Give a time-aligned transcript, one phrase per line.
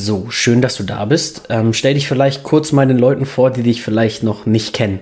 [0.04, 1.46] So, schön, dass du da bist.
[1.48, 5.00] Ähm, stell dich vielleicht kurz mal den Leuten vor, die dich vielleicht noch nicht kennen.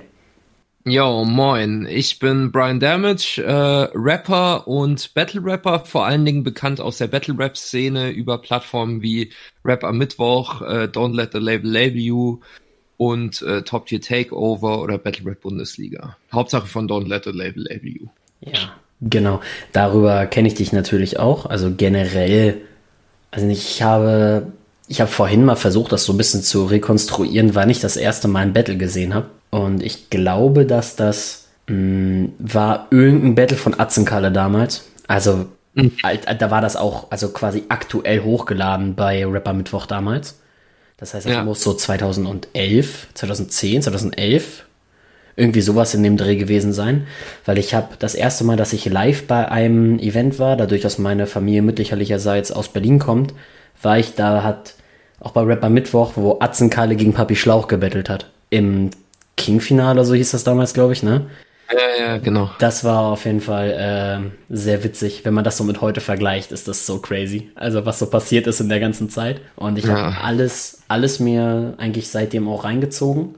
[0.85, 1.89] Yo, moin.
[1.91, 7.09] Ich bin Brian Damage, äh, Rapper und Battle Rapper, vor allen Dingen bekannt aus der
[7.09, 9.33] Battle Rap Szene über Plattformen wie
[9.65, 12.39] Rap am Mittwoch, äh, Don't Let the Label Label You
[12.97, 16.17] und äh, Top Tier Takeover oder Battle Rap Bundesliga.
[16.33, 18.07] Hauptsache von Don't Let the Label Label You.
[18.41, 19.41] Ja, genau.
[19.73, 21.47] Darüber kenne ich dich natürlich auch.
[21.47, 22.61] Also generell,
[23.33, 24.53] also ich habe
[24.89, 28.29] ich habe vorhin mal versucht, das so ein bisschen zu rekonstruieren, wann ich das erste
[28.29, 29.27] Mal ein Battle gesehen habe.
[29.51, 34.85] Und ich glaube, dass das mh, mm, war irgendein Battle von Atzenkalle damals.
[35.07, 35.93] Also mhm.
[36.39, 40.39] da war das auch also quasi aktuell hochgeladen bei Rapper Mittwoch damals.
[40.97, 41.45] Das heißt, das ja.
[41.45, 44.65] muss so 2011, 2010, 2011
[45.35, 47.07] irgendwie sowas in dem Dreh gewesen sein,
[47.47, 50.99] weil ich habe das erste Mal, dass ich live bei einem Event war, dadurch, dass
[50.99, 53.33] meine Familie mütterlicherseits aus Berlin kommt,
[53.83, 54.75] war ich da, hat
[55.21, 58.31] auch bei Rapper Mittwoch, wo Atzenkalle gegen Papi Schlauch gebettelt hat.
[58.51, 58.91] Im
[59.37, 61.27] King-Finale, so hieß das damals, glaube ich, ne?
[61.73, 62.51] Ja, ja, genau.
[62.59, 65.25] Das war auf jeden Fall äh, sehr witzig.
[65.25, 67.51] Wenn man das so mit heute vergleicht, ist das so crazy.
[67.55, 69.41] Also was so passiert ist in der ganzen Zeit.
[69.57, 69.97] Und ich ja.
[69.97, 73.37] habe alles, alles mir eigentlich seitdem auch reingezogen.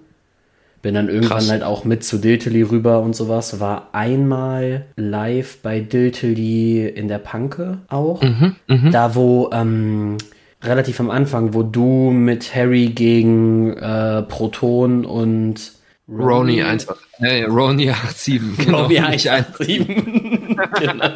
[0.84, 1.50] Bin dann irgendwann Krass.
[1.50, 3.58] halt auch mit zu Diltily rüber und sowas.
[3.58, 8.20] War einmal live bei Diltily in der Panke auch.
[8.20, 8.90] Mhm, mh.
[8.90, 10.18] Da wo ähm,
[10.62, 15.72] relativ am Anfang, wo du mit Harry gegen äh, Proton und
[16.06, 16.86] Roni 1,
[17.18, 18.82] nee, Roni 87, genau.
[18.82, 19.86] Roni 187.
[20.80, 21.10] genau.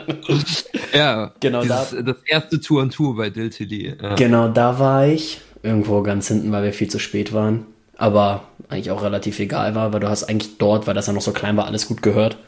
[0.95, 3.97] Ja, genau dieses, da, das erste Tour und Tour bei Diltily.
[4.01, 4.15] Ja.
[4.15, 5.43] Genau, da war ich.
[5.63, 7.67] Irgendwo ganz hinten, weil wir viel zu spät waren.
[7.99, 11.21] Aber eigentlich auch relativ egal war, weil du hast eigentlich dort, weil das ja noch
[11.21, 12.39] so klein war, alles gut gehört.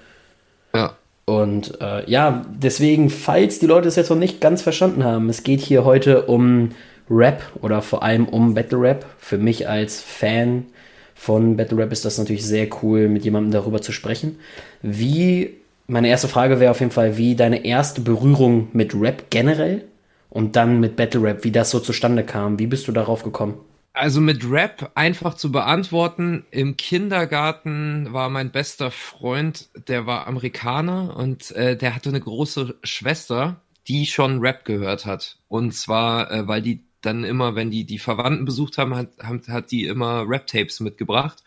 [0.74, 0.94] Ja.
[1.26, 5.42] Und äh, ja, deswegen, falls die Leute es jetzt noch nicht ganz verstanden haben, es
[5.42, 6.70] geht hier heute um
[7.10, 9.04] Rap oder vor allem um Battle Rap.
[9.18, 10.66] Für mich als Fan
[11.14, 14.38] von Battle Rap ist das natürlich sehr cool, mit jemandem darüber zu sprechen.
[14.82, 15.56] Wie,
[15.86, 19.84] meine erste Frage wäre auf jeden Fall, wie deine erste Berührung mit Rap generell
[20.30, 22.58] und dann mit Battle Rap, wie das so zustande kam.
[22.58, 23.54] Wie bist du darauf gekommen?
[23.92, 31.16] Also mit Rap einfach zu beantworten, im Kindergarten war mein bester Freund, der war Amerikaner
[31.16, 35.38] und äh, der hatte eine große Schwester, die schon Rap gehört hat.
[35.48, 39.48] Und zwar, äh, weil die dann immer, wenn die die Verwandten besucht haben, hat, hat,
[39.48, 41.42] hat die immer Rap-Tapes mitgebracht.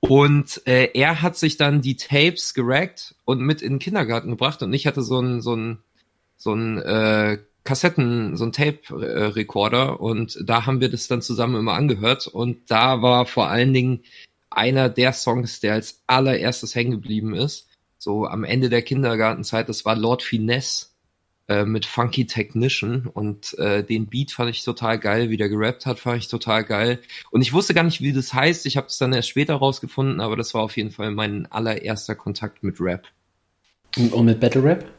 [0.00, 4.62] Und äh, er hat sich dann die Tapes gerackt und mit in den Kindergarten gebracht
[4.62, 5.78] und ich hatte so ein so ein
[6.36, 11.74] so ein äh, Kassetten, so ein Tape-Recorder und da haben wir das dann zusammen immer
[11.74, 14.02] angehört und da war vor allen Dingen
[14.48, 17.68] einer der Songs, der als allererstes hängen geblieben ist,
[17.98, 20.86] so am Ende der Kindergartenzeit, das war Lord Finesse
[21.48, 25.86] äh, mit Funky Technician und äh, den Beat fand ich total geil, wie der gerappt
[25.86, 27.00] hat, fand ich total geil.
[27.30, 28.66] Und ich wusste gar nicht, wie das heißt.
[28.66, 32.16] Ich habe es dann erst später rausgefunden, aber das war auf jeden Fall mein allererster
[32.16, 33.06] Kontakt mit Rap.
[33.96, 34.90] Und mit Battle Rap?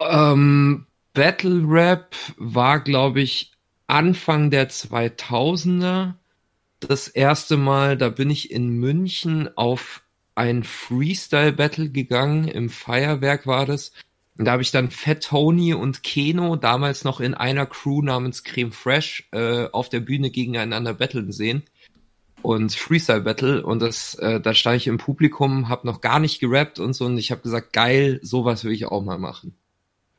[0.00, 0.86] Ähm,
[1.18, 3.50] Battle Rap war, glaube ich,
[3.88, 6.14] Anfang der 2000er
[6.78, 7.96] das erste Mal.
[7.96, 10.02] Da bin ich in München auf
[10.36, 12.46] ein Freestyle Battle gegangen.
[12.46, 13.90] Im Feuerwerk war das.
[14.38, 18.44] Und da habe ich dann Fat Tony und Keno damals noch in einer Crew namens
[18.44, 21.64] Creme Fresh äh, auf der Bühne gegeneinander battlen sehen
[22.42, 26.38] und Freestyle Battle und das äh, da stand ich im Publikum, habe noch gar nicht
[26.38, 29.57] gerappt und so und ich habe gesagt, geil, sowas will ich auch mal machen.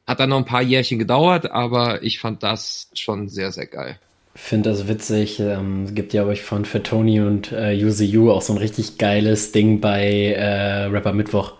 [0.09, 3.99] Hat dann noch ein paar Jährchen gedauert, aber ich fand das schon sehr sehr geil.
[4.33, 5.39] Finde das witzig.
[5.39, 8.97] Ähm, es gibt ja euch von Fat Tony und äh, You auch so ein richtig
[8.97, 11.53] geiles Ding bei äh, Rapper Mittwoch.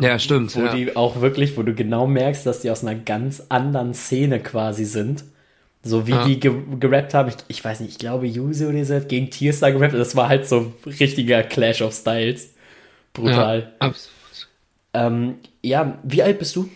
[0.00, 0.56] Ja, stimmt.
[0.56, 0.74] Wo ja.
[0.74, 4.84] die auch wirklich, wo du genau merkst, dass die aus einer ganz anderen Szene quasi
[4.84, 5.22] sind.
[5.84, 6.24] So wie ja.
[6.24, 9.70] die ge gerappt haben, ich, ich, weiß nicht, ich glaube, Yuzi oder so gegen Tierstar
[9.70, 12.54] gerappt, das war halt so richtiger Clash of Styles.
[13.12, 13.60] Brutal.
[13.60, 14.48] Ja, absolut.
[14.94, 16.68] Ähm, ja, wie alt bist du?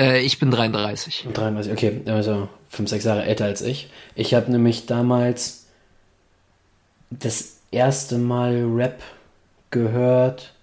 [0.00, 1.28] Äh, ich bin 33.
[1.32, 3.90] 33, okay, also 5, 6 Jahre älter als ich.
[4.14, 5.66] Ich habe nämlich damals
[7.10, 9.02] das erste Mal Rap
[9.70, 10.54] gehört,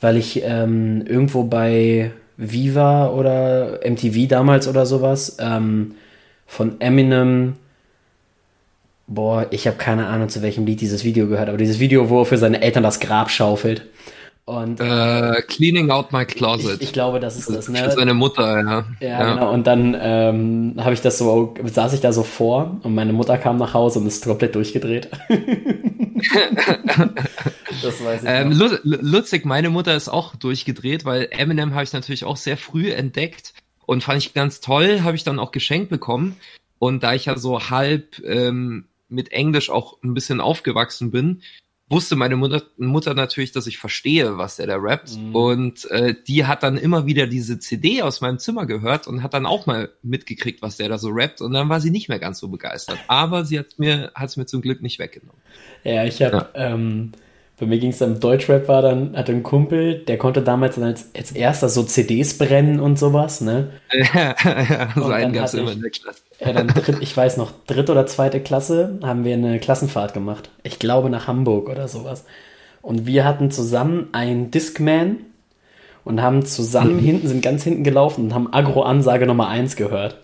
[0.00, 5.94] weil ich ähm, irgendwo bei Viva oder MTV damals oder sowas ähm,
[6.46, 7.54] von Eminem.
[9.06, 12.20] Boah, ich habe keine Ahnung, zu welchem Lied dieses Video gehört, aber dieses Video, wo
[12.20, 13.86] er für seine Eltern das Grab schaufelt.
[14.52, 16.80] Und, äh, cleaning out my closet.
[16.80, 17.78] Ich, ich glaube, das ist das, ne?
[17.78, 18.84] Für seine Mutter, ja.
[19.00, 19.34] Ja, ja.
[19.34, 19.52] genau.
[19.52, 23.38] Und dann ähm, habe ich das so, saß ich da so vor und meine Mutter
[23.38, 25.08] kam nach Hause und ist komplett durchgedreht.
[27.82, 28.28] das weiß ich.
[28.28, 28.52] Ähm,
[28.82, 33.54] Lutzig, meine Mutter ist auch durchgedreht, weil Eminem habe ich natürlich auch sehr früh entdeckt
[33.86, 36.36] und fand ich ganz toll, habe ich dann auch geschenkt bekommen.
[36.78, 41.42] Und da ich ja so halb ähm, mit Englisch auch ein bisschen aufgewachsen bin,
[41.92, 45.16] wusste meine Mutter, Mutter natürlich, dass ich verstehe, was der da rappt.
[45.16, 45.34] Mhm.
[45.36, 49.34] Und äh, die hat dann immer wieder diese CD aus meinem Zimmer gehört und hat
[49.34, 51.40] dann auch mal mitgekriegt, was der da so rappt.
[51.40, 52.98] Und dann war sie nicht mehr ganz so begeistert.
[53.06, 55.40] Aber sie hat mir, hat es mir zum Glück nicht weggenommen.
[55.84, 56.74] Ja, ich habe ja.
[56.74, 57.12] ähm,
[57.62, 60.82] bei mir ging es dann Deutschrap war dann, hatte ein Kumpel, der konnte damals dann
[60.82, 63.68] als, als erster so CDs brennen und sowas, ne?
[63.92, 66.22] Ja, ja so einen gab es immer in der Klasse.
[66.40, 70.50] Ja, dann dritt, ich weiß noch, dritte oder zweite Klasse haben wir eine Klassenfahrt gemacht.
[70.64, 72.24] Ich glaube nach Hamburg oder sowas.
[72.80, 75.18] Und wir hatten zusammen einen Discman
[76.02, 77.04] und haben zusammen mhm.
[77.04, 80.18] hinten, sind ganz hinten gelaufen und haben Agro-Ansage Nummer 1 gehört.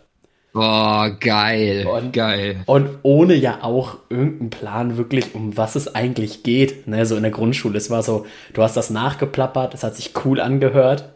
[0.59, 2.65] Boah, geil, und, geil.
[2.67, 6.89] Und ohne ja auch irgendeinen Plan wirklich, um was es eigentlich geht.
[6.89, 7.79] Ne, so in der Grundschule.
[7.79, 11.11] Es war so, du hast das nachgeplappert, es hat sich cool angehört,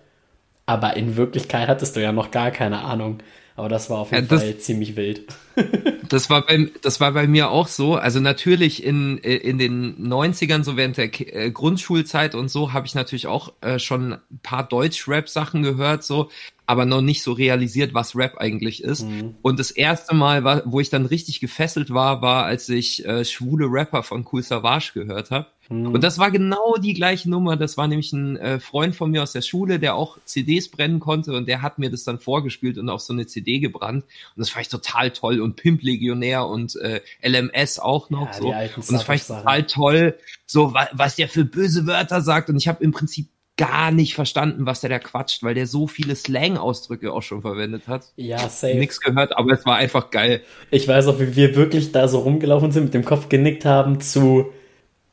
[0.65, 3.19] aber in Wirklichkeit hattest du ja noch gar keine Ahnung.
[3.57, 5.25] Aber das war auf jeden ja, das, Fall ziemlich wild.
[6.09, 7.97] das, war bei, das war bei mir auch so.
[7.97, 12.95] Also natürlich in, in den 90ern, so während der äh, Grundschulzeit und so, habe ich
[12.95, 16.31] natürlich auch äh, schon ein paar Deutsch-Rap-Sachen gehört, so
[16.73, 19.03] aber noch nicht so realisiert, was Rap eigentlich ist.
[19.03, 19.35] Mhm.
[19.43, 23.27] Und das erste Mal, war, wo ich dann richtig gefesselt war, war, als ich äh,
[23.27, 25.49] schwule Rapper von Cool Savage gehört habe.
[25.69, 25.89] Mhm.
[25.89, 27.57] Und das war genau die gleiche Nummer.
[27.59, 30.99] Das war nämlich ein äh, Freund von mir aus der Schule, der auch CDs brennen
[30.99, 34.05] konnte und der hat mir das dann vorgespielt und auf so eine CD gebrannt.
[34.35, 35.43] Und das fand ich total toll.
[35.43, 38.47] Und Pimp Legionär und äh, LMS auch noch ja, so.
[38.49, 42.49] Und das fand ich total toll, so was der für böse Wörter sagt.
[42.49, 45.87] Und ich habe im Prinzip gar nicht verstanden, was der da quatscht, weil der so
[45.87, 48.13] viele Slang-Ausdrücke auch schon verwendet hat.
[48.17, 48.75] Ja, safe.
[48.75, 50.41] Nix gehört, aber es war einfach geil.
[50.71, 54.01] Ich weiß auch, wie wir wirklich da so rumgelaufen sind, mit dem Kopf genickt haben
[54.01, 54.51] zu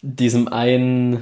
[0.01, 1.21] diesem einen,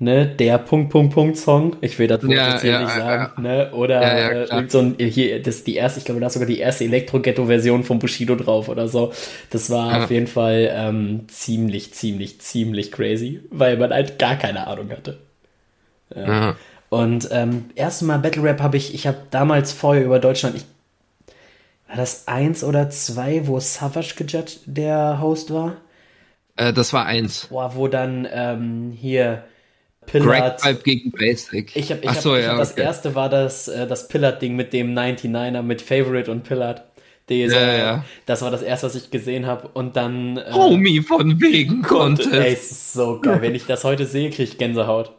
[0.00, 1.76] ne, der Punkt, Punkt, Punkt Song.
[1.80, 3.42] Ich will das Wort ja, jetzt hier ja, nicht sagen, ja.
[3.42, 6.32] ne, oder ja, äh, so ein, hier, das ist die erste, ich glaube, da ist
[6.32, 9.12] sogar die erste Elektro-Ghetto-Version von Bushido drauf oder so.
[9.50, 14.66] Das war auf jeden Fall ähm, ziemlich, ziemlich, ziemlich crazy, weil man halt gar keine
[14.66, 15.27] Ahnung hatte.
[16.14, 16.56] Ja.
[16.90, 20.64] Und ähm, erste Mal Battle Rap habe ich, ich habe damals vorher über Deutschland, ich,
[21.86, 25.76] war das eins oder zwei, wo Savage gejudged der Host war?
[26.56, 27.46] Äh, das war eins.
[27.46, 29.44] Boah, wo dann ähm, hier
[30.06, 30.60] Pillard.
[30.60, 31.76] Greg gegen Basic.
[31.76, 32.82] Ich habe ich hab, so, ich ja, hab, das okay.
[32.82, 36.84] erste war das, äh, das Pillard-Ding mit dem 99er mit Favorite und Pillard.
[37.28, 38.04] Dieser, ja, ja.
[38.24, 39.68] Das war das erste, was ich gesehen habe.
[39.68, 40.38] Und dann.
[40.38, 42.32] Äh, Homie von wegen Contest.
[42.32, 43.42] Ey, ist so geil.
[43.42, 45.12] Wenn ich das heute sehe, kriege ich Gänsehaut.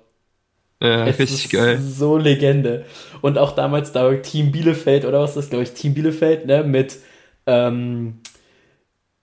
[0.82, 1.80] Ja, es richtig ist geil.
[1.80, 2.86] So Legende.
[3.22, 6.64] Und auch damals da Team Bielefeld oder was ist das, glaube ich, Team Bielefeld, ne,
[6.64, 6.98] mit,
[7.46, 8.20] ähm,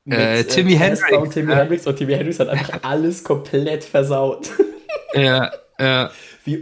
[0.05, 1.17] mit äh, Timmy äh, Hendrix.
[1.17, 1.59] Und Timmy ja.
[1.59, 4.51] Hendrix und Timmy Hendrix hat einfach alles komplett versaut.
[5.15, 6.11] Ja, ja.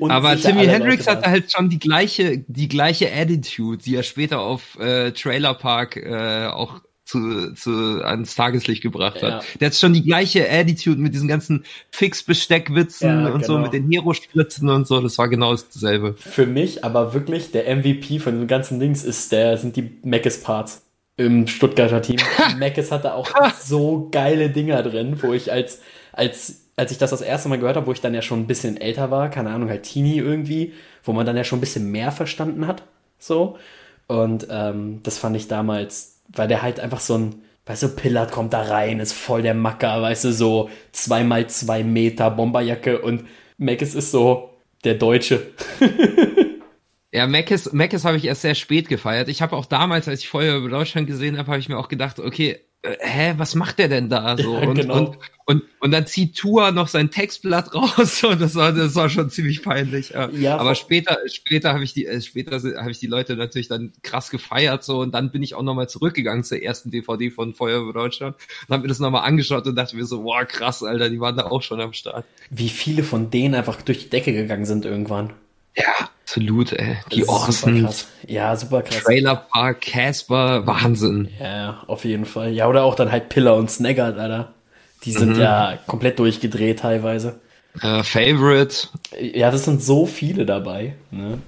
[0.08, 4.78] Aber Timmy Hendrix hatte halt schon die gleiche, die gleiche Attitude, die er später auf
[4.78, 9.44] äh, Trailer Park äh, auch zu, zu, ans Tageslicht gebracht hat.
[9.44, 9.58] Ja.
[9.60, 13.46] Der hat schon die gleiche Attitude mit diesen ganzen Fix-Besteckwitzen ja, und genau.
[13.46, 15.00] so, mit den Hero-Spritzen und so.
[15.00, 16.14] Das war genau dasselbe.
[16.16, 20.82] Für mich aber wirklich der MVP von den ganzen Dings ist der, sind die Mackes-Parts
[21.16, 22.16] im Stuttgarter Team.
[22.58, 23.28] Mackes hatte auch
[23.60, 25.80] so geile Dinger drin, wo ich als,
[26.12, 28.46] als, als ich das das erste Mal gehört habe, wo ich dann ja schon ein
[28.46, 30.72] bisschen älter war, keine Ahnung, halt Teenie irgendwie,
[31.04, 32.82] wo man dann ja schon ein bisschen mehr verstanden hat,
[33.18, 33.58] so.
[34.06, 38.32] Und ähm, das fand ich damals weil der halt einfach so ein, weißt du, Pillard
[38.32, 43.24] kommt da rein, ist voll der Macker, weißt du, so zweimal zwei Meter Bomberjacke und
[43.58, 44.50] Mackes ist so
[44.84, 45.52] der Deutsche.
[47.14, 49.28] Ja, Mackes, Mackes habe ich erst sehr spät gefeiert.
[49.28, 51.86] Ich habe auch damals, als ich vorher über Deutschland gesehen habe, habe ich mir auch
[51.86, 54.58] gedacht, okay, äh, hä, was macht der denn da so?
[54.60, 54.96] Ja, und, genau.
[54.96, 59.10] und, Und, und dann zieht Tua noch sein Textblatt raus und das war, das war
[59.10, 60.14] schon ziemlich peinlich.
[60.32, 63.92] Ja, aber später, später habe ich die, äh, später habe ich die Leute natürlich dann
[64.02, 67.92] krass gefeiert so und dann bin ich auch nochmal zurückgegangen zur ersten DVD von Feuerwehr
[67.92, 68.36] Deutschland
[68.66, 71.36] und habe mir das nochmal angeschaut und dachte mir so, boah krass, Alter, die waren
[71.36, 72.24] da auch schon am Start.
[72.48, 75.34] Wie viele von denen einfach durch die Decke gegangen sind irgendwann.
[75.76, 76.96] Ja, absolut, ey.
[77.12, 77.88] Die Orson.
[78.26, 79.02] Ja, super krass.
[79.02, 81.28] Trailer Park, Casper, Wahnsinn.
[81.38, 82.52] Ja, auf jeden Fall.
[82.52, 84.53] Ja, oder auch dann halt Pillar und Snaggart, Alter.
[85.04, 85.40] Die sind mhm.
[85.40, 87.40] ja komplett durchgedreht teilweise.
[87.82, 88.88] Uh, Favorite.
[89.20, 90.94] Ja, das sind so viele dabei.
[91.10, 91.38] Ne?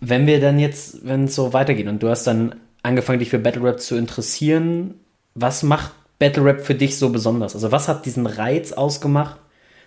[0.00, 3.38] Wenn wir dann jetzt, wenn es so weitergeht und du hast dann angefangen, dich für
[3.38, 4.94] Battle Rap zu interessieren,
[5.34, 7.54] was macht Battle Rap für dich so besonders?
[7.54, 9.36] Also was hat diesen Reiz ausgemacht,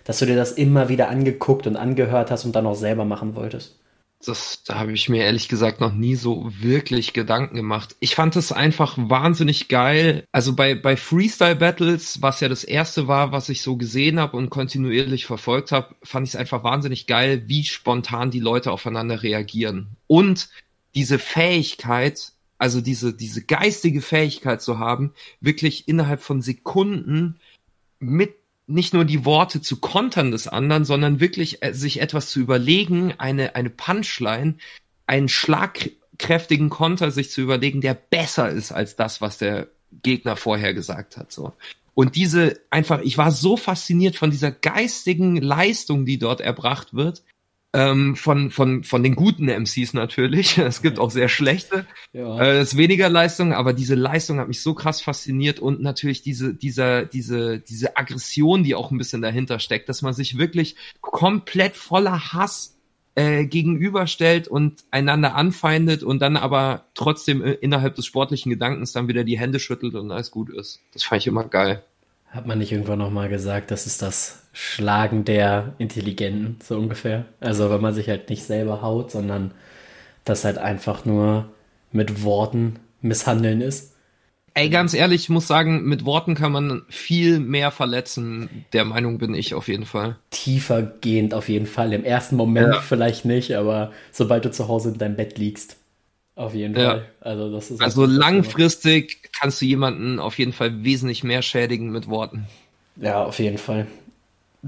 [0.04, 3.34] dass du dir das immer wieder angeguckt und angehört hast und dann auch selber machen
[3.36, 3.78] wolltest?
[4.24, 7.96] Das, da habe ich mir ehrlich gesagt noch nie so wirklich Gedanken gemacht.
[8.00, 10.24] Ich fand es einfach wahnsinnig geil.
[10.32, 14.36] Also bei, bei Freestyle Battles, was ja das erste war, was ich so gesehen habe
[14.36, 19.22] und kontinuierlich verfolgt habe, fand ich es einfach wahnsinnig geil, wie spontan die Leute aufeinander
[19.22, 19.96] reagieren.
[20.06, 20.48] Und
[20.94, 27.38] diese Fähigkeit, also diese, diese geistige Fähigkeit zu haben, wirklich innerhalb von Sekunden
[27.98, 28.34] mit
[28.66, 33.14] nicht nur die Worte zu kontern des anderen, sondern wirklich äh, sich etwas zu überlegen,
[33.18, 34.56] eine, eine Punchline,
[35.06, 39.68] einen schlagkräftigen Konter sich zu überlegen, der besser ist als das, was der
[40.02, 41.52] Gegner vorher gesagt hat, so.
[41.94, 47.22] Und diese einfach, ich war so fasziniert von dieser geistigen Leistung, die dort erbracht wird,
[47.76, 50.56] ähm, von, von, von den guten MCs natürlich.
[50.66, 51.86] Es gibt auch sehr schlechte.
[52.12, 52.40] Ja.
[52.40, 56.22] Äh, das ist weniger Leistung, aber diese Leistung hat mich so krass fasziniert und natürlich
[56.22, 60.76] diese, dieser, diese, diese Aggression, die auch ein bisschen dahinter steckt, dass man sich wirklich
[61.02, 62.78] komplett voller Hass
[63.14, 69.08] äh, gegenüberstellt und einander anfeindet und dann aber trotzdem äh, innerhalb des sportlichen Gedankens dann
[69.08, 70.80] wieder die Hände schüttelt und alles gut ist.
[70.94, 71.84] Das fand ich immer geil.
[72.30, 77.26] Hat man nicht irgendwann nochmal gesagt, das ist das Schlagen der Intelligenten, so ungefähr?
[77.40, 79.50] Also wenn man sich halt nicht selber haut, sondern
[80.24, 81.50] das halt einfach nur
[81.92, 83.92] mit Worten misshandeln ist.
[84.54, 88.64] Ey, ganz ehrlich, ich muss sagen, mit Worten kann man viel mehr verletzen.
[88.72, 90.16] Der Meinung bin ich auf jeden Fall.
[90.30, 91.92] Tiefer gehend auf jeden Fall.
[91.92, 92.80] Im ersten Moment ja.
[92.80, 95.76] vielleicht nicht, aber sobald du zu Hause in deinem Bett liegst,
[96.34, 96.92] auf jeden ja.
[96.92, 97.04] Fall.
[97.20, 102.08] Also, das ist also langfristig kannst du jemanden auf jeden Fall wesentlich mehr schädigen mit
[102.08, 102.46] Worten.
[102.96, 103.86] Ja, auf jeden Fall.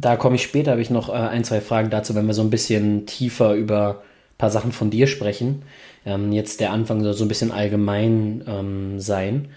[0.00, 2.42] Da komme ich später, habe ich noch äh, ein, zwei Fragen dazu, wenn wir so
[2.42, 4.02] ein bisschen tiefer über
[4.32, 5.62] ein paar Sachen von dir sprechen.
[6.06, 9.48] Ähm, jetzt der Anfang soll so ein bisschen allgemein ähm, sein.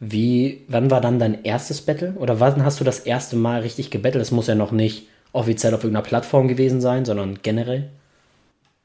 [0.00, 2.12] Wie, wann war dann dein erstes Battle?
[2.14, 4.22] Oder wann hast du das erste Mal richtig gebettelt?
[4.22, 7.90] Das muss ja noch nicht offiziell auf irgendeiner Plattform gewesen sein, sondern generell.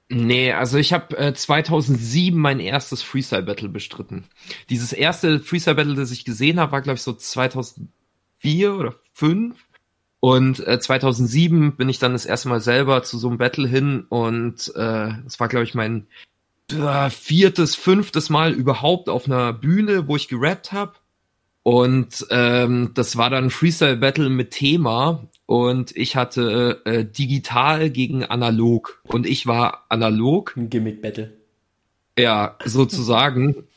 [0.09, 4.25] Nee, also ich habe äh, 2007 mein erstes Freestyle Battle bestritten.
[4.69, 9.66] Dieses erste Freestyle Battle, das ich gesehen habe, war glaube ich so 2004 oder 5
[10.19, 14.05] und äh, 2007 bin ich dann das erste Mal selber zu so einem Battle hin
[14.09, 16.07] und äh, das war glaube ich mein
[16.71, 20.93] äh, viertes, fünftes Mal überhaupt auf einer Bühne, wo ich gerappt habe.
[21.63, 27.89] Und ähm, das war dann ein Freestyle Battle mit Thema und ich hatte äh, digital
[27.89, 30.55] gegen analog und ich war analog.
[30.55, 31.33] Ein Gimmick Battle.
[32.17, 33.67] Ja, sozusagen.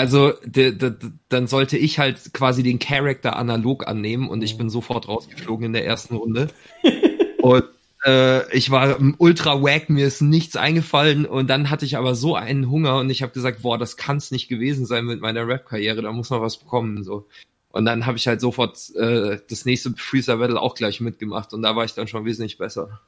[0.00, 4.56] Also de, de, de, dann sollte ich halt quasi den Charakter analog annehmen und ich
[4.56, 6.48] bin sofort rausgeflogen in der ersten Runde.
[7.42, 7.64] und
[8.06, 12.34] äh, ich war ultra wack, mir ist nichts eingefallen und dann hatte ich aber so
[12.34, 16.00] einen Hunger und ich habe gesagt, boah, das kann's nicht gewesen sein mit meiner Rap-Karriere,
[16.00, 17.04] da muss man was bekommen.
[17.04, 17.26] So.
[17.70, 21.60] Und dann habe ich halt sofort äh, das nächste Freezer Battle auch gleich mitgemacht und
[21.60, 23.00] da war ich dann schon wesentlich besser.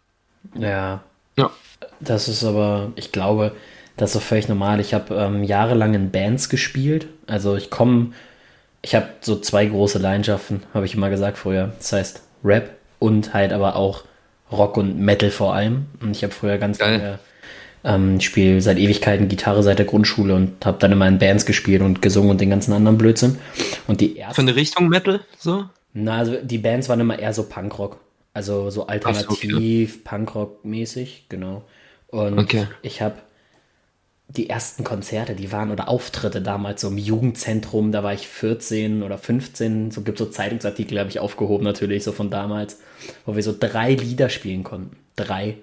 [0.54, 1.02] Ja.
[1.38, 1.50] Ja.
[2.00, 3.52] Das ist aber, ich glaube,
[4.02, 4.80] das ist auch völlig normal.
[4.80, 7.06] Ich habe ähm, jahrelang in Bands gespielt.
[7.26, 8.12] Also ich komme,
[8.82, 11.72] ich habe so zwei große Leidenschaften, habe ich immer gesagt früher.
[11.78, 14.04] Das heißt Rap und halt aber auch
[14.50, 15.86] Rock und Metal vor allem.
[16.00, 16.98] Und ich habe früher ganz Geil.
[16.98, 17.18] lange
[17.84, 21.46] ähm, ich spiele seit Ewigkeiten Gitarre seit der Grundschule und habe dann immer in Bands
[21.46, 23.38] gespielt und gesungen und den ganzen anderen Blödsinn.
[23.86, 24.36] Und die erste.
[24.36, 25.64] Von der Richtung Metal so?
[25.92, 27.98] Na, also die Bands waren immer eher so Punkrock.
[28.34, 30.00] Also so alternativ, okay.
[30.04, 31.64] Punkrock-mäßig, genau.
[32.08, 32.66] Und okay.
[32.80, 33.16] ich habe
[34.36, 39.02] die ersten Konzerte, die waren oder Auftritte damals so im Jugendzentrum, da war ich 14
[39.02, 42.80] oder 15, so gibt es so Zeitungsartikel, habe ich aufgehoben natürlich, so von damals,
[43.26, 44.96] wo wir so drei Lieder spielen konnten.
[45.16, 45.58] Drei.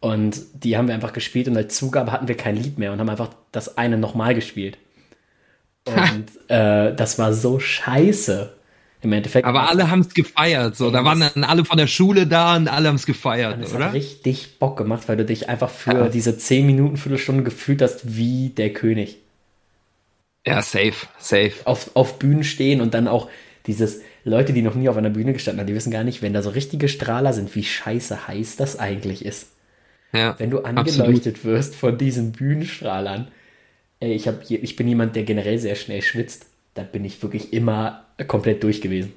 [0.00, 3.00] Und die haben wir einfach gespielt und als Zugabe hatten wir kein Lied mehr und
[3.00, 4.78] haben einfach das eine nochmal gespielt.
[5.84, 8.54] Und äh, das war so scheiße.
[9.00, 9.46] Im Endeffekt.
[9.46, 10.90] Aber alle haben es gefeiert, so.
[10.90, 13.86] Da waren dann alle von der Schule da und alle haben es gefeiert, das oder?
[13.86, 16.08] Hat richtig Bock gemacht, weil du dich einfach für ja.
[16.08, 19.18] diese 10 Minuten, Viertelstunde gefühlt hast wie der König.
[20.44, 21.52] Ja, safe, safe.
[21.64, 23.28] Auf, auf Bühnen stehen und dann auch
[23.66, 26.32] dieses, Leute, die noch nie auf einer Bühne gestanden haben, die wissen gar nicht, wenn
[26.32, 29.52] da so richtige Strahler sind, wie scheiße heiß das eigentlich ist.
[30.12, 31.44] Ja, wenn du angeleuchtet absolut.
[31.44, 33.28] wirst von diesen Bühnenstrahlern.
[34.00, 36.46] Ey, ich, hab, ich bin jemand, der generell sehr schnell schwitzt.
[36.78, 39.12] Da bin ich wirklich immer komplett durch gewesen.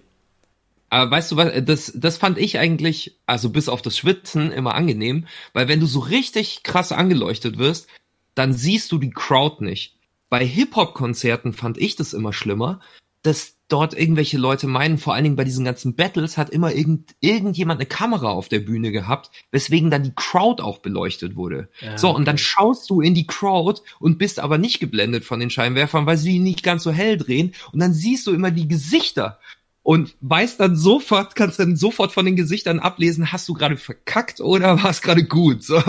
[0.90, 4.74] Aber weißt du was, das, das fand ich eigentlich, also bis auf das Schwitzen, immer
[4.74, 7.88] angenehm, weil wenn du so richtig krass angeleuchtet wirst,
[8.34, 9.96] dann siehst du die Crowd nicht.
[10.28, 12.80] Bei Hip-Hop-Konzerten fand ich das immer schlimmer,
[13.22, 17.16] dass dort irgendwelche Leute meinen, vor allen Dingen bei diesen ganzen Battles hat immer irgend,
[17.20, 21.70] irgendjemand eine Kamera auf der Bühne gehabt, weswegen dann die Crowd auch beleuchtet wurde.
[21.80, 25.40] Ja, so, und dann schaust du in die Crowd und bist aber nicht geblendet von
[25.40, 28.68] den Scheinwerfern, weil sie nicht ganz so hell drehen und dann siehst du immer die
[28.68, 29.40] Gesichter
[29.84, 34.42] und weißt dann sofort, kannst dann sofort von den Gesichtern ablesen, hast du gerade verkackt
[34.42, 35.64] oder war es gerade gut?
[35.64, 35.82] So,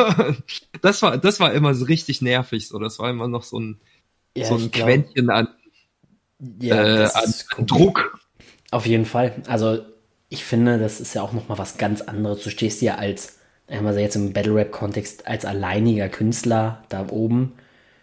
[0.80, 3.80] das war, das war immer so richtig nervig, so, das war immer noch so ein,
[4.36, 5.48] ja, so ein Quäntchen an
[6.60, 8.18] ja, äh, an Druck.
[8.70, 9.32] Auf jeden Fall.
[9.46, 9.80] Also
[10.28, 12.42] ich finde, das ist ja auch nochmal was ganz anderes.
[12.42, 17.52] Du stehst ja als, also jetzt im Battle Rap Kontext, als alleiniger Künstler da oben.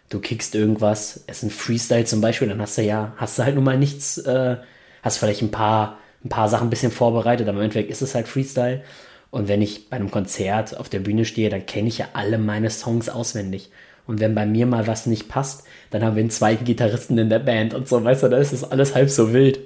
[0.08, 3.44] Du kickst irgendwas, es ist ein Freestyle zum Beispiel, dann hast du ja, hast du
[3.44, 4.56] halt nun mal nichts, äh,
[5.02, 8.14] hast vielleicht ein paar, ein paar Sachen ein bisschen vorbereitet, aber im Endeffekt ist es
[8.14, 8.82] halt Freestyle.
[9.30, 12.38] Und wenn ich bei einem Konzert auf der Bühne stehe, dann kenne ich ja alle
[12.38, 13.70] meine Songs auswendig.
[14.06, 17.30] Und wenn bei mir mal was nicht passt, dann haben wir einen zweiten Gitarristen in
[17.30, 19.60] der Band und so, weißt du, da ist es alles halb so wild.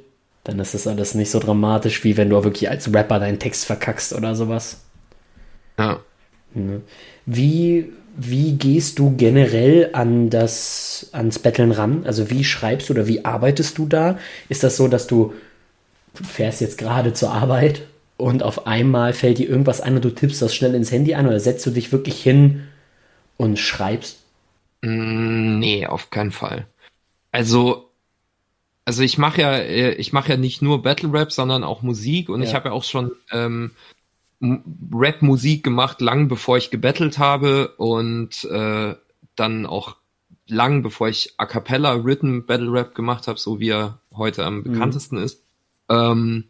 [0.44, 3.64] Dann ist es alles nicht so dramatisch, wie wenn du wirklich als Rapper deinen Text
[3.64, 4.82] verkackst oder sowas.
[5.78, 6.00] Ja.
[6.52, 6.82] Ne?
[7.24, 12.04] Wie, wie gehst du generell an das, ans Betteln ran?
[12.04, 14.18] Also wie schreibst du oder wie arbeitest du da?
[14.48, 15.32] Ist das so, dass du,
[16.22, 17.82] fährst jetzt gerade zur Arbeit
[18.16, 21.26] und auf einmal fällt dir irgendwas ein und du tippst das schnell ins Handy an
[21.26, 22.64] oder setzt du dich wirklich hin
[23.36, 24.18] und schreibst?
[24.84, 26.66] Mm, nee, auf keinen Fall.
[27.32, 27.90] Also,
[28.84, 32.28] also ich mache ja, äh, ich mache ja nicht nur Battle Rap, sondern auch Musik
[32.28, 32.48] und ja.
[32.48, 33.70] ich habe ja auch schon ähm,
[34.92, 38.94] Rap-Musik gemacht, lang bevor ich gebettelt habe und äh,
[39.36, 39.96] dann auch
[40.46, 44.58] lang bevor ich A cappella Written Battle Rap gemacht habe, so wie er heute am
[44.58, 44.64] mhm.
[44.64, 45.42] bekanntesten ist.
[45.88, 46.44] Ähm,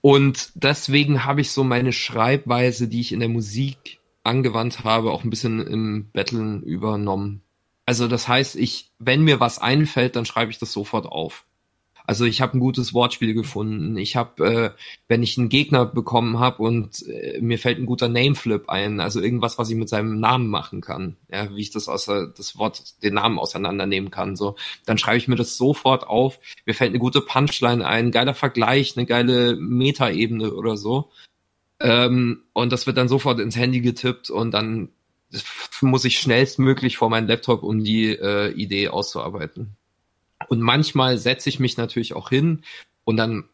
[0.00, 5.22] und deswegen habe ich so meine Schreibweise, die ich in der Musik angewandt habe, auch
[5.22, 7.43] ein bisschen im Battlen übernommen.
[7.86, 11.44] Also das heißt, ich, wenn mir was einfällt, dann schreibe ich das sofort auf.
[12.06, 13.96] Also ich habe ein gutes Wortspiel gefunden.
[13.96, 14.70] Ich habe, äh,
[15.08, 19.20] wenn ich einen Gegner bekommen habe und äh, mir fällt ein guter Nameflip ein, also
[19.20, 23.02] irgendwas, was ich mit seinem Namen machen kann, ja, wie ich das aus das Wort,
[23.02, 26.40] den Namen auseinandernehmen kann, so, dann schreibe ich mir das sofort auf.
[26.66, 31.10] Mir fällt eine gute Punchline ein, ein geiler Vergleich, eine geile Metaebene oder so.
[31.80, 34.90] Ähm, und das wird dann sofort ins Handy getippt und dann
[35.80, 39.76] muss ich schnellstmöglich vor meinen Laptop, um die äh, Idee auszuarbeiten.
[40.48, 42.62] Und manchmal setze ich mich natürlich auch hin
[43.04, 43.48] und dann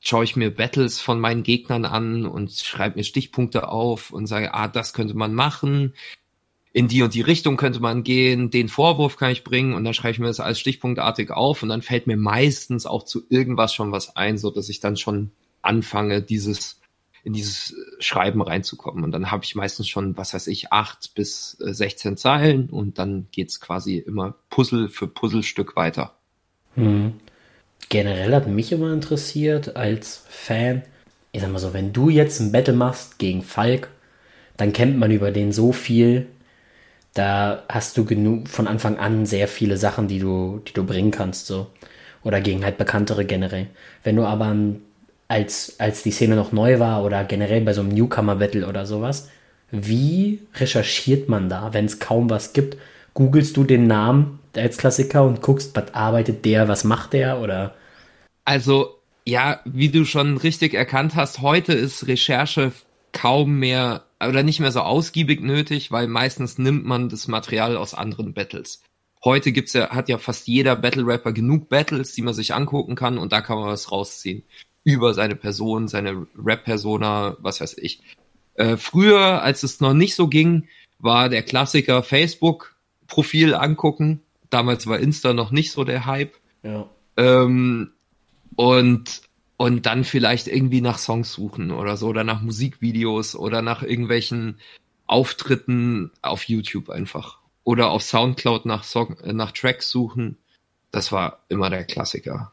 [0.00, 4.54] schaue ich mir Battles von meinen Gegnern an und schreibe mir Stichpunkte auf und sage,
[4.54, 5.94] ah, das könnte man machen,
[6.72, 9.94] in die und die Richtung könnte man gehen, den Vorwurf kann ich bringen und dann
[9.94, 13.74] schreibe ich mir das als stichpunktartig auf und dann fällt mir meistens auch zu irgendwas
[13.74, 16.79] schon was ein, so dass ich dann schon anfange, dieses
[17.22, 19.04] in dieses Schreiben reinzukommen.
[19.04, 22.98] Und dann habe ich meistens schon, was weiß ich, acht bis 16 äh, Zeilen und
[22.98, 26.14] dann geht's quasi immer Puzzle für Puzzlestück weiter.
[26.74, 27.14] Hm.
[27.88, 30.82] Generell hat mich immer interessiert als Fan,
[31.32, 33.90] ich sag mal so, wenn du jetzt ein Battle machst gegen Falk,
[34.56, 36.26] dann kennt man über den so viel,
[37.14, 41.10] da hast du genug von Anfang an sehr viele Sachen, die du, die du bringen
[41.10, 41.68] kannst, so.
[42.22, 43.68] Oder gegen halt bekanntere generell.
[44.04, 44.82] Wenn du aber ein
[45.30, 49.30] als, als die Szene noch neu war oder generell bei so einem Newcomer-Battle oder sowas.
[49.70, 52.76] Wie recherchiert man da, wenn es kaum was gibt?
[53.14, 57.76] Googlest du den Namen als Klassiker und guckst, was arbeitet der, was macht der oder?
[58.44, 62.72] Also, ja, wie du schon richtig erkannt hast, heute ist Recherche
[63.12, 67.94] kaum mehr oder nicht mehr so ausgiebig nötig, weil meistens nimmt man das Material aus
[67.94, 68.82] anderen Battles.
[69.22, 72.96] Heute gibt's ja, hat ja fast jeder Battle Rapper genug Battles, die man sich angucken
[72.96, 74.42] kann und da kann man was rausziehen
[74.84, 78.00] über seine Person, seine Rap-Persona, was weiß ich.
[78.54, 84.22] Äh, früher, als es noch nicht so ging, war der Klassiker Facebook-Profil angucken.
[84.50, 86.34] Damals war Insta noch nicht so der Hype.
[86.62, 86.88] Ja.
[87.16, 87.92] Ähm,
[88.56, 89.22] und,
[89.56, 94.58] und dann vielleicht irgendwie nach Songs suchen oder so, oder nach Musikvideos oder nach irgendwelchen
[95.06, 97.38] Auftritten auf YouTube einfach.
[97.64, 100.38] Oder auf Soundcloud nach, Song, äh, nach Tracks suchen.
[100.90, 102.52] Das war immer der Klassiker.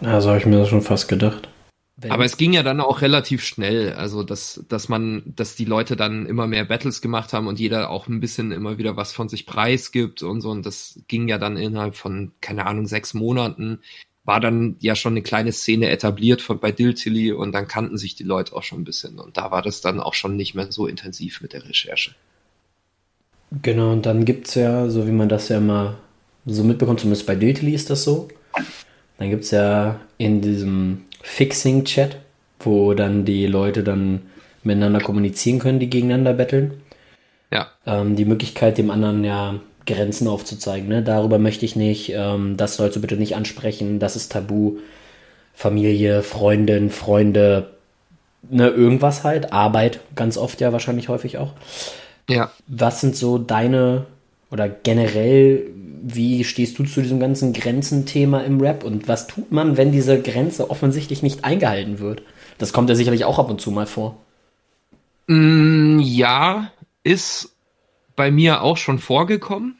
[0.00, 1.48] Ja, so habe ich mir das schon fast gedacht.
[1.96, 5.64] Wenn Aber es ging ja dann auch relativ schnell, also dass, dass man, dass die
[5.64, 9.12] Leute dann immer mehr Battles gemacht haben und jeder auch ein bisschen immer wieder was
[9.12, 10.50] von sich preisgibt und so.
[10.50, 13.80] Und das ging ja dann innerhalb von, keine Ahnung, sechs Monaten,
[14.28, 18.14] war dann ja schon eine kleine Szene etabliert von bei Diltily und dann kannten sich
[18.14, 20.70] die Leute auch schon ein bisschen und da war das dann auch schon nicht mehr
[20.70, 22.14] so intensiv mit der Recherche.
[23.62, 25.96] Genau, und dann gibt es ja, so wie man das ja mal
[26.44, 28.28] so mitbekommt, zumindest bei Diltily ist das so,
[29.18, 32.16] dann gibt es ja in diesem Fixing-Chat,
[32.60, 34.22] wo dann die Leute dann
[34.62, 36.80] miteinander kommunizieren können, die gegeneinander betteln.
[37.50, 37.68] Ja.
[37.86, 39.54] Ähm, die Möglichkeit, dem anderen ja
[39.86, 40.88] Grenzen aufzuzeigen.
[40.88, 41.02] Ne?
[41.02, 44.78] Darüber möchte ich nicht, ähm, das sollst du bitte nicht ansprechen, das ist tabu.
[45.54, 47.70] Familie, Freundin, Freunde,
[48.48, 49.52] ne, irgendwas halt.
[49.52, 51.54] Arbeit, ganz oft ja wahrscheinlich häufig auch.
[52.28, 52.52] Ja.
[52.68, 54.06] Was sind so deine
[54.52, 55.66] oder generell,
[56.02, 60.20] wie stehst du zu diesem ganzen Grenzenthema im Rap und was tut man, wenn diese
[60.20, 62.22] Grenze offensichtlich nicht eingehalten wird?
[62.58, 64.18] Das kommt ja sicherlich auch ab und zu mal vor.
[65.26, 66.72] Mm, ja,
[67.04, 67.54] ist
[68.16, 69.78] bei mir auch schon vorgekommen.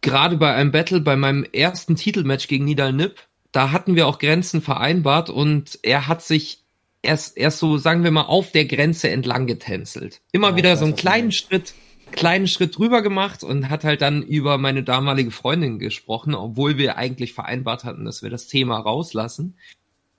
[0.00, 3.16] Gerade bei einem Battle, bei meinem ersten Titelmatch gegen Nidal Nip,
[3.52, 6.62] da hatten wir auch Grenzen vereinbart und er hat sich
[7.02, 10.20] erst, erst so, sagen wir mal, auf der Grenze entlang getänzelt.
[10.32, 11.74] Immer ja, wieder so einen kleinen Schritt,
[12.12, 16.96] kleinen Schritt drüber gemacht und hat halt dann über meine damalige Freundin gesprochen, obwohl wir
[16.96, 19.56] eigentlich vereinbart hatten, dass wir das Thema rauslassen.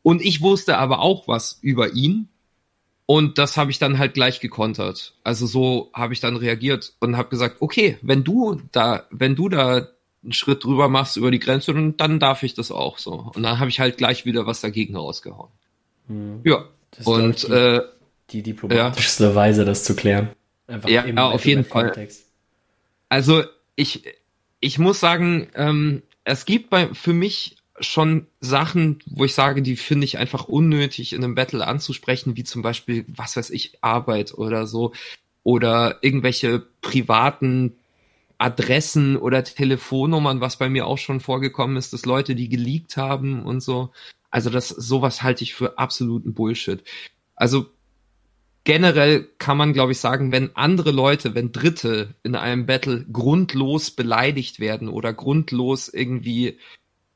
[0.02, 2.28] Und ich wusste aber auch was über ihn
[3.06, 5.14] und das habe ich dann halt gleich gekontert.
[5.24, 9.50] Also so habe ich dann reagiert und habe gesagt, okay, wenn du da, wenn du
[9.50, 9.90] da
[10.24, 13.32] einen Schritt drüber machst über die Grenze, dann, darf ich das auch so.
[13.36, 15.52] Und dann habe ich halt gleich wieder was dagegen rausgehauen.
[16.08, 16.42] Hm.
[16.46, 16.66] Ja.
[17.04, 17.82] und die, äh,
[18.30, 19.36] die diplomatischste ja.
[19.36, 20.30] Weise, das zu klären.
[20.68, 22.08] Einfach ja, ja auf jeden Fall.
[23.10, 23.44] Also
[23.76, 24.04] ich,
[24.60, 29.76] ich muss sagen, ähm, es gibt bei, für mich schon Sachen, wo ich sage, die
[29.76, 34.34] finde ich einfach unnötig in einem Battle anzusprechen, wie zum Beispiel, was weiß ich, Arbeit
[34.34, 34.94] oder so.
[35.44, 37.76] Oder irgendwelche privaten
[38.38, 43.44] Adressen oder Telefonnummern, was bei mir auch schon vorgekommen ist, dass Leute die geleakt haben
[43.44, 43.92] und so.
[44.30, 46.84] Also das, sowas halte ich für absoluten Bullshit.
[47.36, 47.68] Also
[48.64, 53.92] generell kann man, glaube ich, sagen, wenn andere Leute, wenn Dritte in einem Battle grundlos
[53.92, 56.58] beleidigt werden oder grundlos irgendwie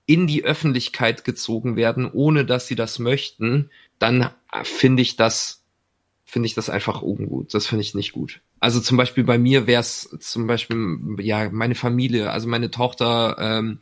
[0.05, 4.29] in die Öffentlichkeit gezogen werden, ohne dass sie das möchten, dann
[4.63, 5.63] finde ich das
[6.29, 7.53] finde ich das einfach ungut.
[7.53, 8.41] Das finde ich nicht gut.
[8.59, 13.37] Also zum Beispiel bei mir wäre es zum Beispiel ja meine Familie, also meine Tochter,
[13.39, 13.79] ähm,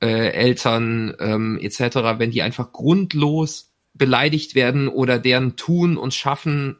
[0.00, 2.18] äh, Eltern ähm, etc.
[2.18, 6.76] Wenn die einfach grundlos beleidigt werden oder deren Tun und Schaffen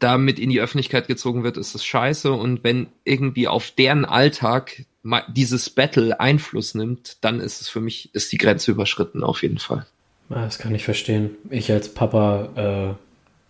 [0.00, 2.32] damit in die Öffentlichkeit gezogen wird, ist das scheiße.
[2.32, 4.84] Und wenn irgendwie auf deren Alltag
[5.28, 9.58] dieses Battle Einfluss nimmt, dann ist es für mich, ist die Grenze überschritten, auf jeden
[9.58, 9.86] Fall.
[10.28, 11.30] Das kann ich verstehen.
[11.50, 12.96] Ich als Papa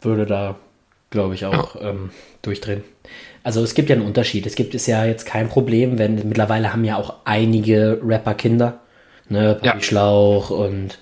[0.01, 0.57] äh, würde da,
[1.11, 1.91] glaube ich, auch ja.
[1.91, 2.83] ähm, durchdrehen.
[3.45, 4.47] Also es gibt ja einen Unterschied.
[4.47, 8.81] Es gibt es ja jetzt kein Problem, wenn mittlerweile haben ja auch einige Rapper Kinder.
[9.29, 9.81] Ne, Papi ja.
[9.81, 10.99] Schlauch und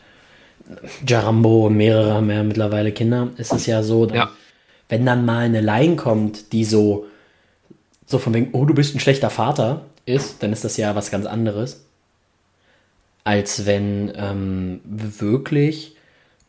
[1.06, 3.28] Jarambo und mehrere haben ja mittlerweile Kinder.
[3.36, 4.30] Es ist ja so, dann, ja.
[4.90, 7.06] Wenn dann mal eine Line kommt, die so,
[8.04, 11.10] so von wegen, oh, du bist ein schlechter Vater, ist, dann ist das ja was
[11.10, 11.84] ganz anderes,
[13.24, 15.96] als wenn ähm, wirklich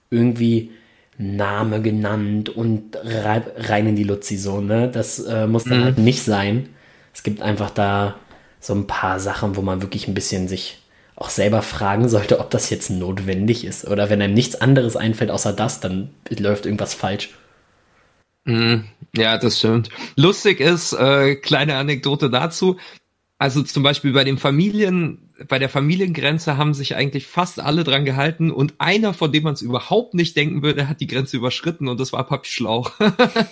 [0.09, 0.71] irgendwie
[1.17, 4.89] Name genannt und rein in die Luzi so, ne?
[4.89, 5.83] Das äh, muss dann mhm.
[5.83, 6.69] halt nicht sein.
[7.13, 8.15] Es gibt einfach da
[8.59, 10.79] so ein paar Sachen, wo man wirklich ein bisschen sich
[11.15, 13.87] auch selber fragen sollte, ob das jetzt notwendig ist.
[13.87, 17.29] Oder wenn einem nichts anderes einfällt außer das, dann läuft irgendwas falsch.
[18.45, 18.85] Mhm.
[19.15, 19.89] Ja, das stimmt.
[20.15, 22.77] Lustig ist, äh, kleine Anekdote dazu,
[23.41, 28.05] also zum Beispiel bei den Familien, bei der Familiengrenze haben sich eigentlich fast alle dran
[28.05, 31.87] gehalten und einer, von dem man es überhaupt nicht denken würde, hat die Grenze überschritten
[31.87, 32.91] und das war Papi Schlauch.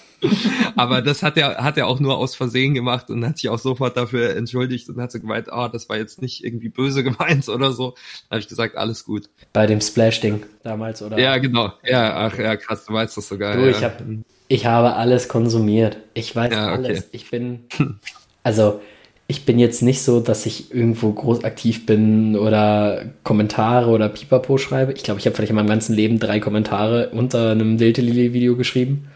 [0.75, 3.57] Aber das hat er, hat er auch nur aus Versehen gemacht und hat sich auch
[3.57, 7.03] sofort dafür entschuldigt und hat so gemeint, ah, oh, das war jetzt nicht irgendwie böse
[7.03, 7.95] gemeint oder so.
[8.29, 9.31] Da habe ich gesagt, alles gut.
[9.53, 11.17] Bei dem Splash-Ding damals, oder?
[11.17, 11.73] Ja, genau.
[11.83, 13.55] Ja, ach ja, krass, du weißt das sogar.
[13.55, 13.69] Du, ja.
[13.69, 14.03] ich, hab,
[14.49, 15.97] ich habe alles konsumiert.
[16.13, 16.85] Ich weiß ja, okay.
[16.85, 17.07] alles.
[17.11, 17.65] Ich bin,
[18.43, 18.81] also
[19.27, 24.57] ich bin jetzt nicht so, dass ich irgendwo groß aktiv bin oder Kommentare oder Pipapo
[24.57, 24.91] schreibe.
[24.93, 29.07] Ich glaube, ich habe vielleicht in meinem ganzen Leben drei Kommentare unter einem Delta-Video geschrieben.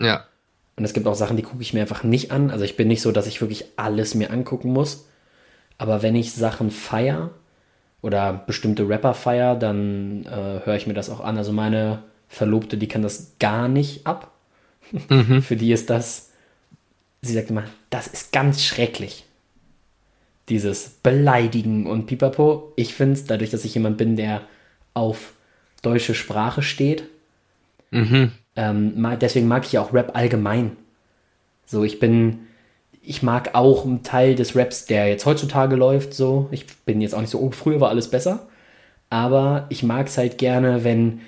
[0.00, 0.24] Ja.
[0.76, 2.50] Und es gibt auch Sachen, die gucke ich mir einfach nicht an.
[2.50, 5.06] Also ich bin nicht so, dass ich wirklich alles mir angucken muss.
[5.76, 7.28] Aber wenn ich Sachen feier
[8.00, 11.36] oder bestimmte Rapper feier, dann äh, höre ich mir das auch an.
[11.36, 14.30] Also meine Verlobte, die kann das gar nicht ab.
[15.08, 15.42] Mhm.
[15.42, 16.30] Für die ist das,
[17.22, 19.24] sie sagt immer, das ist ganz schrecklich
[20.48, 22.72] dieses Beleidigen und Pipapo.
[22.76, 24.42] Ich finde es, dadurch, dass ich jemand bin, der
[24.94, 25.32] auf
[25.82, 27.04] deutsche Sprache steht,
[27.90, 28.32] mhm.
[28.56, 30.76] ähm, deswegen mag ich auch Rap allgemein.
[31.66, 32.40] So, ich bin,
[33.00, 36.48] ich mag auch einen Teil des Raps, der jetzt heutzutage läuft, so.
[36.50, 38.48] Ich bin jetzt auch nicht so, oh, früher war alles besser.
[39.10, 41.20] aber ich mag es halt gerne, wenn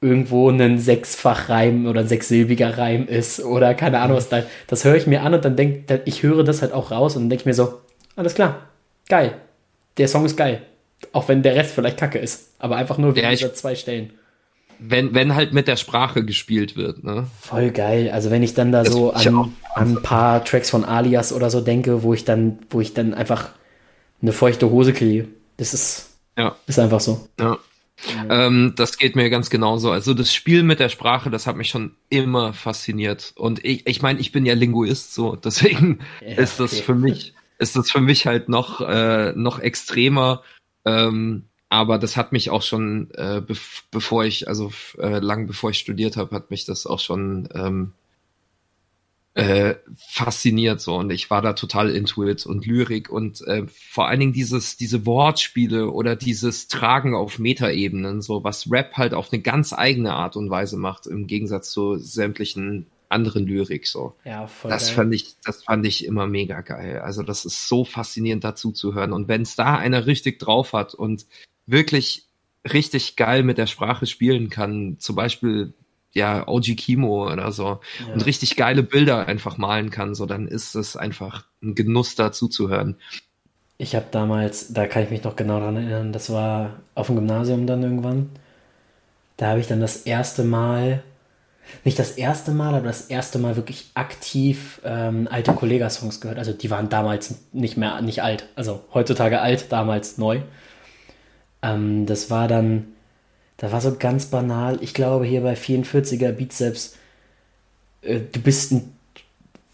[0.00, 4.42] irgendwo ein Sechsfachreim oder ein sechssilbiger Reim ist oder keine Ahnung was da.
[4.66, 7.24] Das höre ich mir an und dann denke ich höre das halt auch raus und
[7.24, 7.80] dann denke ich mir so,
[8.16, 8.68] alles klar,
[9.08, 9.34] geil.
[9.98, 10.62] Der Song ist geil.
[11.12, 12.54] Auch wenn der Rest vielleicht kacke ist.
[12.58, 14.12] Aber einfach nur wegen ja, dieser zwei Stellen.
[14.78, 17.26] Wenn, wenn halt mit der Sprache gespielt wird, ne?
[17.40, 18.10] Voll geil.
[18.10, 21.50] Also wenn ich dann da das so an, an ein paar Tracks von Alias oder
[21.50, 23.50] so denke, wo ich dann, wo ich dann einfach
[24.22, 25.28] eine feuchte Hose kriege.
[25.58, 26.56] Das ist, ja.
[26.66, 27.28] ist einfach so.
[27.38, 27.58] Ja.
[28.06, 28.28] Mhm.
[28.30, 29.90] Ähm, das geht mir ganz genauso.
[29.90, 33.32] Also das Spiel mit der Sprache, das hat mich schon immer fasziniert.
[33.36, 36.82] Und ich, ich meine, ich bin ja Linguist, so deswegen ja, ist das okay.
[36.82, 40.42] für mich, ist das für mich halt noch äh, noch extremer.
[40.84, 45.70] Ähm, aber das hat mich auch schon, äh, bev bevor ich, also äh, lang bevor
[45.70, 47.92] ich studiert habe, hat mich das auch schon ähm,
[49.34, 54.08] äh, fasziniert so und ich war da total into it und Lyrik und äh, vor
[54.08, 59.32] allen Dingen dieses diese Wortspiele oder dieses Tragen auf Metaebenen so was Rap halt auf
[59.32, 64.14] eine ganz eigene Art und Weise macht im Gegensatz zu sämtlichen anderen Lyrik so.
[64.24, 64.94] Ja, voll das geil.
[64.96, 67.00] fand ich das fand ich immer mega geil.
[67.00, 70.72] Also das ist so faszinierend dazu zu hören und wenn es da einer richtig drauf
[70.72, 71.26] hat und
[71.66, 72.24] wirklich
[72.70, 75.72] richtig geil mit der Sprache spielen kann, zum Beispiel
[76.12, 78.12] ja, OG Kimo oder so ja.
[78.12, 82.48] und richtig geile Bilder einfach malen kann, so dann ist es einfach ein Genuss dazu
[82.48, 82.96] zu hören.
[83.78, 87.16] Ich habe damals, da kann ich mich noch genau dran erinnern, das war auf dem
[87.16, 88.30] Gymnasium dann irgendwann.
[89.36, 91.02] Da habe ich dann das erste Mal,
[91.84, 96.38] nicht das erste Mal, aber das erste Mal wirklich aktiv ähm, alte Kollega-Songs gehört.
[96.38, 100.42] Also die waren damals nicht mehr, nicht alt, also heutzutage alt, damals neu.
[101.62, 102.88] Ähm, das war dann
[103.60, 106.96] da war so ganz banal, ich glaube hier bei 44er Bizeps,
[108.00, 108.94] äh, du bist ein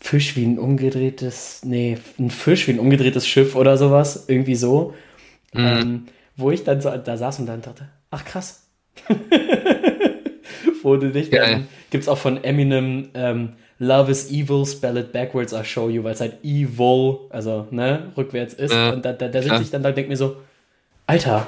[0.01, 4.95] Fisch wie ein umgedrehtes, nee, ein Fisch wie ein umgedrehtes Schiff oder sowas, irgendwie so.
[5.53, 5.67] Mhm.
[5.67, 8.67] Ähm, wo ich dann so da saß und dann dachte, ach krass.
[10.83, 15.55] wo du dich dann, gibt's auch von Eminem, ähm, Love is evil, spell it backwards,
[15.55, 18.73] I'll show you, weil es halt evil, also, ne, rückwärts ist.
[18.73, 18.91] Ja.
[18.91, 20.39] Und da, da, da sitze ich dann da und denke mir so,
[21.07, 21.47] Alter,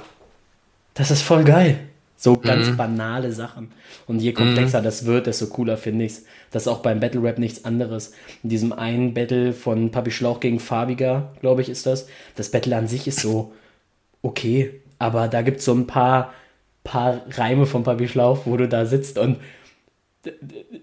[0.94, 1.87] das ist voll geil.
[2.20, 2.76] So ganz mhm.
[2.76, 3.70] banale Sachen.
[4.08, 4.84] Und je komplexer mhm.
[4.84, 6.24] das wird, desto cooler finde ich's.
[6.50, 8.12] Das ist auch beim Battle Rap nichts anderes.
[8.42, 12.08] In diesem einen Battle von Papi Schlauch gegen Farbiger, glaube ich, ist das.
[12.34, 13.52] Das Battle an sich ist so
[14.20, 16.32] okay, aber da gibt's so ein paar,
[16.82, 19.36] paar Reime von Papi Schlauch, wo du da sitzt und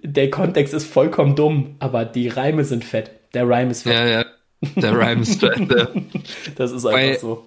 [0.04, 3.12] der Kontext ist vollkommen dumm, aber die Reime sind fett.
[3.34, 3.94] Der Reim ist fett.
[3.94, 4.26] Ja, ja.
[4.78, 5.68] Der Reim ist fett.
[6.56, 7.46] das ist einfach Weil, so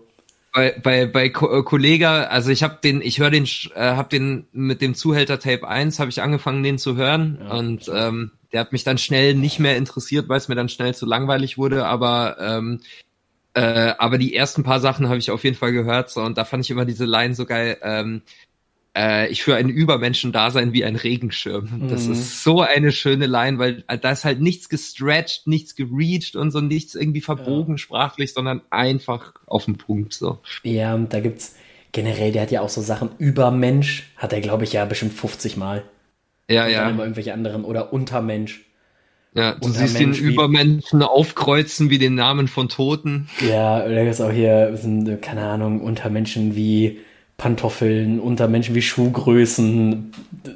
[0.53, 4.09] bei bei bei Ko äh, Kollega, also ich habe den, ich höre den, äh, habe
[4.09, 7.39] den mit dem Zuhälter Tape 1 habe ich angefangen, den zu hören.
[7.41, 10.69] Ja, und ähm, der hat mich dann schnell nicht mehr interessiert, weil es mir dann
[10.69, 12.81] schnell zu langweilig wurde, aber ähm,
[13.55, 16.11] äh, aber die ersten paar Sachen habe ich auf jeden Fall gehört.
[16.11, 17.79] So, und da fand ich immer diese Line so geil.
[17.83, 18.23] Ähm,
[18.97, 21.69] äh, ich für einen Übermenschen da sein wie ein Regenschirm.
[21.71, 21.89] Mhm.
[21.89, 26.37] Das ist so eine schöne Line, weil äh, da ist halt nichts gestretched, nichts gereached
[26.37, 27.79] und so nichts irgendwie verbogen ja.
[27.79, 30.39] sprachlich, sondern einfach auf den Punkt so.
[30.63, 31.57] Ja, und da gibt's
[31.93, 35.57] generell, der hat ja auch so Sachen Übermensch, hat er glaube ich ja bestimmt 50
[35.57, 35.85] Mal.
[36.51, 36.81] Ja, und ja.
[36.81, 38.65] Dann immer irgendwelche anderen oder Untermensch.
[39.35, 43.29] Ja, du Untermensch siehst den Übermenschen aufkreuzen wie den Namen von Toten.
[43.47, 44.79] Ja, oder ist auch hier,
[45.21, 47.01] keine Ahnung, Untermenschen wie
[47.39, 50.13] Pantoffeln, unter Menschen wie Schuhgrößen,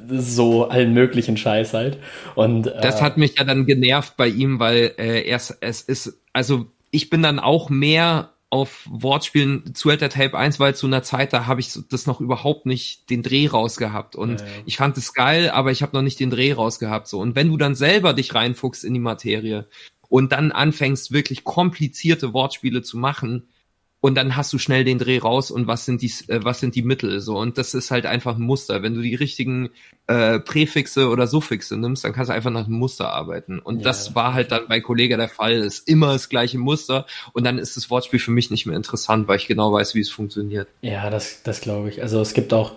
[0.09, 1.97] so allen möglichen Scheiß halt.
[2.35, 6.19] Und äh, das hat mich ja dann genervt bei ihm, weil äh, er es ist,
[6.33, 11.03] also ich bin dann auch mehr auf Wortspielen zu Alter Tape 1, weil zu einer
[11.03, 14.17] Zeit, da habe ich das noch überhaupt nicht den Dreh rausgehabt.
[14.17, 14.51] Und ja, ja.
[14.65, 17.07] ich fand es geil, aber ich habe noch nicht den Dreh rausgehabt.
[17.07, 17.19] So.
[17.19, 19.67] Und wenn du dann selber dich reinfuchst in die Materie
[20.09, 23.47] und dann anfängst, wirklich komplizierte Wortspiele zu machen,
[24.03, 26.75] und dann hast du schnell den Dreh raus und was sind die äh, was sind
[26.75, 27.37] die Mittel so.
[27.37, 28.83] Und das ist halt einfach ein Muster.
[28.83, 29.69] Wenn du die richtigen
[30.07, 33.59] äh, Präfixe oder Suffixe nimmst dann kannst du einfach nach einem Muster arbeiten.
[33.59, 33.83] Und ja.
[33.85, 35.53] das war halt dann bei Kollege der Fall.
[35.53, 37.05] Ist immer das gleiche Muster.
[37.31, 40.01] Und dann ist das Wortspiel für mich nicht mehr interessant weil ich genau weiß wie
[40.01, 40.67] es funktioniert.
[40.81, 42.01] Ja das das glaube ich.
[42.01, 42.73] Also es gibt auch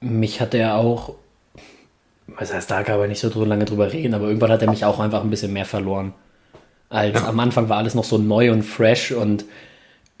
[0.00, 1.16] mich hat er auch
[2.26, 4.86] was heißt da kann man nicht so lange drüber reden aber irgendwann hat er mich
[4.86, 6.14] auch einfach ein bisschen mehr verloren.
[6.88, 7.28] Als ja.
[7.28, 9.44] am Anfang war alles noch so neu und fresh und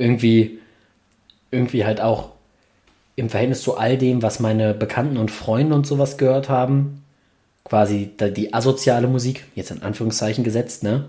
[0.00, 0.58] irgendwie,
[1.50, 2.30] irgendwie halt auch
[3.16, 7.04] im Verhältnis zu all dem, was meine Bekannten und Freunde und sowas gehört haben,
[7.64, 11.04] quasi die asoziale Musik, jetzt in Anführungszeichen gesetzt, ne?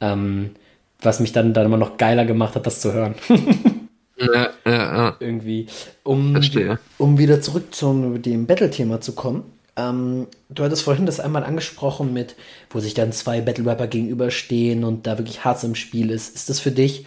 [0.00, 0.50] Ähm,
[1.00, 3.16] was mich dann, dann immer noch geiler gemacht hat, das zu hören.
[4.16, 5.16] ja, ja, ja.
[5.18, 5.66] Irgendwie.
[6.04, 6.38] Um,
[6.98, 9.42] um wieder zurück zum dem Battle-Thema zu kommen.
[9.74, 12.36] Ähm, du hattest vorhin das einmal angesprochen mit,
[12.70, 16.36] wo sich dann zwei Battle-Rapper gegenüberstehen und da wirklich Harz im Spiel ist.
[16.36, 17.04] Ist das für dich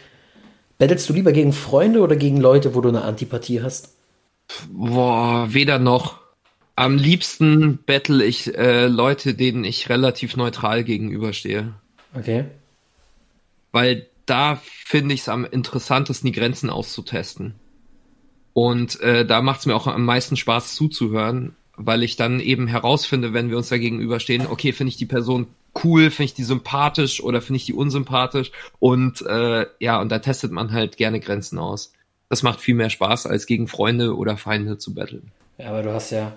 [0.78, 3.96] Battlest du lieber gegen Freunde oder gegen Leute, wo du eine Antipathie hast?
[4.70, 6.20] Boah, weder noch.
[6.76, 11.74] Am liebsten battle ich äh, Leute, denen ich relativ neutral gegenüberstehe.
[12.14, 12.46] Okay.
[13.72, 17.56] Weil da finde ich es am interessantesten, die Grenzen auszutesten.
[18.54, 22.68] Und äh, da macht es mir auch am meisten Spaß zuzuhören, weil ich dann eben
[22.68, 25.48] herausfinde, wenn wir uns da gegenüberstehen, okay, finde ich die Person
[25.84, 30.20] cool, finde ich die sympathisch oder finde ich die unsympathisch und äh, ja, und da
[30.20, 31.92] testet man halt gerne Grenzen aus.
[32.30, 35.32] Das macht viel mehr Spaß, als gegen Freunde oder Feinde zu battlen.
[35.58, 36.32] Ja, aber du hast ja,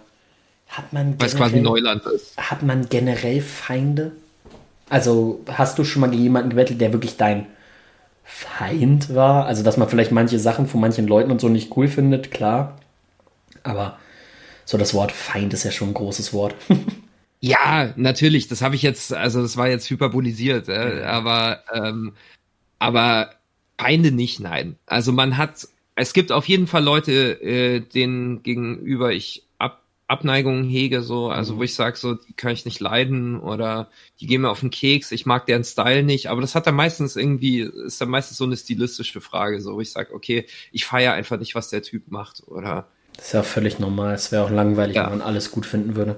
[0.68, 2.36] hat man Weil es quasi Neuland ist.
[2.36, 4.12] Hat man generell Feinde?
[4.88, 7.46] Also hast du schon mal gegen jemanden gebettelt, der wirklich dein
[8.24, 9.46] Feind war?
[9.46, 12.78] Also dass man vielleicht manche Sachen von manchen Leuten und so nicht cool findet, klar.
[13.62, 13.98] Aber
[14.68, 16.54] so das Wort Feind ist ja schon ein großes Wort.
[17.40, 18.48] ja, natürlich.
[18.48, 22.12] Das habe ich jetzt, also das war jetzt hyperbolisiert, äh, aber ähm,
[22.78, 23.30] aber
[23.78, 24.76] Feinde nicht, nein.
[24.84, 30.64] Also man hat, es gibt auf jeden Fall Leute, äh, denen gegenüber ich Ab, Abneigungen
[30.64, 33.88] hege, so, also wo ich sage, so, die kann ich nicht leiden oder
[34.20, 36.74] die gehen mir auf den Keks, ich mag deren Style nicht, aber das hat dann
[36.74, 40.84] meistens irgendwie, ist dann meistens so eine stilistische Frage, so, wo ich sage, okay, ich
[40.84, 42.86] feiere einfach nicht, was der Typ macht oder
[43.18, 44.14] das ist ja völlig normal.
[44.14, 45.04] Es wäre auch langweilig, ja.
[45.04, 46.16] wenn man alles gut finden würde.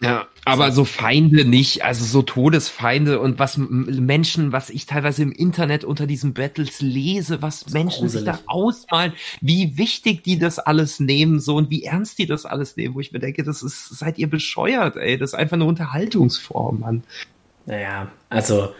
[0.00, 5.32] Ja, aber so Feinde nicht, also so Todesfeinde und was Menschen, was ich teilweise im
[5.32, 8.12] Internet unter diesen Battles lese, was Menschen gruselig.
[8.12, 12.44] sich da ausmalen, wie wichtig die das alles nehmen, so und wie ernst die das
[12.44, 15.56] alles nehmen, wo ich mir denke, das ist, seid ihr bescheuert, ey, das ist einfach
[15.56, 17.02] eine Unterhaltungsform, Mann.
[17.64, 18.74] Naja, also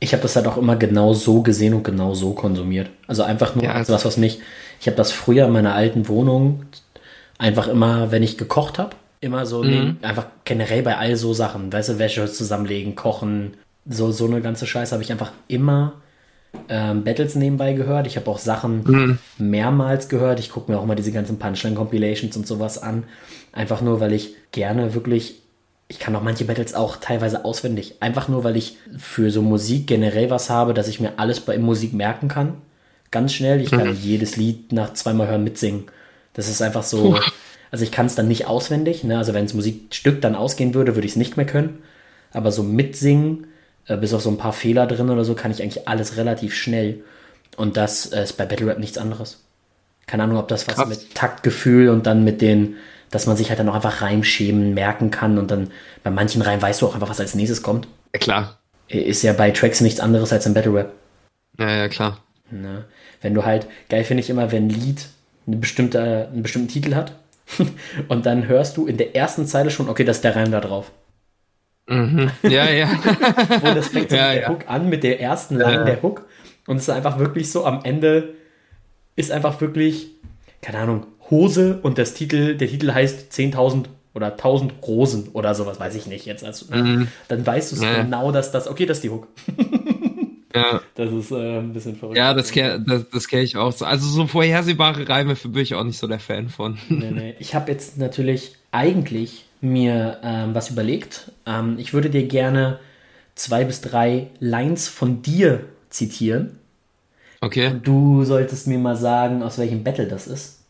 [0.00, 2.90] ich habe das halt auch immer genau so gesehen und genau so konsumiert.
[3.06, 4.40] Also einfach nur ja, also was, was mich,
[4.80, 6.64] ich habe das früher in meiner alten Wohnung
[7.42, 9.96] Einfach immer, wenn ich gekocht habe, immer so, mhm.
[10.00, 14.64] einfach generell bei all so Sachen, weißt du, Wäsche zusammenlegen, kochen, so, so eine ganze
[14.64, 15.94] Scheiße habe ich einfach immer
[16.68, 18.06] ähm, Battles nebenbei gehört.
[18.06, 19.18] Ich habe auch Sachen mhm.
[19.38, 20.38] mehrmals gehört.
[20.38, 23.02] Ich gucke mir auch mal diese ganzen Punchline-Compilations und sowas an.
[23.50, 25.40] Einfach nur, weil ich gerne wirklich,
[25.88, 27.96] ich kann auch manche Battles auch teilweise auswendig.
[27.98, 31.58] Einfach nur, weil ich für so Musik generell was habe, dass ich mir alles bei
[31.58, 32.54] Musik merken kann.
[33.10, 33.60] Ganz schnell.
[33.60, 33.98] Ich kann mhm.
[34.00, 35.86] jedes Lied nach zweimal hören mitsingen.
[36.34, 37.18] Das ist einfach so.
[37.70, 39.02] Also ich kann es dann nicht auswendig.
[39.02, 39.16] Ne?
[39.16, 41.82] Also wenn das Musikstück dann ausgehen würde, würde ich es nicht mehr können.
[42.30, 43.46] Aber so mitsingen,
[43.86, 46.54] äh, bis auf so ein paar Fehler drin oder so, kann ich eigentlich alles relativ
[46.54, 47.00] schnell.
[47.56, 49.40] Und das äh, ist bei Battle Rap nichts anderes.
[50.06, 50.88] Keine Ahnung, ob das was Krass.
[50.88, 52.76] mit Taktgefühl und dann mit den,
[53.10, 55.70] dass man sich halt dann auch einfach Reimschemen merken kann und dann
[56.02, 57.88] bei manchen Reimen weißt du auch einfach, was als nächstes kommt.
[58.12, 58.58] Ja, klar.
[58.88, 60.92] Ist ja bei Tracks nichts anderes als im Battle Rap.
[61.58, 62.18] Ja, ja, klar.
[62.50, 62.84] Ne?
[63.22, 65.06] Wenn du halt, geil finde ich immer, wenn ein Lied
[65.46, 67.12] eine bestimmte, einen bestimmten Titel hat.
[68.08, 70.60] Und dann hörst du in der ersten Zeile schon, okay, das ist der Reim da
[70.60, 70.92] drauf.
[71.88, 72.30] Mhm.
[72.44, 72.88] Ja, ja.
[72.90, 74.48] und das fängt so ja, mit der ja.
[74.48, 75.84] Hook an, mit der ersten Line ja.
[75.84, 76.26] der Hook.
[76.66, 78.34] Und es ist einfach wirklich so, am Ende
[79.16, 80.10] ist einfach wirklich,
[80.60, 85.80] keine Ahnung, Hose und das Titel, der Titel heißt 10.000 oder 1000 Rosen oder sowas,
[85.80, 86.44] weiß ich nicht jetzt.
[86.44, 87.08] Also, mhm.
[87.28, 89.28] Dann weißt du genau, dass das, okay, das ist die Hook.
[90.54, 90.82] Ja.
[90.94, 92.16] Das ist äh, ein bisschen verrückt.
[92.16, 93.84] Ja, das kenne das, das kenn ich auch so.
[93.84, 96.78] Also so vorhersehbare Reime bin ich auch nicht so der Fan von.
[96.88, 97.34] Nee, nee.
[97.40, 101.32] Ich habe jetzt natürlich eigentlich mir ähm, was überlegt.
[101.46, 102.78] Ähm, ich würde dir gerne
[103.34, 106.58] zwei bis drei Lines von dir zitieren.
[107.40, 107.68] Okay.
[107.68, 110.61] Und du solltest mir mal sagen, aus welchem Battle das ist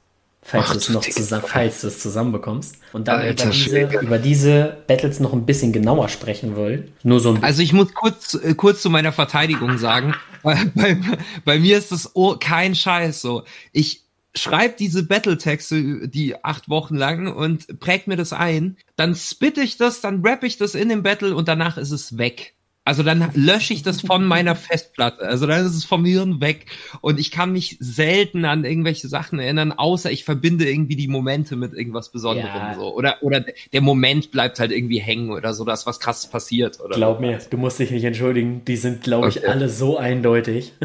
[0.42, 2.76] falls du es noch zusammen, falls du es zusammenbekommst.
[2.92, 6.92] Und dann über diese, über diese, Battles noch ein bisschen genauer sprechen wollen.
[7.02, 10.14] Nur so ein Also ich muss kurz, äh, kurz zu meiner Verteidigung sagen.
[10.42, 10.98] bei, bei,
[11.44, 13.44] bei mir ist das oh, kein Scheiß so.
[13.72, 14.02] Ich
[14.34, 18.76] schreibe diese Battle-Texte die acht Wochen lang und präg mir das ein.
[18.96, 22.18] Dann spitte ich das, dann rap ich das in dem Battle und danach ist es
[22.18, 22.54] weg.
[22.84, 25.22] Also dann lösche ich das von meiner Festplatte.
[25.22, 26.66] Also dann ist es vom Hirn weg.
[27.00, 31.54] Und ich kann mich selten an irgendwelche Sachen erinnern, außer ich verbinde irgendwie die Momente
[31.54, 32.48] mit irgendwas Besonderem.
[32.48, 32.74] Ja.
[32.74, 32.92] So.
[32.92, 36.80] Oder, oder der Moment bleibt halt irgendwie hängen oder so, dass was krasses passiert.
[36.80, 38.64] Oder Glaub mir, du musst dich nicht entschuldigen.
[38.64, 39.46] Die sind, glaube ich, okay.
[39.46, 40.72] alle so eindeutig.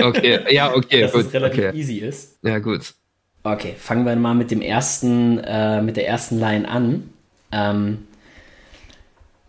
[0.00, 1.02] Okay, ja, okay.
[1.02, 1.26] dass gut.
[1.26, 1.76] es relativ okay.
[1.76, 2.38] easy ist.
[2.42, 2.94] Ja, gut.
[3.42, 7.10] Okay, fangen wir mal mit dem ersten, äh, mit der ersten Line an.
[7.52, 8.07] Ähm,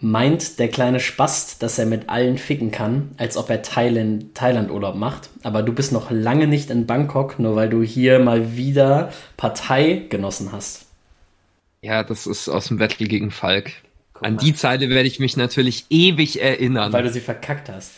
[0.02, 4.96] meint der kleine Spast, dass er mit allen ficken kann, als ob er Thailand, Thailand-Urlaub
[4.96, 5.30] macht.
[5.44, 10.06] Aber du bist noch lange nicht in Bangkok, nur weil du hier mal wieder Partei
[10.10, 10.86] genossen hast.
[11.82, 13.72] Ja, das ist aus dem Battle gegen Falk.
[14.22, 16.92] An die Zeile werde ich mich natürlich ewig erinnern.
[16.92, 17.92] Weil du sie verkackt hast.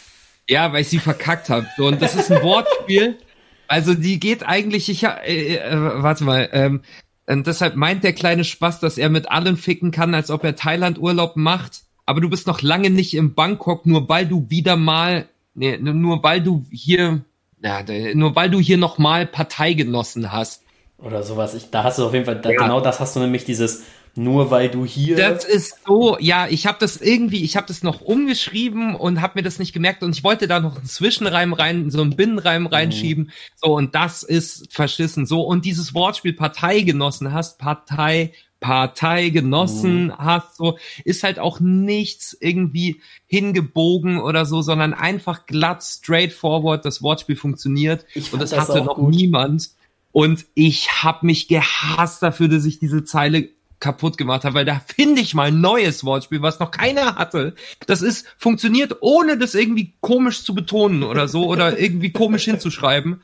[0.48, 1.68] Ja, weil ich sie verkackt habe.
[1.78, 3.18] So, und das ist ein Wortspiel.
[3.68, 6.82] Also die geht eigentlich, ich äh, äh, warte mal, ähm,
[7.26, 10.58] und deshalb meint der kleine Spaß, dass er mit allen ficken kann, als ob er
[10.58, 14.76] Thailand Urlaub macht aber du bist noch lange nicht in Bangkok, nur weil du wieder
[14.76, 17.22] mal, nee, nur weil du hier,
[17.64, 20.64] ja, nur weil du hier noch mal Partei genossen hast.
[20.98, 21.54] Oder sowas.
[21.54, 22.58] Ich, da hast du auf jeden Fall, da, ja.
[22.58, 23.84] genau das hast du nämlich dieses,
[24.14, 25.16] nur weil du hier.
[25.16, 29.40] Das ist so, ja, ich habe das irgendwie, ich habe das noch umgeschrieben und habe
[29.40, 32.64] mir das nicht gemerkt und ich wollte da noch einen Zwischenreim rein, so einen Binnenreim
[32.64, 32.68] mhm.
[32.68, 33.24] reinschieben.
[33.24, 33.32] Mhm.
[33.56, 35.26] So, und das ist verschissen.
[35.26, 40.18] So, und dieses Wortspiel Parteigenossen hast, Partei, Parteigenossen mhm.
[40.18, 47.02] hast, so, ist halt auch nichts irgendwie hingebogen oder so, sondern einfach glatt, straightforward, das
[47.02, 48.06] Wortspiel funktioniert.
[48.32, 49.14] und das, das hatte noch gut.
[49.14, 49.72] niemand.
[50.14, 53.50] Und ich habe mich gehasst dafür, dass ich diese Zeile
[53.80, 57.56] kaputt gemacht habe, weil da finde ich mal ein neues Wortspiel, was noch keiner hatte.
[57.88, 63.22] Das ist, funktioniert, ohne das irgendwie komisch zu betonen oder so oder irgendwie komisch hinzuschreiben.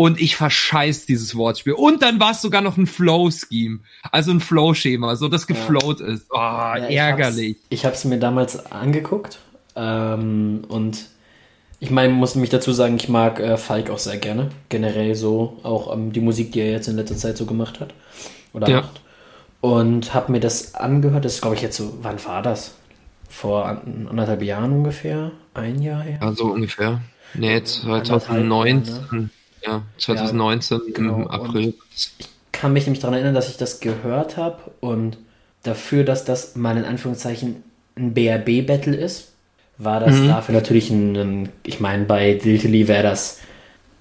[0.00, 1.72] Und ich verscheiß dieses Wortspiel.
[1.72, 3.80] Und dann war es sogar noch ein Flow-Scheme.
[4.12, 6.06] Also ein Flow-Schema, so das geflowt ja.
[6.06, 6.26] ist.
[6.30, 7.56] Oh, ja, ärgerlich.
[7.68, 9.40] Ich habe es mir damals angeguckt.
[9.74, 11.06] Ähm, und
[11.80, 14.50] ich meine, muss mich dazu sagen, ich mag äh, Falk auch sehr gerne.
[14.68, 17.92] Generell so, auch ähm, die Musik, die er jetzt in letzter Zeit so gemacht hat.
[18.52, 18.80] Oder ja.
[18.82, 19.00] macht.
[19.60, 21.24] Und habe mir das angehört.
[21.24, 22.76] Das ist, glaube ich, jetzt so, wann war das?
[23.28, 25.32] Vor anderthalb Jahren ungefähr?
[25.54, 26.18] Ein Jahr her?
[26.20, 27.00] Also ungefähr.
[27.34, 29.30] Nee, 2019.
[29.64, 31.16] Ja, 2019 ja, genau.
[31.16, 31.66] im April.
[31.66, 35.18] Und ich kann mich nämlich daran erinnern, dass ich das gehört habe und
[35.62, 37.62] dafür, dass das mal in Anführungszeichen
[37.96, 39.32] ein BRB-Battle ist,
[39.76, 40.28] war das mhm.
[40.28, 43.38] dafür natürlich ein, ein ich meine, bei Diltily wäre das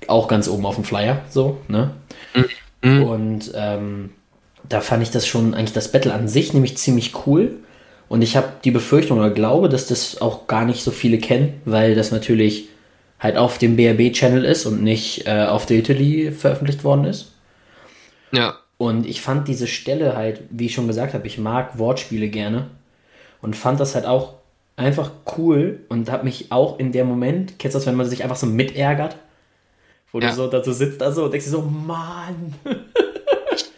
[0.07, 1.91] auch ganz oben auf dem Flyer, so, ne?
[2.81, 3.03] Mhm.
[3.03, 4.11] Und ähm,
[4.67, 7.57] da fand ich das schon eigentlich das Battle an sich nämlich ziemlich cool.
[8.09, 11.61] Und ich habe die Befürchtung oder glaube, dass das auch gar nicht so viele kennen,
[11.65, 12.69] weil das natürlich
[13.19, 17.33] halt auf dem BRB-Channel ist und nicht äh, auf der Italy veröffentlicht worden ist.
[18.31, 18.57] Ja.
[18.77, 22.69] Und ich fand diese Stelle halt, wie ich schon gesagt habe, ich mag Wortspiele gerne
[23.41, 24.35] und fand das halt auch
[24.75, 28.23] einfach cool und habe mich auch in dem Moment, kennst du das, wenn man sich
[28.23, 29.17] einfach so mitärgert?
[30.11, 30.29] Wo ja.
[30.29, 32.53] du so dazu sitzt, also und denkst dir so, Mann.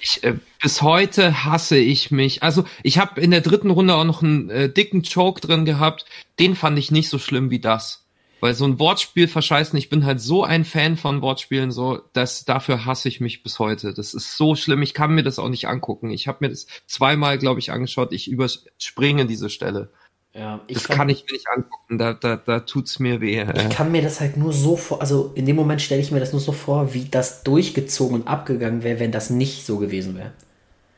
[0.02, 2.44] ich, äh, bis heute hasse ich mich.
[2.44, 6.06] Also ich habe in der dritten Runde auch noch einen äh, dicken Choke drin gehabt.
[6.40, 8.06] Den fand ich nicht so schlimm wie das.
[8.42, 12.46] Weil so ein Wortspiel verscheißen, ich bin halt so ein Fan von Wortspielen, so, dass
[12.46, 13.94] dafür hasse ich mich bis heute.
[13.94, 14.82] Das ist so schlimm.
[14.82, 16.10] Ich kann mir das auch nicht angucken.
[16.10, 18.14] Ich habe mir das zweimal, glaube ich, angeschaut.
[18.14, 19.92] Ich überspringe diese Stelle.
[20.34, 23.44] Ja, das kann, kann ich mir nicht angucken, da, da, da tut's mir weh.
[23.56, 26.20] Ich kann mir das halt nur so vor, also in dem Moment stelle ich mir
[26.20, 30.16] das nur so vor, wie das durchgezogen und abgegangen wäre, wenn das nicht so gewesen
[30.16, 30.32] wäre.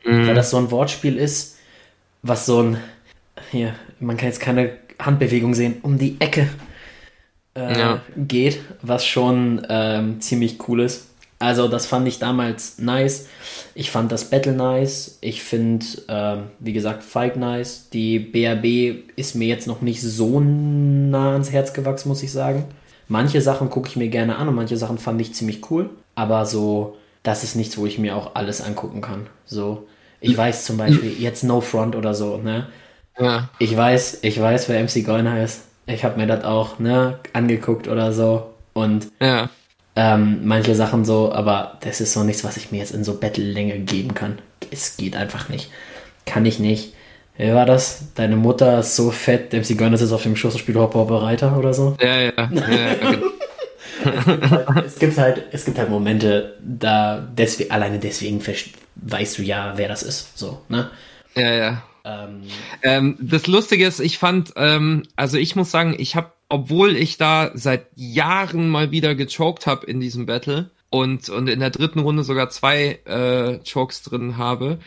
[0.04, 0.26] Mhm.
[0.26, 1.56] Weil das so ein Wortspiel ist,
[2.22, 2.78] was so ein,
[3.50, 6.48] hier, man kann jetzt keine Handbewegung sehen, um die Ecke
[7.54, 8.00] äh, ja.
[8.16, 11.08] geht, was schon ähm, ziemlich cool ist.
[11.38, 13.26] Also das fand ich damals nice.
[13.74, 15.18] Ich fand das Battle nice.
[15.20, 17.88] Ich finde, äh, wie gesagt, Fight nice.
[17.92, 22.66] Die BRB ist mir jetzt noch nicht so nah ans Herz gewachsen, muss ich sagen.
[23.08, 25.90] Manche Sachen gucke ich mir gerne an und manche Sachen fand ich ziemlich cool.
[26.14, 29.26] Aber so, das ist nichts, wo ich mir auch alles angucken kann.
[29.44, 29.88] So,
[30.20, 32.68] ich weiß zum Beispiel jetzt No Front oder so, ne?
[33.18, 33.50] Ja.
[33.58, 35.62] Ich weiß, ich weiß, wer MC Goiner ist.
[35.86, 38.50] Ich habe mir das auch, ne, angeguckt oder so.
[38.72, 39.48] Und ja
[39.94, 43.18] ähm, manche Sachen so, aber das ist so nichts, was ich mir jetzt in so
[43.18, 44.38] Battle-Länge geben kann.
[44.70, 45.70] Es geht einfach nicht.
[46.24, 46.94] Kann ich nicht.
[47.36, 48.04] Wie war das?
[48.14, 51.56] Deine Mutter ist so fett, MC Gönner ist auf dem Schoß und spielt Hopper Reiter
[51.58, 51.96] oder so?
[52.00, 52.48] Ja, ja, ja.
[54.02, 54.80] Genau.
[54.84, 58.42] es, gibt halt, es gibt halt Momente, da deswegen, alleine deswegen
[58.96, 60.36] weißt du ja, wer das ist.
[60.36, 60.90] So, ne?
[61.36, 61.82] Ja, ja.
[62.04, 62.42] Ähm,
[62.82, 67.16] ähm, das Lustige ist, ich fand, ähm, also ich muss sagen, ich habe obwohl ich
[67.16, 72.00] da seit Jahren mal wieder gechoked habe in diesem Battle und, und in der dritten
[72.00, 74.78] Runde sogar zwei äh, Chokes drin habe,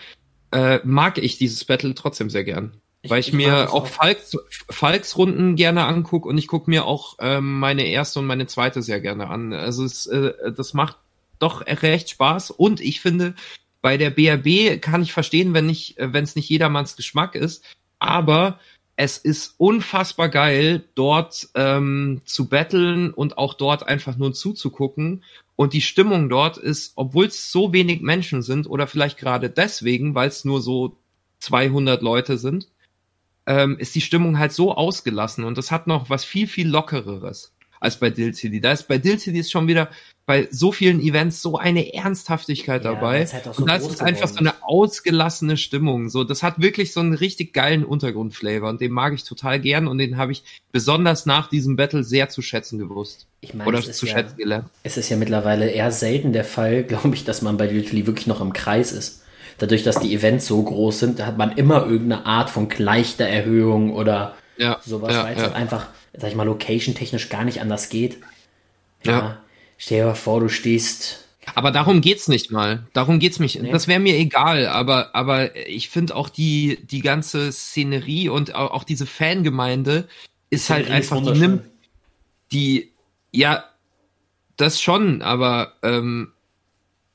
[0.52, 2.78] äh, mag ich dieses Battle trotzdem sehr gern.
[3.02, 3.88] Ich, weil ich, ich mir auch, auch.
[3.88, 4.38] Falks,
[4.70, 8.84] Falks Runden gerne angucke und ich gucke mir auch ähm, meine erste und meine zweite
[8.84, 9.52] sehr gerne an.
[9.52, 10.98] Also es, äh, das macht
[11.40, 13.34] doch recht Spaß und ich finde,
[13.86, 17.64] bei der BRB kann ich verstehen, wenn nicht, wenn es nicht jedermanns Geschmack ist,
[18.00, 18.60] aber
[18.96, 25.24] es ist unfassbar geil, dort ähm, zu battlen und auch dort einfach nur zuzugucken.
[25.56, 30.16] Und die Stimmung dort ist, obwohl es so wenig Menschen sind oder vielleicht gerade deswegen,
[30.16, 30.98] weil es nur so
[31.38, 32.70] 200 Leute sind,
[33.46, 37.55] ähm, ist die Stimmung halt so ausgelassen und das hat noch was viel, viel lockereres
[37.86, 38.60] als bei Dill City.
[38.60, 39.90] Da ist bei Dill City ist schon wieder
[40.26, 43.26] bei so vielen Events so eine Ernsthaftigkeit ja, dabei.
[43.28, 46.10] Halt so und da ist einfach so eine ausgelassene Stimmung.
[46.10, 49.88] So, das hat wirklich so einen richtig geilen Untergrundflavor und den mag ich total gern
[49.88, 53.28] und den habe ich besonders nach diesem Battle sehr zu schätzen gewusst.
[53.42, 54.70] Ich meine, Oder zu schätzen ja, gelernt.
[54.84, 58.28] Es ist ja mittlerweile eher selten der Fall, glaube ich, dass man bei Literally wirklich
[58.28, 59.22] noch im Kreis ist.
[59.58, 64.36] Dadurch, dass die Events so groß sind, hat man immer irgendeine Art von Erhöhung oder
[64.58, 65.48] ja, sowas, ja, weil es ja.
[65.48, 65.88] halt einfach,
[66.18, 68.18] sag ich mal, location-technisch gar nicht anders geht.
[69.04, 69.12] Ja.
[69.12, 69.42] ja.
[69.78, 72.86] Stell dir mal vor, du stehst, Aber darum geht's nicht mal.
[72.94, 73.60] Darum geht's mich.
[73.60, 73.72] Nee.
[73.72, 74.68] Das wäre mir egal.
[74.68, 80.08] Aber, aber ich finde auch die, die ganze Szenerie und auch, auch diese Fangemeinde
[80.50, 81.64] ist halt einfach, die nimmt,
[82.52, 82.92] die,
[83.32, 83.66] ja,
[84.58, 86.32] das schon, aber, ähm,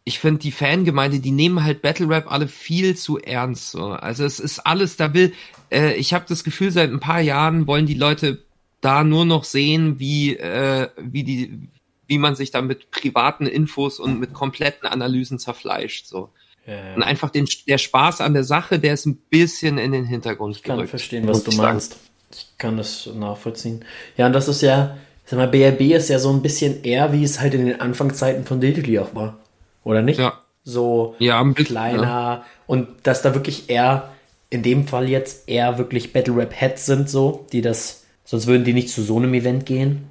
[0.04, 3.70] ich finde die Fangemeinde, die nehmen halt Battle Rap alle viel zu ernst.
[3.70, 3.90] So.
[3.90, 5.32] Also es ist alles, da will,
[5.70, 8.42] äh, ich habe das Gefühl, seit ein paar Jahren wollen die Leute
[8.80, 11.68] da nur noch sehen, wie, äh, wie die,
[12.06, 16.06] wie man sich da mit privaten Infos und mit kompletten Analysen zerfleischt.
[16.06, 16.30] So.
[16.66, 20.04] Ja, Und einfach den, der Spaß an der Sache, der ist ein bisschen in den
[20.04, 20.84] Hintergrund ich gerückt.
[20.84, 21.98] Ich kann verstehen, was du meinst.
[22.32, 23.84] Ich kann das nachvollziehen.
[24.16, 27.24] Ja, und das ist ja, sag mal, BRB ist ja so ein bisschen eher, wie
[27.24, 29.38] es halt in den Anfangszeiten von Digitally auch war.
[29.84, 30.20] Oder nicht?
[30.20, 30.40] Ja.
[30.62, 32.44] So ja, kleiner ja.
[32.66, 34.10] und dass da wirklich eher,
[34.50, 37.99] in dem Fall jetzt eher wirklich Battle Rap Heads sind, so, die das,
[38.30, 40.04] sonst würden die nicht zu so einem Event gehen.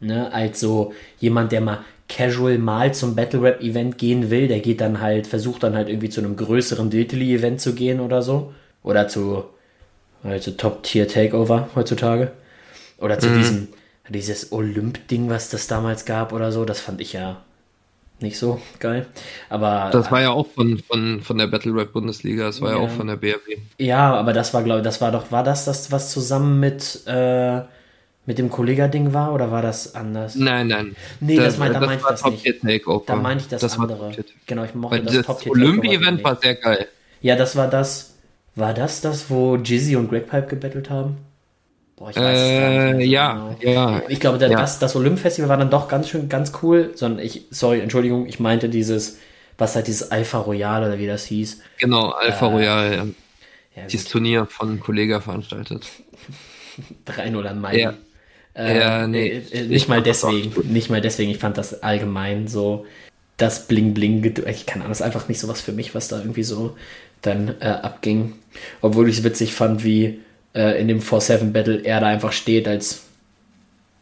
[0.00, 4.60] Ne, als so jemand, der mal casual mal zum Battle Rap Event gehen will, der
[4.60, 8.22] geht dann halt, versucht dann halt irgendwie zu einem größeren Diltily Event zu gehen oder
[8.22, 8.54] so.
[8.82, 9.44] Oder zu,
[10.22, 12.30] also Top Tier Takeover heutzutage.
[12.96, 13.38] Oder zu mhm.
[13.38, 13.68] diesem,
[14.08, 17.44] dieses Olymp-Ding, was das damals gab oder so, das fand ich ja
[18.20, 19.06] nicht so geil.
[19.48, 22.78] Aber das war ja auch von, von, von der Battle Rap Bundesliga, das war ja,
[22.78, 23.58] ja auch von der BRB.
[23.78, 27.02] Ja, aber das war, glaube ich, das war doch, war das das, was zusammen mit,
[27.06, 27.60] äh,
[28.26, 30.34] mit dem Kollega-Ding war oder war das anders?
[30.34, 30.96] Nein, nein.
[31.20, 32.60] Nee, das, das, mein, da meinte ich das nicht.
[32.60, 33.04] Takeover.
[33.06, 34.12] Da meinte ich das, das andere.
[34.46, 36.88] Genau, ich mochte Weil das, das Top Tier Olympi-Event war sehr geil.
[37.20, 38.14] Ja, das war das.
[38.54, 41.18] War das das, wo Jizzy und Greg Pipe gebettelt haben?
[41.98, 43.72] Boah, ich weiß äh, es ja, genau.
[43.72, 44.02] ja.
[44.08, 44.48] Ich glaube, ja.
[44.48, 46.92] das, das Olymp-Festival war dann doch ganz schön, ganz cool.
[46.94, 49.18] Sondern ich, sorry, Entschuldigung, ich meinte dieses,
[49.56, 51.60] was halt dieses Alpha Royal oder wie das hieß.
[51.78, 53.06] Genau, Alpha äh, Royal, ja.
[53.76, 55.86] ja dieses Turnier von Kollega veranstaltet.
[57.06, 57.78] 3-0 an Mai.
[57.78, 57.94] Ja.
[58.54, 59.42] Äh, ja, nee.
[59.50, 61.32] Äh, nicht mal deswegen, nicht mal deswegen.
[61.32, 62.86] Ich fand das allgemein so,
[63.36, 66.42] das Bling Bling, ich kann alles einfach nicht so was für mich, was da irgendwie
[66.44, 66.76] so
[67.22, 68.34] dann äh, abging.
[68.80, 70.20] Obwohl ich es witzig fand, wie
[70.54, 73.04] äh, in dem 4-7 Battle er da einfach steht als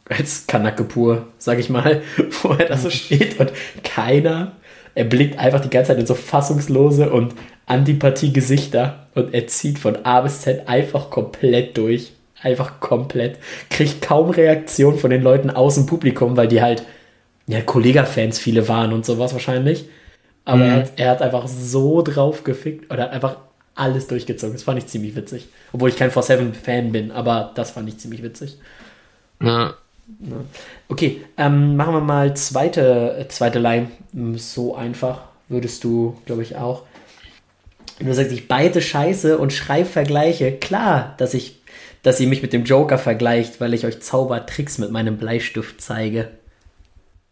[0.08, 2.02] als Kanake pur, sag ich mal,
[2.42, 4.52] wo er da so steht und keiner,
[4.94, 7.34] er blickt einfach die ganze Zeit in so fassungslose und
[7.66, 12.12] Antipathie-Gesichter und er zieht von A bis Z einfach komplett durch.
[12.42, 13.38] Einfach komplett.
[13.70, 16.84] Kriegt kaum Reaktion von den Leuten aus dem Publikum, weil die halt,
[17.46, 19.86] ja, Kollega-Fans viele waren und sowas wahrscheinlich.
[20.44, 20.64] Aber mhm.
[20.64, 23.38] er, hat, er, hat, einfach so drauf gefickt oder hat einfach
[23.76, 24.54] alles durchgezogen.
[24.54, 25.48] Das fand ich ziemlich witzig.
[25.72, 28.58] Obwohl ich kein 4-7-Fan bin, aber das fand ich ziemlich witzig.
[29.40, 29.74] Ja.
[30.88, 33.90] Okay, ähm, machen wir mal zweite, äh, zweite Line.
[34.36, 36.82] So einfach würdest du, glaube ich, auch.
[37.98, 40.52] Du sagst, ich beide Scheiße und schreibe Vergleiche.
[40.52, 41.60] Klar, dass ich,
[42.02, 46.30] dass ihr mich mit dem Joker vergleicht, weil ich euch Zaubertricks mit meinem Bleistift zeige.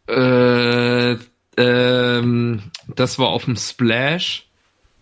[0.09, 1.16] Äh,
[1.57, 2.62] ähm,
[2.95, 4.47] das war auf dem Splash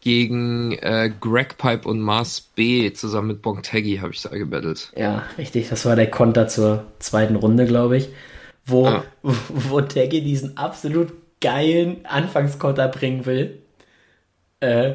[0.03, 4.93] gegen äh, Greg Pipe und Mars B zusammen mit Bonk Taggy habe ich da gebettelt.
[4.97, 5.69] Ja, richtig.
[5.69, 8.09] Das war der Konter zur zweiten Runde, glaube ich.
[8.67, 9.05] Wo, ah.
[9.23, 13.63] wo, wo Taggy diesen absolut geilen Anfangskonter bringen will.
[14.59, 14.95] Äh,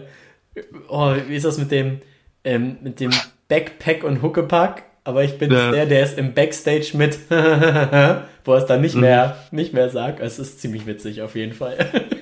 [0.89, 1.99] oh, wie ist das mit dem,
[2.43, 3.11] ähm, mit dem
[3.47, 4.83] Backpack und Huckepack?
[5.05, 5.71] Aber ich bin ja.
[5.71, 7.33] der, der es im Backstage mit, wo
[8.53, 9.01] er es dann nicht mhm.
[9.01, 10.19] mehr, nicht mehr sagt.
[10.19, 11.77] Es ist ziemlich witzig auf jeden Fall.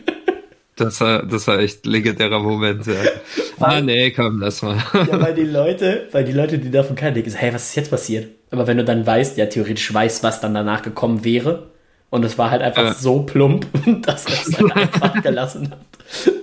[0.75, 2.93] Das war, das war echt legendärer Moment, ja.
[3.59, 4.77] ah, nee, komm, lass mal.
[4.93, 7.91] ja, weil die Leute, weil die Leute, die davon kennen, denken, hey, was ist jetzt
[7.91, 8.27] passiert?
[8.51, 11.69] Aber wenn du dann weißt, ja, theoretisch weißt, was dann danach gekommen wäre,
[12.09, 12.93] und es war halt einfach ja.
[12.93, 13.67] so plump,
[14.03, 15.79] dass er es dann einfach gelassen hat.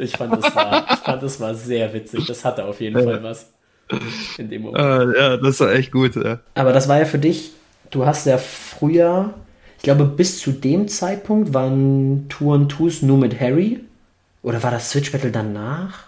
[0.00, 2.26] Ich fand, das war, ich fand, das war sehr witzig.
[2.26, 3.50] Das hatte auf jeden Fall was.
[4.38, 4.82] In dem Moment.
[4.82, 6.40] Ah, ja, das war echt gut, ja.
[6.54, 7.52] Aber das war ja für dich,
[7.90, 9.34] du hast ja früher,
[9.76, 13.80] ich glaube, bis zu dem Zeitpunkt waren and Twos nur mit Harry
[14.42, 16.04] oder war das Switch Battle danach?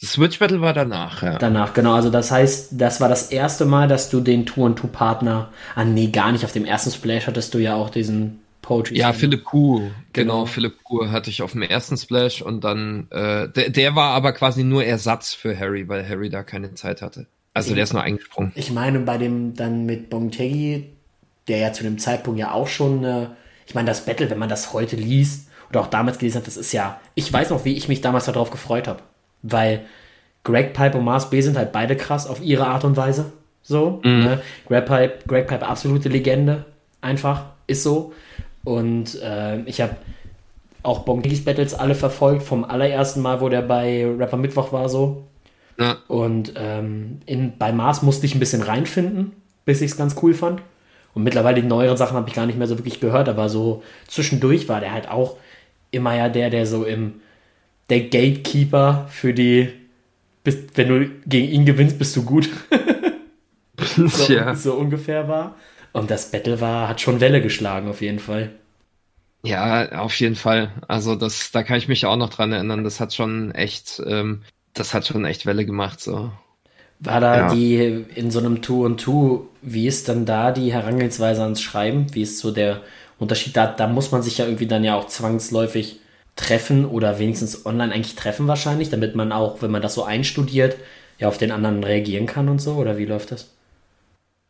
[0.00, 1.38] Das Switch Battle war danach, ja.
[1.38, 1.94] Danach, genau.
[1.94, 6.32] Also das heißt, das war das erste Mal, dass du den Two-on-Two-Partner, ah nee, gar
[6.32, 6.44] nicht.
[6.44, 8.96] Auf dem ersten Splash hattest du ja auch diesen Poetry.
[8.96, 9.78] Ja, Philipp Kuh.
[9.78, 13.94] Genau, genau, Philipp Kuh hatte ich auf dem ersten Splash und dann, äh, der, der
[13.94, 17.26] war aber quasi nur Ersatz für Harry, weil Harry da keine Zeit hatte.
[17.54, 18.52] Also ich, der ist nur eingesprungen.
[18.54, 20.90] Ich meine, bei dem dann mit Bongtegi,
[21.48, 23.26] der ja zu dem Zeitpunkt ja auch schon, äh,
[23.66, 26.56] ich meine, das Battle, wenn man das heute liest, oder auch damals gelesen habe, das
[26.56, 29.00] ist ja, ich weiß noch, wie ich mich damals darauf gefreut habe.
[29.42, 29.86] Weil
[30.44, 33.32] Greg Pipe und Mars B sind halt beide krass auf ihre Art und Weise.
[33.62, 34.00] So.
[34.04, 34.24] Mhm.
[34.24, 34.42] Ne?
[34.68, 36.66] Greg, Pipe, Greg Pipe, absolute Legende.
[37.00, 37.46] Einfach.
[37.66, 38.12] Ist so.
[38.64, 39.96] Und äh, ich habe
[40.82, 45.24] auch Bongis Battles alle verfolgt, vom allerersten Mal, wo der bei Rapper Mittwoch war, so.
[45.78, 45.96] Ja.
[46.08, 49.32] Und ähm, in, bei Mars musste ich ein bisschen reinfinden,
[49.64, 50.60] bis ich es ganz cool fand.
[51.14, 53.82] Und mittlerweile die neueren Sachen habe ich gar nicht mehr so wirklich gehört, aber so
[54.08, 55.36] zwischendurch war der halt auch
[55.92, 57.20] immer ja der, der so im,
[57.88, 59.68] der Gatekeeper für die,
[60.42, 62.50] bist, wenn du gegen ihn gewinnst, bist du gut.
[63.96, 64.54] so, ja.
[64.56, 65.54] so ungefähr war.
[65.92, 68.50] Und das Battle war, hat schon Welle geschlagen, auf jeden Fall.
[69.44, 70.70] Ja, auf jeden Fall.
[70.88, 72.84] Also das, da kann ich mich auch noch dran erinnern.
[72.84, 76.00] Das hat schon echt, ähm, das hat schon echt Welle gemacht.
[76.00, 76.32] So.
[77.00, 77.54] War da ja.
[77.54, 82.14] die in so einem Two und Two, wie ist dann da die Herangehensweise ans Schreiben?
[82.14, 82.82] Wie ist so der
[83.22, 83.56] Unterschied?
[83.56, 86.00] Da, da muss man sich ja irgendwie dann ja auch zwangsläufig
[86.36, 90.76] treffen oder wenigstens online eigentlich treffen wahrscheinlich, damit man auch, wenn man das so einstudiert,
[91.18, 92.74] ja auf den anderen reagieren kann und so.
[92.74, 93.50] Oder wie läuft das?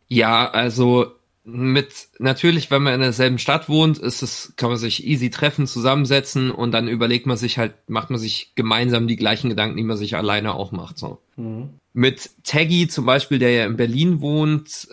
[0.09, 1.13] Ja, also
[1.45, 5.67] mit natürlich, wenn man in derselben Stadt wohnt, ist es, kann man sich easy treffen,
[5.67, 9.83] zusammensetzen und dann überlegt man sich halt, macht man sich gemeinsam die gleichen Gedanken, die
[9.83, 10.99] man sich alleine auch macht.
[10.99, 11.19] So.
[11.37, 11.71] Mhm.
[11.93, 14.89] Mit Taggy zum Beispiel, der ja in Berlin wohnt,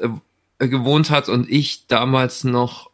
[0.58, 2.90] äh, gewohnt hat und ich damals noch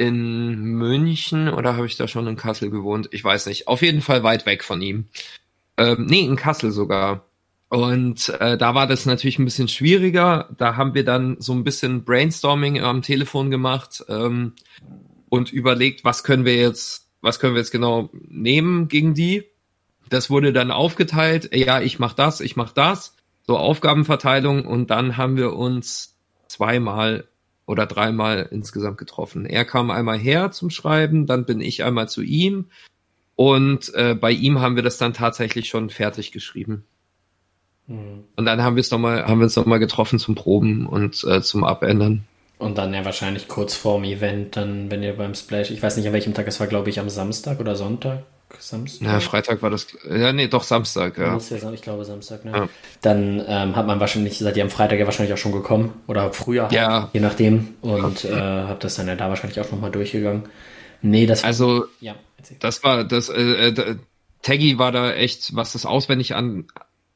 [0.00, 3.10] in München oder habe ich da schon in Kassel gewohnt?
[3.12, 3.68] Ich weiß nicht.
[3.68, 5.08] Auf jeden Fall weit weg von ihm.
[5.76, 7.26] Ähm, nee, in Kassel sogar.
[7.68, 10.48] Und äh, da war das natürlich ein bisschen schwieriger.
[10.56, 14.54] Da haben wir dann so ein bisschen Brainstorming am Telefon gemacht ähm,
[15.28, 19.44] und überlegt, was können wir jetzt, was können wir jetzt genau nehmen gegen die.
[20.08, 21.54] Das wurde dann aufgeteilt.
[21.54, 23.16] Ja, ich mach das, ich mach das.
[23.46, 26.16] So Aufgabenverteilung und dann haben wir uns
[26.48, 27.28] zweimal
[27.70, 29.46] oder dreimal insgesamt getroffen.
[29.46, 32.66] Er kam einmal her zum Schreiben, dann bin ich einmal zu ihm
[33.36, 36.84] und äh, bei ihm haben wir das dann tatsächlich schon fertig geschrieben.
[37.86, 38.24] Mhm.
[38.34, 41.22] Und dann haben wir es noch mal, haben wir uns nochmal getroffen zum Proben und
[41.22, 42.24] äh, zum Abändern.
[42.58, 46.08] Und dann ja wahrscheinlich kurz vorm Event, dann, wenn ihr beim Splash, ich weiß nicht
[46.08, 48.24] an welchem Tag es war, glaube ich, am Samstag oder Sonntag.
[48.58, 49.06] Samstag?
[49.06, 51.32] Ja, Freitag war das, ja, nee, doch Samstag, ja.
[51.32, 52.52] Muss ja sein, ich glaube Samstag, ne?
[52.52, 52.68] Ja.
[53.00, 56.32] Dann ähm, hat man wahrscheinlich, seid ihr am Freitag ja wahrscheinlich auch schon gekommen oder
[56.32, 57.08] früher, ja.
[57.12, 57.74] je nachdem.
[57.80, 60.44] Und äh, habt das dann ja da wahrscheinlich auch nochmal durchgegangen.
[61.02, 62.14] Nee, das Also, ja,
[62.58, 63.96] das war, das, äh, äh,
[64.42, 66.66] Taggy war da echt, was das auswendig an,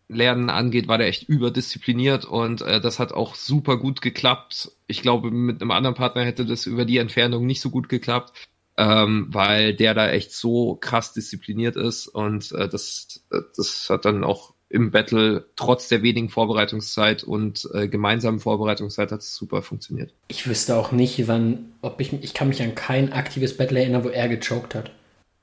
[0.09, 4.73] Lernen angeht, war der echt überdiszipliniert und äh, das hat auch super gut geklappt.
[4.87, 8.33] Ich glaube, mit einem anderen Partner hätte das über die Entfernung nicht so gut geklappt,
[8.77, 13.25] ähm, weil der da echt so krass diszipliniert ist und äh, das,
[13.57, 19.21] das hat dann auch im Battle trotz der wenigen Vorbereitungszeit und äh, gemeinsamen Vorbereitungszeit hat
[19.21, 20.13] es super funktioniert.
[20.27, 24.03] Ich wüsste auch nicht, wann, ob ich, ich kann mich an kein aktives Battle erinnern,
[24.03, 24.91] wo er gechoked hat.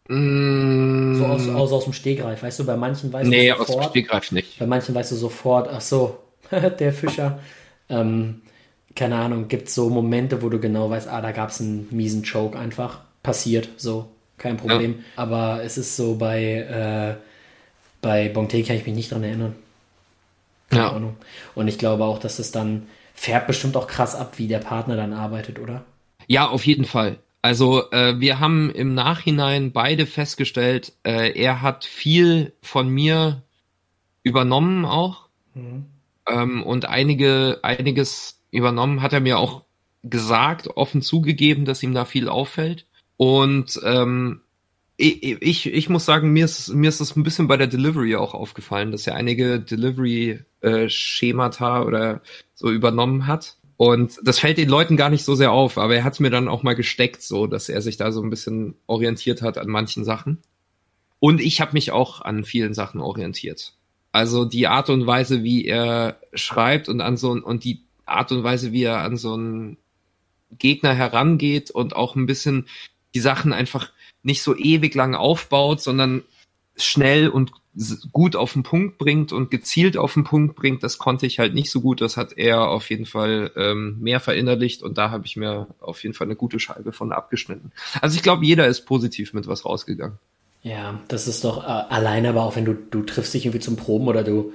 [0.09, 1.15] Mm.
[1.15, 3.69] So aus, aus, aus dem Stegreif, weißt du, bei manchen weißt nee, du sofort.
[3.69, 4.59] Nee, aus dem Stegreif nicht.
[4.59, 6.17] Bei manchen weißt du sofort, ach so,
[6.51, 7.39] der Fischer.
[7.87, 8.41] ähm,
[8.95, 11.87] keine Ahnung, gibt es so Momente, wo du genau weißt, ah, da gab es einen
[11.91, 12.99] miesen Choke einfach.
[13.23, 14.95] Passiert, so, kein Problem.
[14.97, 15.23] Ja.
[15.23, 17.15] Aber es ist so bei, äh,
[18.01, 19.55] bei Bonte kann ich mich nicht dran erinnern.
[20.69, 20.91] Keine ja.
[20.91, 21.17] Ahnung.
[21.53, 24.95] Und ich glaube auch, dass es dann fährt bestimmt auch krass ab, wie der Partner
[24.95, 25.83] dann arbeitet, oder?
[26.27, 27.19] Ja, auf jeden Fall.
[27.41, 33.43] Also äh, wir haben im Nachhinein beide festgestellt, äh, er hat viel von mir
[34.23, 35.85] übernommen auch mhm.
[36.27, 39.63] ähm, und einige einiges übernommen hat er mir auch
[40.03, 42.85] gesagt, offen zugegeben, dass ihm da viel auffällt
[43.17, 44.41] und ähm,
[44.97, 48.35] ich, ich, muss sagen, mir ist mir ist das ein bisschen bei der Delivery auch
[48.35, 50.87] aufgefallen, dass er einige Delivery äh,
[51.33, 52.21] oder
[52.53, 56.03] so übernommen hat und das fällt den Leuten gar nicht so sehr auf, aber er
[56.03, 58.75] hat es mir dann auch mal gesteckt, so dass er sich da so ein bisschen
[58.85, 60.37] orientiert hat an manchen Sachen.
[61.17, 63.73] Und ich habe mich auch an vielen Sachen orientiert.
[64.11, 68.43] Also die Art und Weise, wie er schreibt und an so und die Art und
[68.43, 69.77] Weise, wie er an so einen
[70.59, 72.67] Gegner herangeht und auch ein bisschen
[73.13, 73.91] die Sachen einfach
[74.23, 76.23] nicht so ewig lang aufbaut, sondern
[76.75, 77.51] schnell und
[78.11, 81.53] gut auf den Punkt bringt und gezielt auf den Punkt bringt, das konnte ich halt
[81.53, 82.01] nicht so gut.
[82.01, 86.03] Das hat er auf jeden Fall ähm, mehr verinnerlicht und da habe ich mir auf
[86.03, 87.71] jeden Fall eine gute Scheibe von abgeschnitten.
[88.01, 90.17] Also ich glaube, jeder ist positiv mit was rausgegangen.
[90.63, 93.77] Ja, das ist doch äh, alleine, aber auch wenn du, du triffst dich irgendwie zum
[93.77, 94.51] Proben oder du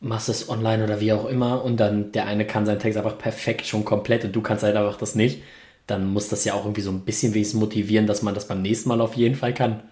[0.00, 3.18] machst es online oder wie auch immer und dann der eine kann seinen Text einfach
[3.18, 5.42] perfekt schon komplett und du kannst halt einfach das nicht,
[5.86, 8.62] dann muss das ja auch irgendwie so ein bisschen wenigstens motivieren, dass man das beim
[8.62, 9.82] nächsten Mal auf jeden Fall kann.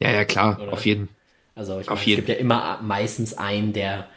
[0.00, 0.72] Ja, ja, klar, oder?
[0.72, 1.08] auf jeden.
[1.54, 4.08] Also ich meine, es gibt ja immer meistens einen, der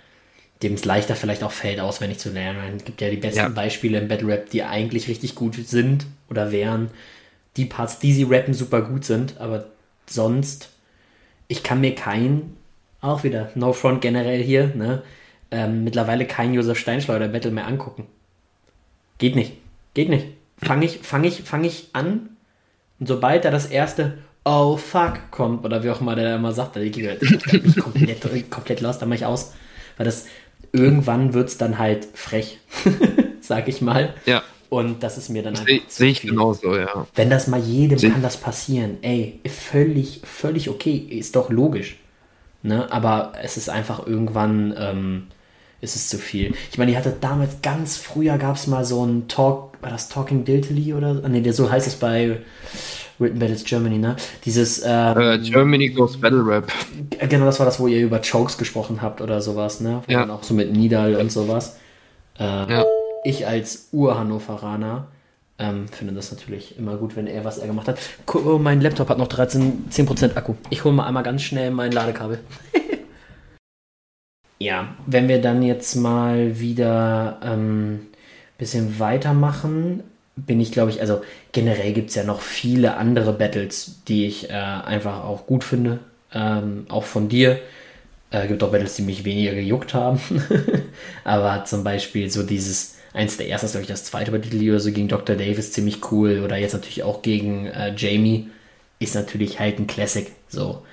[0.63, 2.77] dem es leichter vielleicht auch fällt, auswendig zu lernen.
[2.77, 3.49] Es gibt ja die besten ja.
[3.49, 6.91] Beispiele im Battle Rap, die eigentlich richtig gut sind oder wären.
[7.57, 9.65] Die Parts, die sie rappen, super gut sind, aber
[10.05, 10.69] sonst,
[11.47, 12.55] ich kann mir kein,
[13.01, 15.01] auch wieder, No Front generell hier, ne,
[15.49, 18.05] ähm, mittlerweile kein Josef Steinschleuder Battle mehr angucken.
[19.17, 19.53] Geht nicht.
[19.93, 20.27] Geht nicht.
[20.63, 22.29] Fange ich, fang ich, fang ich an
[22.99, 26.77] und sobald er das erste oh fuck kommt oder wie auch immer der immer sagt,
[26.77, 29.53] ich bin komplett, komplett lost, da mache ich aus.
[29.97, 30.25] Weil das
[30.71, 32.59] irgendwann wird es dann halt frech,
[33.41, 34.13] sag ich mal.
[34.25, 34.43] Ja.
[34.69, 35.67] Und das ist mir dann einfach.
[35.89, 37.05] Sehe ich genauso, ja.
[37.13, 41.97] Wenn das mal jedem Seh kann das passieren, ey, völlig, völlig okay, ist doch logisch.
[42.63, 42.89] Ne?
[42.89, 45.27] Aber es ist einfach irgendwann, ähm,
[45.81, 46.53] ist es zu viel.
[46.71, 50.09] Ich meine, die hatte damals ganz früher gab es mal so ein Talk, war das
[50.09, 51.13] Talking Diltily oder?
[51.27, 52.37] Ne, so heißt es bei
[53.19, 54.15] Written Battles Germany, ne?
[54.45, 56.71] Dieses ähm, uh, Germany Goes Battle Rap.
[57.29, 60.01] Genau, das war das, wo ihr über Chokes gesprochen habt oder sowas, ne?
[60.07, 60.27] Wo ja.
[60.29, 61.77] auch so mit Nidal und sowas.
[62.39, 62.85] Äh, ja.
[63.23, 65.07] Ich als Ur-Hannoveraner
[65.59, 67.99] ähm, finde das natürlich immer gut, wenn er was er gemacht hat.
[68.33, 70.55] Oh, mein Laptop hat noch 13, 10% Akku.
[70.71, 72.39] Ich hole mal einmal ganz schnell mein Ladekabel.
[74.61, 77.99] ja, wenn wir dann jetzt mal wieder ein ähm,
[78.57, 80.03] bisschen weitermachen,
[80.35, 84.49] bin ich, glaube ich, also generell gibt es ja noch viele andere Battles, die ich
[84.49, 85.99] äh, einfach auch gut finde.
[86.33, 87.59] Ähm, auch von dir.
[88.29, 90.19] Äh, gibt auch Battles, die mich weniger gejuckt haben.
[91.23, 94.91] Aber zum Beispiel so dieses, eins der ersten, glaube ich, das zweite Battle oder so
[94.91, 95.35] gegen Dr.
[95.35, 96.41] Davis ziemlich cool.
[96.43, 98.49] Oder jetzt natürlich auch gegen äh, Jamie.
[98.99, 100.31] Ist natürlich halt ein Classic.
[100.47, 100.83] So.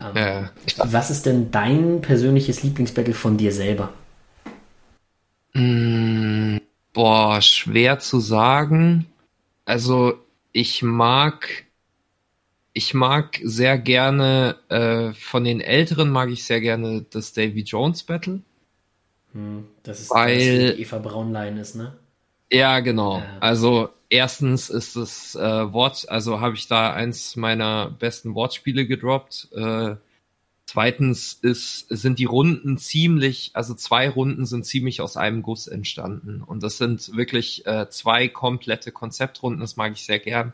[0.00, 3.92] Ähm, ja, was ist denn dein persönliches Lieblingsbattle von dir selber?
[5.54, 6.58] Mm,
[6.92, 9.06] boah, schwer zu sagen.
[9.64, 10.14] Also,
[10.52, 11.68] ich mag
[12.78, 18.04] ich mag sehr gerne, äh, von den Älteren mag ich sehr gerne das Davy Jones
[18.04, 18.40] Battle.
[19.32, 21.94] Hm, das ist weil, das, Eva Braunlein ist, ne?
[22.52, 23.18] Ja, genau.
[23.18, 23.38] Ja.
[23.40, 29.48] Also erstens ist das äh, Wort, also habe ich da eins meiner besten Wortspiele gedroppt.
[29.52, 29.96] Äh,
[30.66, 36.42] zweitens ist, sind die Runden ziemlich, also zwei Runden sind ziemlich aus einem Guss entstanden.
[36.42, 40.52] Und das sind wirklich äh, zwei komplette Konzeptrunden, das mag ich sehr gern.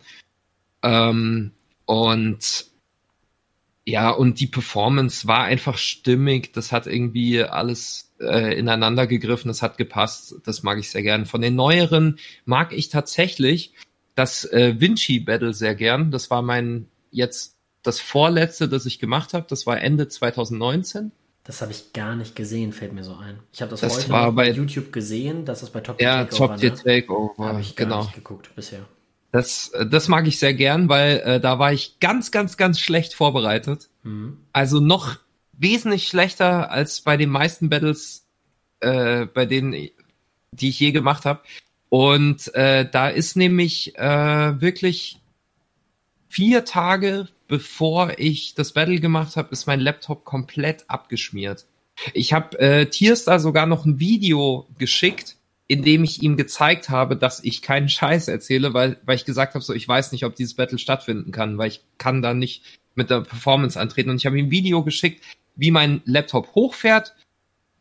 [0.83, 1.53] Ähm,
[1.87, 2.67] und
[3.87, 6.53] ja, und die Performance war einfach stimmig.
[6.53, 9.49] Das hat irgendwie alles äh, ineinander gegriffen.
[9.49, 10.37] Das hat gepasst.
[10.45, 11.27] Das mag ich sehr gern.
[11.27, 13.75] Von den neueren mag ich tatsächlich
[14.15, 16.11] das äh, Vinci Battle sehr gern.
[16.11, 19.47] Das war mein jetzt das vorletzte, das ich gemacht habe.
[19.49, 21.13] Das war Ende 2019.
[21.45, 23.39] Das habe ich gar nicht gesehen, fällt mir so ein.
[23.53, 26.49] Ich habe das, das heute bei YouTube gesehen, dass das bei Top Tier ja, Takeover,
[26.49, 26.77] Top Tier ne?
[26.77, 27.45] Takeover.
[27.45, 28.03] Habe ich gar genau.
[28.03, 28.87] nicht geguckt bisher.
[29.35, 33.15] Das, das mag ich sehr gern, weil äh, da war ich ganz, ganz, ganz schlecht
[33.15, 33.89] vorbereitet.
[34.05, 34.39] Mhm.
[34.53, 35.17] Also noch
[35.53, 38.29] wesentlich schlechter als bei den meisten Battles,
[38.79, 39.73] äh, bei denen,
[40.53, 41.41] die ich je gemacht habe.
[41.89, 45.19] Und äh, da ist nämlich äh, wirklich
[46.29, 51.67] vier Tage bevor ich das Battle gemacht habe, ist mein Laptop komplett abgeschmiert.
[52.13, 57.17] Ich habe äh, Tiers da sogar noch ein Video geschickt, indem ich ihm gezeigt habe,
[57.17, 60.35] dass ich keinen Scheiß erzähle, weil, weil ich gesagt habe, so ich weiß nicht, ob
[60.35, 62.63] dieses Battle stattfinden kann, weil ich kann da nicht
[62.95, 64.11] mit der Performance antreten.
[64.11, 65.23] Und ich habe ihm ein Video geschickt,
[65.57, 67.15] wie mein Laptop hochfährt,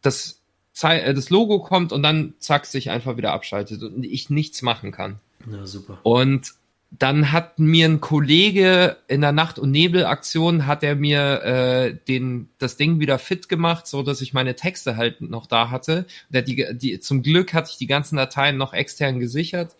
[0.01, 0.41] das,
[0.81, 4.91] äh, das Logo kommt und dann zack sich einfach wieder abschaltet und ich nichts machen
[4.91, 5.19] kann.
[5.51, 5.99] Ja, super.
[6.03, 6.53] Und
[6.99, 12.49] dann hat mir ein Kollege in der Nacht- und Nebelaktion hat er mir äh, den
[12.59, 16.05] das Ding wieder fit gemacht, so dass ich meine Texte halt noch da hatte.
[16.29, 19.75] Der die, die zum Glück hatte ich die ganzen Dateien noch extern gesichert.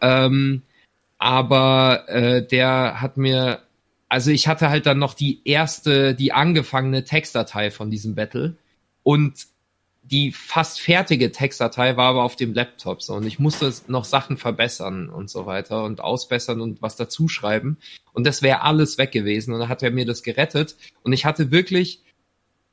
[0.00, 0.62] Ähm,
[1.18, 3.62] aber äh, der hat mir
[4.08, 8.56] also ich hatte halt dann noch die erste, die angefangene Textdatei von diesem Battle
[9.02, 9.46] und
[10.10, 14.36] die fast fertige Textdatei war aber auf dem Laptop so und ich musste noch Sachen
[14.36, 17.78] verbessern und so weiter und ausbessern und was dazu schreiben
[18.12, 21.24] und das wäre alles weg gewesen und dann hat er mir das gerettet und ich
[21.24, 22.02] hatte wirklich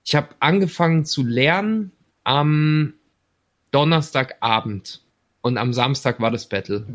[0.04, 1.92] ich habe angefangen zu lernen
[2.24, 2.94] am
[3.72, 5.02] Donnerstagabend
[5.42, 6.86] und am Samstag war das Battle.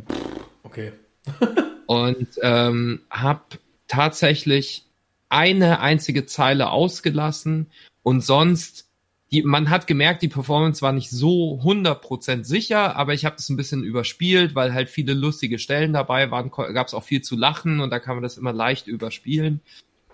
[0.62, 0.92] Okay.
[1.86, 3.42] und ähm, habe
[3.88, 4.86] tatsächlich
[5.28, 7.70] eine einzige Zeile ausgelassen
[8.02, 8.89] und sonst
[9.32, 13.48] die, man hat gemerkt, die Performance war nicht so 100% sicher, aber ich habe das
[13.48, 17.36] ein bisschen überspielt, weil halt viele lustige Stellen dabei waren, gab es auch viel zu
[17.36, 19.60] lachen und da kann man das immer leicht überspielen.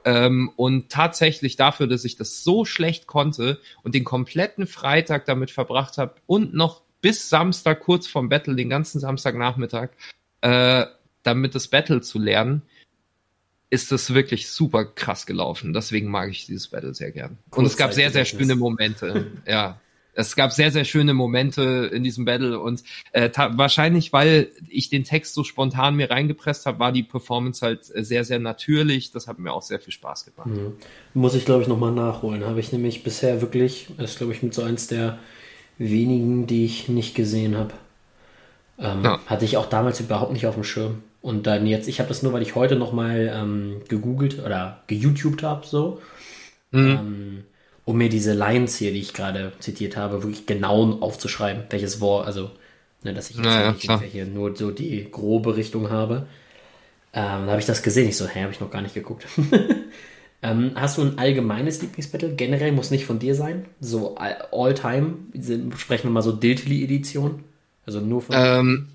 [0.05, 5.51] Ähm, und tatsächlich dafür, dass ich das so schlecht konnte und den kompletten Freitag damit
[5.51, 9.91] verbracht habe und noch bis Samstag kurz vorm Battle, den ganzen Samstagnachmittag,
[10.43, 10.87] äh,
[11.23, 12.63] damit das Battle zu lernen,
[13.71, 15.73] ist das wirklich super krass gelaufen.
[15.73, 17.39] Deswegen mag ich dieses Battle sehr gern.
[17.53, 19.33] Cool, und es gab sehr, sehr schöne Momente.
[19.47, 19.81] ja.
[20.19, 25.05] Es gab sehr, sehr schöne Momente in diesem Battle und äh, wahrscheinlich, weil ich den
[25.05, 29.11] Text so spontan mir reingepresst habe, war die Performance halt sehr, sehr natürlich.
[29.11, 30.47] Das hat mir auch sehr viel Spaß gemacht.
[30.47, 30.73] Mhm.
[31.13, 32.47] Muss ich, glaube ich, nochmal nachholen.
[32.47, 35.19] Habe ich nämlich bisher wirklich, das ist, glaube ich, mit so eins der
[35.77, 37.75] wenigen, die ich nicht gesehen habe.
[38.79, 39.21] Ähm, ja.
[39.27, 41.03] Hatte ich auch damals überhaupt nicht auf dem Schirm.
[41.23, 45.43] Und dann jetzt, ich habe das nur, weil ich heute nochmal ähm, gegoogelt oder geYouTubed
[45.43, 46.01] habe, so.
[46.71, 46.79] Mhm.
[46.89, 47.45] Ähm,
[47.85, 52.27] um mir diese Lines hier, die ich gerade zitiert habe, wirklich genau aufzuschreiben, welches Wort,
[52.27, 52.51] also
[53.03, 56.27] Ne, dass ich jetzt Ja, ja, nicht hier nur so die grobe Richtung habe.
[57.13, 58.09] Ähm, da habe ich das gesehen.
[58.09, 59.27] Ich so, hä, habe ich noch gar nicht geguckt.
[60.43, 62.35] ähm, hast du ein allgemeines Lieblingsbattle?
[62.35, 63.67] Generell muss nicht von dir sein.
[63.81, 65.15] So all- all-time.
[65.35, 67.45] sind- Sprechen wir mal so Diltily-Edition.
[67.87, 68.35] Also nur von.
[68.37, 68.89] Ähm,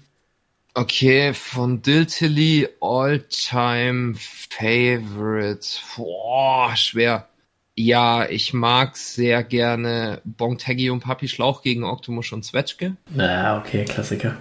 [0.73, 5.67] okay, von Diltily All-Time Favorite.
[5.95, 7.27] Boah, schwer.
[7.75, 12.97] Ja, ich mag sehr gerne Bongtaggy und Papi Schlauch gegen Octomush und Zwetschge.
[13.09, 14.37] Na, okay, Klassiker.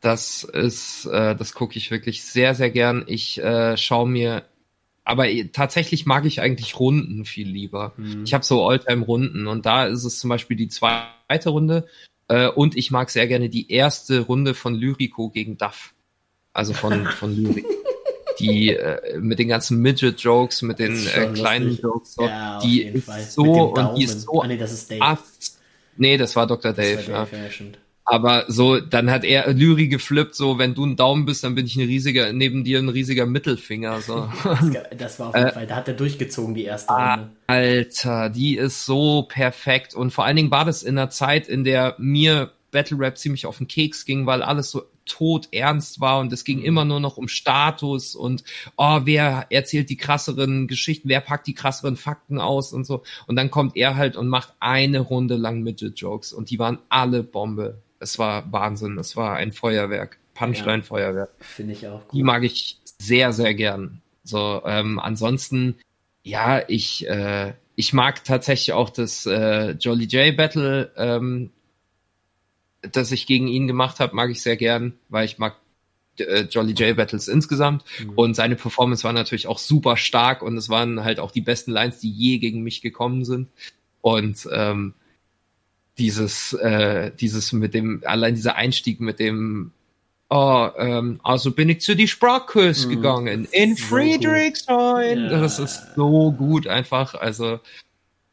[0.00, 3.04] Das ist, äh, das gucke ich wirklich sehr, sehr gern.
[3.06, 4.44] Ich äh, schaue mir,
[5.04, 7.94] aber tatsächlich mag ich eigentlich Runden viel lieber.
[8.24, 11.88] Ich habe so Alltime-Runden und da ist es zum Beispiel die zweite Runde
[12.28, 15.94] äh, und ich mag sehr gerne die erste Runde von Lyrico gegen Duff.
[16.52, 17.66] Also von, von Lyrik.
[18.38, 21.82] Die äh, mit den ganzen Midget-Jokes, mit den äh, kleinen lustig.
[21.84, 25.18] Jokes, so, Ja, die ist so und die ist so Ah, nee, das ist Dave.
[25.96, 26.72] Nee, das war Dr.
[26.72, 27.08] Das Dave.
[27.08, 27.24] war ja.
[27.24, 27.78] Dave, ja, stimmt.
[28.08, 31.66] Aber so, dann hat er Lyri geflippt, so, wenn du ein Daumen bist, dann bin
[31.66, 34.28] ich ein riesiger, neben dir ein riesiger Mittelfinger, so.
[34.96, 37.30] Das, war auf Äh, jeden Fall, da hat er durchgezogen, die erste Runde.
[37.48, 39.94] Alter, die ist so perfekt.
[39.94, 43.44] Und vor allen Dingen war das in einer Zeit, in der mir Battle Rap ziemlich
[43.44, 47.00] auf den Keks ging, weil alles so tot ernst war und es ging immer nur
[47.00, 48.44] noch um Status und
[48.76, 53.02] oh, wer erzählt die krasseren Geschichten, wer packt die krasseren Fakten aus und so.
[53.26, 57.22] Und dann kommt er halt und macht eine Runde lang Midget-Jokes und die waren alle
[57.22, 57.78] Bombe.
[58.06, 61.30] Es war Wahnsinn, es war ein Feuerwerk, Punchline-Feuerwerk.
[61.40, 62.24] Finde ich auch Die gut.
[62.24, 64.00] mag ich sehr, sehr gern.
[64.22, 65.76] So, ähm, ansonsten,
[66.22, 71.50] ja, ich, äh, ich mag tatsächlich auch das äh, Jolly J Battle, ähm,
[72.80, 75.56] das ich gegen ihn gemacht habe, mag ich sehr gern, weil ich mag
[76.20, 77.84] äh, Jolly J Battles insgesamt
[78.14, 81.72] und seine Performance war natürlich auch super stark und es waren halt auch die besten
[81.72, 83.48] Lines, die je gegen mich gekommen sind
[84.00, 84.94] und ähm,
[85.98, 89.72] dieses äh, dieses mit dem allein dieser Einstieg mit dem
[90.28, 95.20] Oh, ähm, also bin ich zu die Sprachkurs gegangen in so Friedrichshain.
[95.20, 95.40] Ja.
[95.40, 97.14] Das ist so gut einfach.
[97.14, 97.60] Also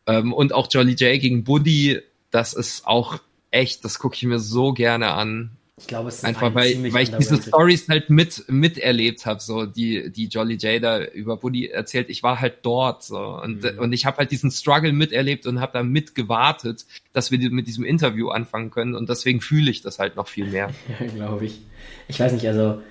[0.07, 2.01] ähm, und auch Jolly J gegen Buddy,
[2.32, 3.20] das ist auch
[3.51, 3.86] echt.
[3.86, 5.51] Das gucke ich mir so gerne an.
[5.78, 7.41] Ich glaube, es ist Einfach ein weil, weil ich diese.
[7.41, 12.09] Stories halt mit miterlebt habe, so die die Jolly J da über Buddy erzählt.
[12.09, 13.80] Ich war halt dort so und Mhm.
[13.80, 17.86] und ich habe halt diesen Struggle miterlebt und habe da mitgewartet, dass wir mit diesem
[17.86, 20.69] Interview anfangen können und deswegen fühle ich das halt noch viel mehr.
[20.99, 21.61] Ja, glaube ich.
[22.07, 22.82] Ich weiß nicht, also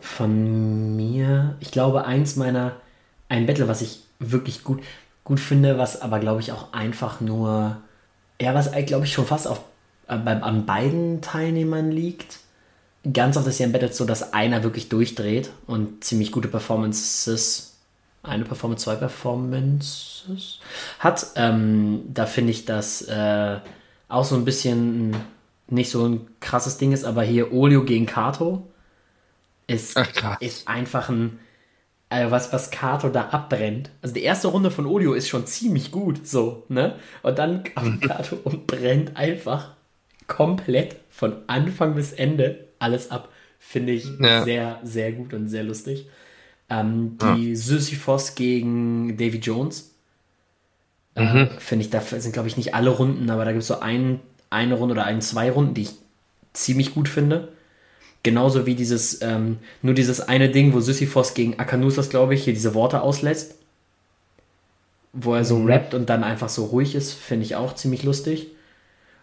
[0.00, 2.76] von mir, ich glaube, eins meiner,
[3.28, 4.82] ein Battle, was ich wirklich gut,
[5.24, 7.82] gut finde, was aber, glaube ich, auch einfach nur,
[8.40, 9.60] ja, was, glaube ich, schon fast auf,
[10.06, 12.40] an beiden Teilnehmern liegt.
[13.12, 17.76] Ganz oft ist ja ein Battle so, dass einer wirklich durchdreht und ziemlich gute Performances,
[18.22, 20.60] eine Performance, zwei Performances
[20.98, 21.26] hat.
[21.34, 23.58] Ähm, da finde ich, dass äh,
[24.08, 25.16] auch so ein bisschen
[25.68, 28.66] nicht so ein krasses Ding ist, aber hier Olio gegen Kato
[29.66, 31.38] ist, Ach, ist einfach ein,
[32.08, 33.90] also was, was Kato da abbrennt.
[34.02, 36.96] Also die erste Runde von Olio ist schon ziemlich gut, so, ne?
[37.22, 39.70] Und dann kommt Kato und brennt einfach
[40.32, 43.28] komplett von Anfang bis Ende alles ab.
[43.58, 44.44] Finde ich Ja.
[44.44, 46.06] sehr, sehr gut und sehr lustig.
[46.70, 49.94] Ähm, die Sisyphos gegen Davy Jones.
[51.14, 53.80] Äh, Finde ich, da sind, glaube ich, nicht alle Runden, aber da gibt es so
[53.80, 55.94] ein, eine Runde oder ein, zwei Runden, die ich
[56.54, 57.48] ziemlich gut finde.
[58.22, 62.54] Genauso wie dieses, ähm, nur dieses eine Ding, wo Sisyphos gegen Akanusas, glaube ich, hier
[62.54, 63.56] diese Worte auslässt.
[65.12, 68.46] Wo er so rappt und dann einfach so ruhig ist, finde ich auch ziemlich lustig.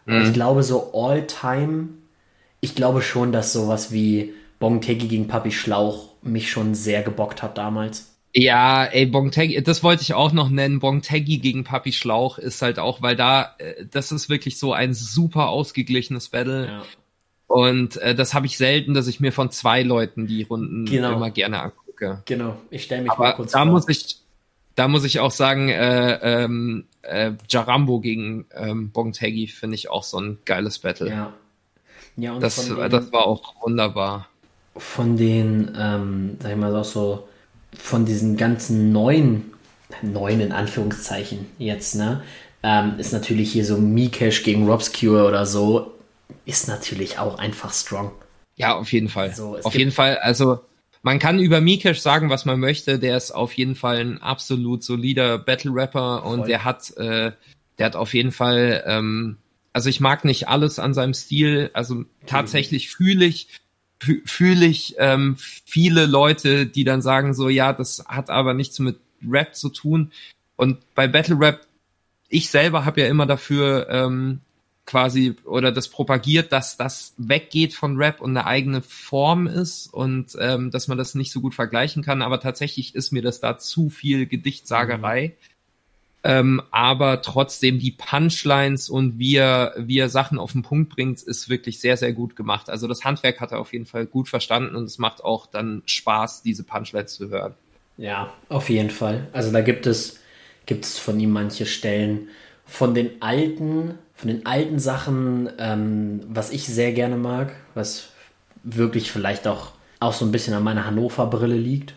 [0.06, 1.90] Und ich glaube, so all-time,
[2.62, 7.58] ich glaube schon, dass sowas wie Bongtegi gegen Papi Schlauch mich schon sehr gebockt hat
[7.58, 8.08] damals.
[8.36, 10.80] Ja, ey, Bongtegi, das wollte ich auch noch nennen.
[10.80, 14.94] Bongtegi gegen Papi Schlauch ist halt auch, weil da, äh, das ist wirklich so ein
[14.94, 16.68] super ausgeglichenes Battle.
[16.68, 16.84] Ja.
[17.48, 21.14] Und äh, das habe ich selten, dass ich mir von zwei Leuten die Runden Genau.
[21.16, 22.22] immer gerne angucke.
[22.26, 23.72] Genau, ich stelle mich mal Aber kurz da vor.
[23.72, 24.18] muss ich,
[24.80, 30.04] da muss ich auch sagen, äh, ähm, äh, Jarambo gegen ähm, Bongtegi finde ich auch
[30.04, 31.10] so ein geiles Battle.
[31.10, 31.34] ja.
[32.16, 34.28] Ja, und das, von den, das war auch wunderbar.
[34.76, 37.28] von den, ähm, sag ich mal auch so,
[37.78, 39.54] von diesen ganzen neuen,
[40.02, 42.22] neuen in Anführungszeichen jetzt, ne,
[42.62, 45.94] ähm, ist natürlich hier so Mikesh gegen Robscure oder so,
[46.46, 48.12] ist natürlich auch einfach strong.
[48.56, 49.34] Ja, auf jeden Fall.
[49.34, 50.18] So, es auf jeden Fall.
[50.18, 50.60] Also
[51.02, 53.00] man kann über Mikesh sagen, was man möchte.
[53.00, 56.48] Der ist auf jeden Fall ein absolut solider Battle Rapper und Voll.
[56.48, 57.32] der hat, äh,
[57.78, 58.84] der hat auf jeden Fall.
[58.86, 59.38] Ähm,
[59.72, 61.70] also ich mag nicht alles an seinem Stil.
[61.74, 63.48] Also tatsächlich fühle ich
[64.02, 68.80] fü- fühle ich ähm, viele Leute, die dann sagen so, ja, das hat aber nichts
[68.80, 70.12] mit Rap zu tun.
[70.56, 71.66] Und bei Battle Rap,
[72.28, 74.42] ich selber habe ja immer dafür ähm,
[74.90, 80.36] quasi oder das propagiert, dass das weggeht von Rap und eine eigene Form ist und
[80.40, 82.24] ähm, dass man das nicht so gut vergleichen kann.
[82.24, 85.28] Aber tatsächlich ist mir das da zu viel Gedichtsagerei.
[85.28, 85.50] Mhm.
[86.22, 91.22] Ähm, aber trotzdem die Punchlines und wie er, wie er Sachen auf den Punkt bringt,
[91.22, 92.70] ist wirklich sehr, sehr gut gemacht.
[92.70, 95.84] Also das Handwerk hat er auf jeden Fall gut verstanden und es macht auch dann
[95.86, 97.54] Spaß, diese Punchlines zu hören.
[97.98, 99.28] Ja, auf jeden Fall.
[99.34, 100.20] Also da gibt es,
[100.66, 102.30] gibt es von ihm manche Stellen
[102.70, 108.10] von den alten, von den alten Sachen, ähm, was ich sehr gerne mag, was
[108.64, 111.96] wirklich vielleicht auch, auch so ein bisschen an meiner Hannover-Brille liegt.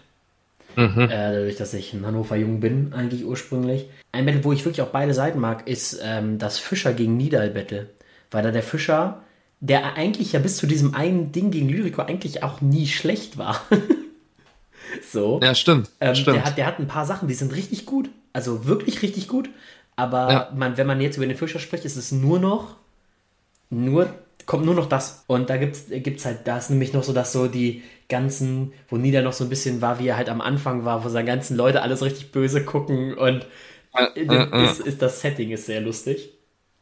[0.77, 0.99] Mhm.
[0.99, 3.87] Äh, dadurch, dass ich ein Hannover-Jung bin, eigentlich ursprünglich.
[4.13, 7.91] Ein Battle, wo ich wirklich auch beide Seiten mag, ist ähm, das Fischer gegen Nidal-Battle.
[8.31, 9.23] Weil da der Fischer,
[9.61, 13.61] der eigentlich ja bis zu diesem einen Ding gegen Lyrico eigentlich auch nie schlecht war.
[15.13, 15.39] so.
[15.43, 15.91] Ja, stimmt.
[16.01, 16.39] Ähm, stimmt.
[16.39, 18.09] Der, hat, der hat ein paar Sachen, die sind richtig gut.
[18.33, 19.51] Also wirklich richtig gut.
[20.03, 20.53] Aber ja.
[20.53, 22.75] man, wenn man jetzt über den Fischer spricht, ist es nur noch,
[23.71, 24.13] nur,
[24.47, 25.23] kommt nur noch das.
[25.29, 28.97] Und da gibt es halt, da ist nämlich noch so, dass so die ganzen, wo
[28.97, 31.57] Nieder noch so ein bisschen war, wie er halt am Anfang war, wo seine ganzen
[31.57, 33.47] Leute alles richtig böse gucken und
[33.97, 36.31] äh, äh, ist, ist das Setting ist sehr lustig.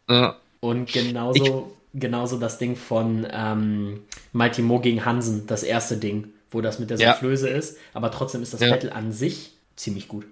[0.08, 4.00] Äh, und genauso, ich, genauso das Ding von ähm,
[4.32, 7.56] Mighty Mo gegen Hansen, das erste Ding, wo das mit der Soufflöse ja.
[7.56, 8.70] ist, aber trotzdem ist das ja.
[8.70, 10.24] Battle an sich ziemlich gut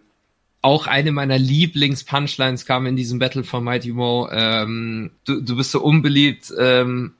[0.60, 4.28] auch eine meiner Lieblings-Punchlines kam in diesem Battle von Mighty Mo.
[4.30, 6.52] Ähm, du, du bist so unbeliebt.
[6.58, 7.14] Ähm,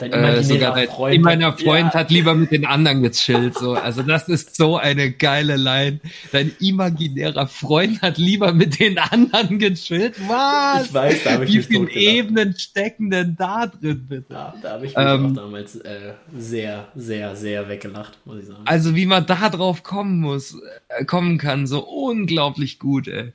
[0.00, 2.00] Dein äh, sogar dein Freund, immerner Freund ja.
[2.00, 3.54] hat lieber mit den anderen gechillt.
[3.54, 3.74] So.
[3.74, 6.00] Also das ist so eine geile Line.
[6.32, 10.16] Dein imaginärer Freund hat lieber mit den anderen gechillt.
[10.26, 10.86] Was?
[10.86, 14.32] Ich weiß, da habe ich Wie viele Ebenen stecken denn da drin, bitte?
[14.32, 18.46] Ja, da habe ich mich ähm, auch damals äh, sehr, sehr, sehr weggelacht, muss ich
[18.46, 18.62] sagen.
[18.64, 20.56] Also wie man da drauf kommen muss,
[20.88, 23.32] äh, kommen kann, so unglaublich gut, ey.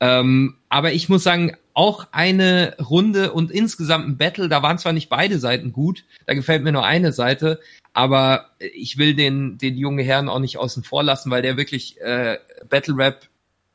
[0.00, 4.92] Ähm, aber ich muss sagen, auch eine Runde und insgesamt ein Battle, da waren zwar
[4.92, 7.60] nicht beide Seiten gut, da gefällt mir nur eine Seite,
[7.92, 12.00] aber ich will den, den jungen Herrn auch nicht außen vor lassen, weil der wirklich
[12.00, 13.28] äh, Battle Rap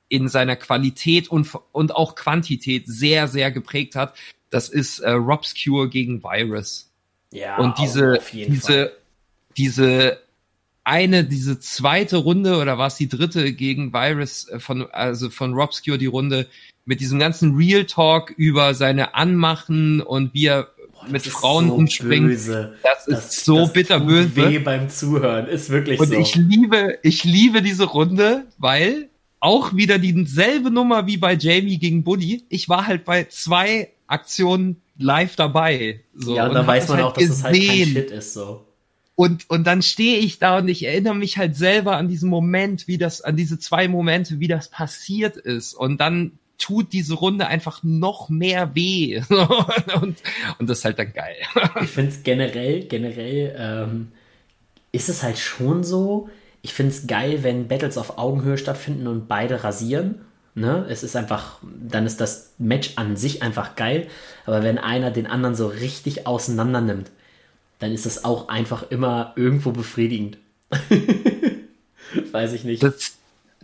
[0.07, 4.15] in seiner Qualität und, und auch Quantität sehr, sehr geprägt hat.
[4.49, 6.91] Das ist äh, Robscure gegen Virus.
[7.31, 8.91] Ja, und diese, diese, Fall.
[9.55, 10.19] diese
[10.89, 15.53] eine, diese zweite Runde oder war es die dritte gegen Virus äh, von, also von
[15.53, 16.47] Robscure die Runde
[16.85, 21.75] mit diesem ganzen Real Talk über seine Anmachen und wie er Boah, mit Frauen so
[21.75, 22.29] umspringt.
[22.29, 22.73] Böse.
[22.81, 24.35] Das, das ist so das bitterböse.
[24.35, 26.15] Weh beim Zuhören, ist wirklich und so.
[26.15, 29.09] Und ich liebe, ich liebe diese Runde, weil
[29.39, 32.43] auch wieder dieselbe Nummer wie bei Jamie gegen Buddy.
[32.49, 36.01] Ich war halt bei zwei Aktionen live dabei.
[36.15, 38.33] So, ja, und da weiß man halt auch, dass es das halt kein Shit ist,
[38.33, 38.65] so.
[39.19, 42.87] Und, und dann stehe ich da und ich erinnere mich halt selber an diesen Moment,
[42.87, 45.73] wie das, an diese zwei Momente, wie das passiert ist.
[45.73, 49.21] Und dann tut diese Runde einfach noch mehr weh.
[50.01, 50.23] und,
[50.57, 51.35] und das ist halt dann geil.
[51.81, 54.13] ich finde es generell, generell ähm,
[54.93, 56.29] ist es halt schon so.
[56.61, 60.21] Ich finde es geil, wenn Battles auf Augenhöhe stattfinden und beide rasieren.
[60.55, 60.85] Ne?
[60.87, 64.07] Es ist einfach, dann ist das Match an sich einfach geil.
[64.45, 67.11] Aber wenn einer den anderen so richtig auseinander nimmt,
[67.79, 70.37] dann ist das auch einfach immer irgendwo befriedigend.
[72.31, 72.83] Weiß ich nicht.
[72.83, 73.17] Das,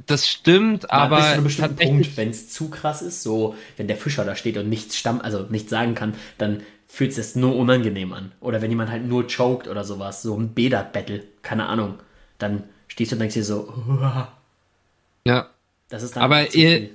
[0.05, 1.37] das stimmt, aber
[1.77, 5.21] Punkt, wenn es zu krass ist, so wenn der Fischer da steht und nichts stamm,
[5.21, 8.31] also nichts sagen kann, dann fühlt es sich nur unangenehm an.
[8.39, 11.99] Oder wenn jemand halt nur choked oder sowas, so ein Bedard-Battle, keine Ahnung,
[12.37, 14.31] dann stehst du und denkst dir so, Uah.
[15.25, 15.49] ja.
[15.89, 16.89] Das ist dann aber ihr,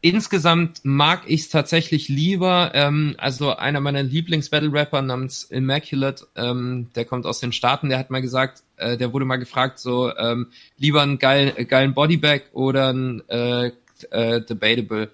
[0.00, 2.72] insgesamt mag ich es tatsächlich lieber.
[2.74, 8.10] Ähm, also einer meiner Lieblings-Battle-Rapper namens Immaculate, ähm, der kommt aus den Staaten, der hat
[8.10, 12.92] mal gesagt, äh, der wurde mal gefragt, so ähm, lieber einen geilen, geilen Bodybag oder
[12.92, 13.72] ein äh,
[14.10, 15.10] äh, Debatable.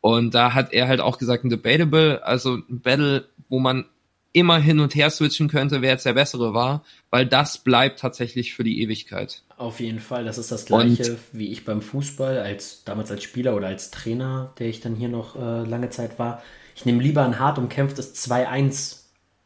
[0.00, 3.84] Und da hat er halt auch gesagt, ein Debatable, also ein Battle, wo man
[4.32, 8.54] immer hin und her switchen könnte, wer jetzt der bessere war, weil das bleibt tatsächlich
[8.54, 9.42] für die Ewigkeit.
[9.56, 13.24] Auf jeden Fall, das ist das gleiche und, wie ich beim Fußball, als damals als
[13.24, 16.42] Spieler oder als Trainer, der ich dann hier noch äh, lange Zeit war.
[16.76, 18.98] Ich nehme lieber ein hart umkämpftes 2-1,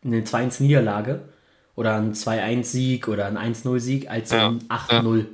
[0.05, 1.29] eine 2-1 Niederlage
[1.75, 5.25] oder ein 2-1-Sieg oder ein 1-0-Sieg als ja, ein 8-0, ja.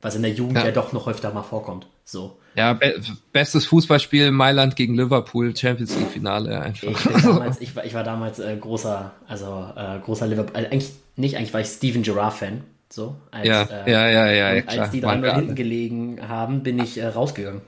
[0.00, 0.66] was in der Jugend ja.
[0.66, 1.86] ja doch noch öfter mal vorkommt.
[2.04, 2.38] So.
[2.56, 3.00] Ja, be
[3.32, 6.88] bestes Fußballspiel Mailand gegen Liverpool, Champions League Finale einfach.
[6.88, 10.90] Ich, damals, ich, war, ich war damals äh, großer, also äh, großer Liverpool, also eigentlich
[11.16, 12.64] nicht, eigentlich war ich Steven Gerrard Fan.
[12.88, 16.78] So, als, ja, äh, ja, ja, ja, ja Als die drei hinten gelegen haben, bin
[16.78, 17.60] ich äh, rausgegangen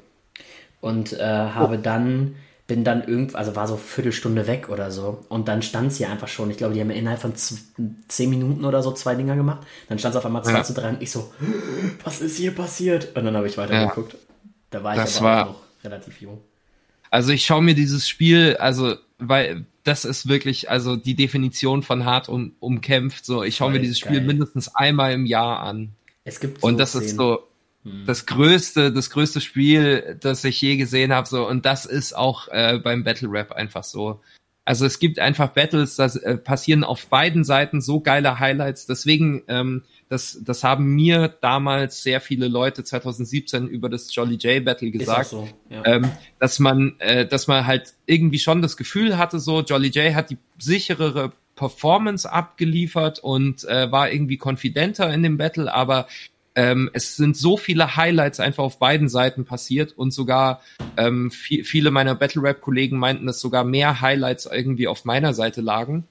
[0.80, 1.80] und äh, habe oh.
[1.82, 2.36] dann
[2.68, 5.24] bin dann irgendwie, also war so eine Viertelstunde weg oder so.
[5.30, 6.50] Und dann stand es hier einfach schon.
[6.50, 9.66] Ich glaube, die haben innerhalb von zehn Minuten oder so zwei Dinger gemacht.
[9.88, 10.62] Dann stand es auf einmal 2 ja.
[10.62, 11.32] zu 3 und ich so,
[12.04, 13.16] was ist hier passiert?
[13.16, 14.12] Und dann habe ich weitergeguckt.
[14.12, 14.18] Ja.
[14.70, 16.40] Da war ich das aber war, noch relativ jung.
[17.10, 22.04] Also ich schaue mir dieses Spiel, also weil das ist wirklich, also die Definition von
[22.04, 23.24] hart um, umkämpft.
[23.24, 24.14] So, ich schaue mir dieses geil.
[24.14, 25.90] Spiel mindestens einmal im Jahr an.
[26.24, 27.06] Es gibt so und das Szenen.
[27.06, 27.48] ist so
[27.84, 28.04] hm.
[28.06, 31.26] das größte, das größte Spiel, das ich je gesehen habe.
[31.26, 34.20] So und das ist auch äh, beim Battle Rap einfach so.
[34.68, 38.84] Also es gibt einfach Battles, das äh, passieren auf beiden Seiten so geile Highlights.
[38.84, 44.62] Deswegen, ähm, das, das haben mir damals sehr viele Leute 2017 über das Jolly J
[44.62, 45.86] Battle gesagt, so, ja.
[45.86, 50.14] ähm, dass man, äh, dass man halt irgendwie schon das Gefühl hatte, so Jolly J
[50.14, 56.08] hat die sicherere Performance abgeliefert und äh, war irgendwie konfidenter in dem Battle, aber
[56.58, 60.60] ähm, es sind so viele Highlights einfach auf beiden Seiten passiert und sogar
[60.96, 65.34] ähm, viel, viele meiner Battle Rap Kollegen meinten, dass sogar mehr Highlights irgendwie auf meiner
[65.34, 66.08] Seite lagen.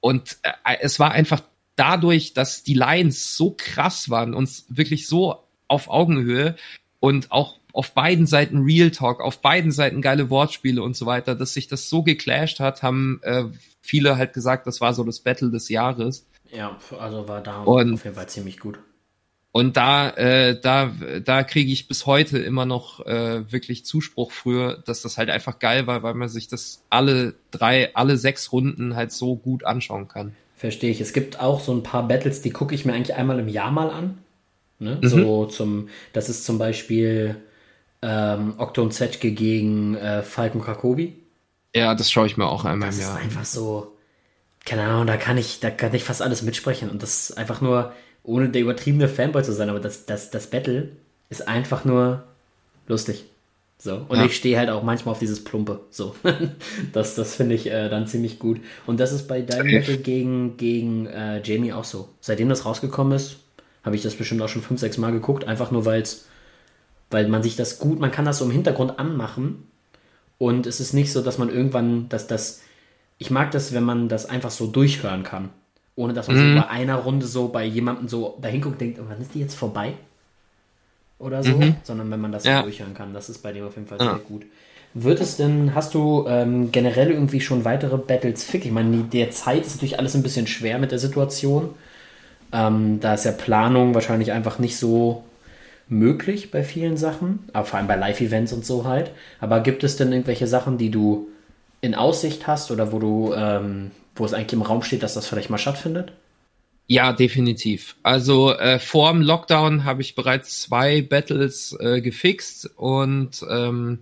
[0.00, 1.40] Und äh, es war einfach
[1.74, 6.54] dadurch, dass die Lines so krass waren und wirklich so auf Augenhöhe
[7.00, 11.34] und auch auf beiden Seiten Real Talk, auf beiden Seiten geile Wortspiele und so weiter,
[11.34, 13.44] dass sich das so geclasht hat, haben äh,
[13.80, 16.26] viele halt gesagt, das war so das Battle des Jahres.
[16.50, 18.78] Ja, also war da und, auf jeden Fall ziemlich gut.
[19.52, 20.90] Und da, äh, da,
[21.22, 25.58] da kriege ich bis heute immer noch äh, wirklich Zuspruch früher, dass das halt einfach
[25.58, 30.08] geil war, weil man sich das alle drei, alle sechs Runden halt so gut anschauen
[30.08, 30.34] kann.
[30.56, 31.02] Verstehe ich.
[31.02, 33.70] Es gibt auch so ein paar Battles, die gucke ich mir eigentlich einmal im Jahr
[33.70, 34.18] mal an.
[34.78, 34.98] Ne?
[35.02, 35.08] Mhm.
[35.08, 37.36] So zum, das ist zum Beispiel
[38.00, 41.14] ähm, Okto und Zetschke gegen äh, Falken Krakowi.
[41.74, 43.14] Ja, das schaue ich mir auch einmal das im Jahr.
[43.14, 43.92] Das ist einfach so,
[44.64, 47.60] keine Ahnung, da kann ich, da kann ich fast alles mitsprechen und das ist einfach
[47.60, 47.92] nur
[48.24, 50.90] ohne der übertriebene Fanboy zu sein, aber das, das, das Battle
[51.28, 52.24] ist einfach nur
[52.86, 53.24] lustig.
[53.78, 54.06] So.
[54.08, 54.26] Und ja.
[54.26, 55.80] ich stehe halt auch manchmal auf dieses Plumpe.
[55.90, 56.14] So.
[56.92, 58.60] das das finde ich äh, dann ziemlich gut.
[58.86, 62.08] Und das ist bei deinem Battle gegen, gegen äh, Jamie auch so.
[62.20, 63.38] Seitdem das rausgekommen ist,
[63.82, 66.26] habe ich das bestimmt auch schon fünf, sechs Mal geguckt, einfach nur weil's,
[67.10, 69.66] weil man sich das gut, man kann das so im Hintergrund anmachen.
[70.38, 72.62] Und es ist nicht so, dass man irgendwann, dass das.
[73.18, 75.50] Ich mag das, wenn man das einfach so durchhören kann.
[76.02, 76.54] Ohne dass man mhm.
[76.54, 79.34] so bei einer Runde so bei jemandem so dahin guckt und denkt, oh, wann ist
[79.34, 79.94] die jetzt vorbei?
[81.20, 81.56] Oder so.
[81.56, 81.76] Mhm.
[81.84, 82.62] Sondern wenn man das ja.
[82.62, 83.14] durchhören kann.
[83.14, 84.14] Das ist bei dem auf jeden Fall ja.
[84.14, 84.42] sehr gut.
[84.94, 88.66] Wird es denn, hast du ähm, generell irgendwie schon weitere Battles fick?
[88.66, 91.70] Ich meine, der Zeit ist natürlich alles ein bisschen schwer mit der Situation.
[92.52, 95.22] Ähm, da ist ja Planung wahrscheinlich einfach nicht so
[95.88, 99.12] möglich bei vielen Sachen, aber vor allem bei Live-Events und so halt.
[99.40, 101.28] Aber gibt es denn irgendwelche Sachen, die du
[101.80, 105.26] in Aussicht hast oder wo du ähm, wo es eigentlich im Raum steht, dass das
[105.26, 106.12] vielleicht mal stattfindet?
[106.86, 107.96] Ja, definitiv.
[108.02, 114.00] Also äh, vor dem Lockdown habe ich bereits zwei Battles äh, gefixt und ähm,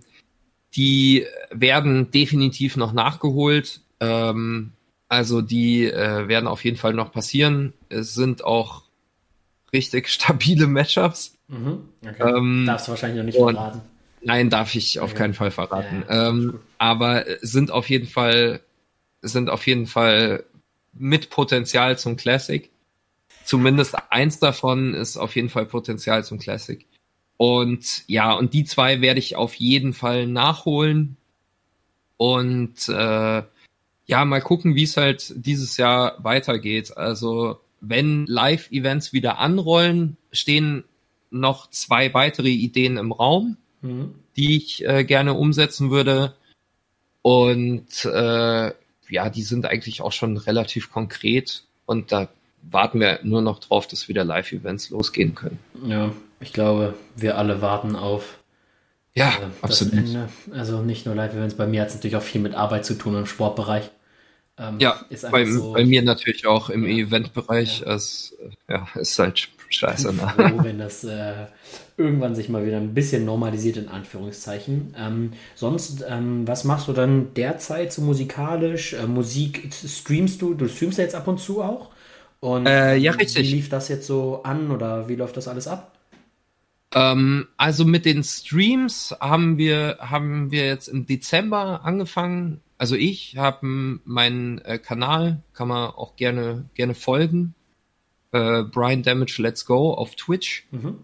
[0.75, 3.81] die werden definitiv noch nachgeholt.
[3.99, 4.73] Ähm,
[5.07, 7.73] also die äh, werden auf jeden Fall noch passieren.
[7.89, 8.83] Es sind auch
[9.71, 11.35] richtig stabile Matchups.
[11.47, 12.35] Mhm, okay.
[12.35, 13.81] ähm, Darfst du wahrscheinlich noch nicht verraten.
[14.23, 15.19] Nein, darf ich auf okay.
[15.19, 16.03] keinen Fall verraten.
[16.07, 18.61] Ja, ähm, aber sind auf jeden Fall
[19.21, 20.43] sind auf jeden Fall
[20.93, 22.69] mit Potenzial zum Classic.
[23.43, 26.85] Zumindest eins davon ist auf jeden Fall Potenzial zum Classic.
[27.37, 31.17] Und ja, und die zwei werde ich auf jeden Fall nachholen.
[32.17, 33.43] Und äh,
[34.05, 36.95] ja, mal gucken, wie es halt dieses Jahr weitergeht.
[36.97, 40.83] Also wenn Live-Events wieder anrollen, stehen
[41.31, 44.13] noch zwei weitere Ideen im Raum, mhm.
[44.37, 46.35] die ich äh, gerne umsetzen würde.
[47.23, 48.71] Und äh,
[49.11, 52.29] ja, die sind eigentlich auch schon relativ konkret und da
[52.63, 55.59] warten wir nur noch drauf, dass wieder Live-Events losgehen können.
[55.85, 58.39] Ja, ich glaube, wir alle warten auf
[59.13, 59.93] ja, äh, absolut.
[59.93, 60.29] Ende.
[60.53, 63.15] Also nicht nur Live-Events, bei mir hat es natürlich auch viel mit Arbeit zu tun
[63.15, 63.89] im Sportbereich.
[64.57, 67.81] Ähm, ja, bei, so, bei, mir natürlich auch im ja, Eventbereich.
[67.81, 67.95] Ja.
[67.95, 68.35] Es
[68.69, 70.13] ja, ist halt scheiße.
[70.13, 70.33] Ne?
[70.35, 71.45] Froh, wenn das äh,
[71.97, 74.95] irgendwann sich mal wieder ein bisschen normalisiert, in Anführungszeichen.
[74.97, 78.93] Ähm, sonst, ähm, was machst du dann derzeit so musikalisch?
[78.93, 80.53] Äh, Musik streamst du?
[80.53, 81.89] Du streamst ja jetzt ab und zu auch?
[82.39, 83.47] Und äh, ja, richtig.
[83.47, 85.95] Wie lief das jetzt so an oder wie läuft das alles ab?
[86.93, 92.61] Ähm, also mit den Streams haben wir, haben wir jetzt im Dezember angefangen.
[92.77, 97.53] Also ich habe meinen äh, Kanal, kann man auch gerne, gerne folgen.
[98.31, 100.65] Äh, Brian Damage Let's Go auf Twitch.
[100.71, 100.97] Mhm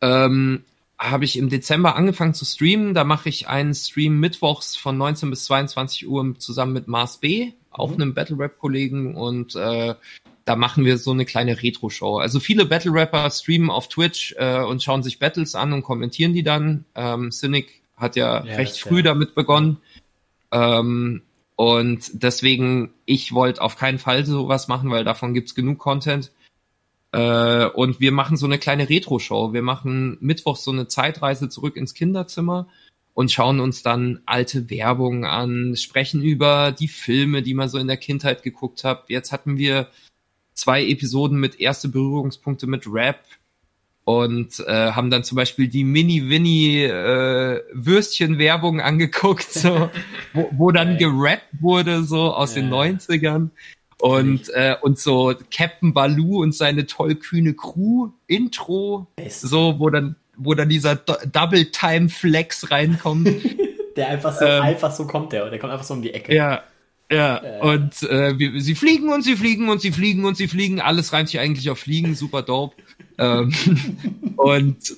[0.00, 0.64] ähm,
[0.98, 2.94] habe ich im Dezember angefangen zu streamen.
[2.94, 7.52] Da mache ich einen Stream mittwochs von 19 bis 22 Uhr zusammen mit Mars B,
[7.70, 8.02] auch mhm.
[8.02, 9.94] einem Battle Rap Kollegen und äh,
[10.44, 12.18] da machen wir so eine kleine Retro-Show.
[12.18, 16.34] Also viele Battle Rapper streamen auf Twitch äh, und schauen sich Battles an und kommentieren
[16.34, 16.84] die dann.
[16.94, 19.02] Ähm, Cynic hat ja, ja recht früh ja.
[19.02, 19.78] damit begonnen.
[20.50, 21.22] Ähm,
[21.60, 26.32] und deswegen, ich wollte auf keinen Fall sowas machen, weil davon gibt's genug Content.
[27.12, 29.52] Äh, und wir machen so eine kleine Retro-Show.
[29.52, 32.66] Wir machen Mittwoch so eine Zeitreise zurück ins Kinderzimmer
[33.12, 37.88] und schauen uns dann alte Werbung an, sprechen über die Filme, die man so in
[37.88, 39.10] der Kindheit geguckt hat.
[39.10, 39.88] Jetzt hatten wir
[40.54, 43.22] zwei Episoden mit erste Berührungspunkte mit Rap
[44.04, 49.90] und äh, haben dann zum Beispiel die Mini-Winnie äh, Würstchen-Werbung angeguckt, so,
[50.32, 52.62] wo, wo dann gerappt wurde, so aus ja.
[52.62, 53.50] den 90ern.
[53.98, 59.42] Und, äh, und so Captain Baloo und seine tollkühne Crew Intro, Best.
[59.42, 63.28] so, wo dann, wo dann dieser Double Time Flex reinkommt.
[63.96, 66.34] der einfach so, ähm, einfach so kommt der, der kommt einfach so um die Ecke.
[66.34, 66.62] Ja,
[67.10, 67.60] ja, äh.
[67.60, 70.80] und äh, wir, sie fliegen und sie fliegen und sie fliegen und sie fliegen.
[70.80, 72.76] Alles reimt sich eigentlich auf Fliegen, super dope.
[73.20, 73.52] Ähm,
[74.36, 74.96] und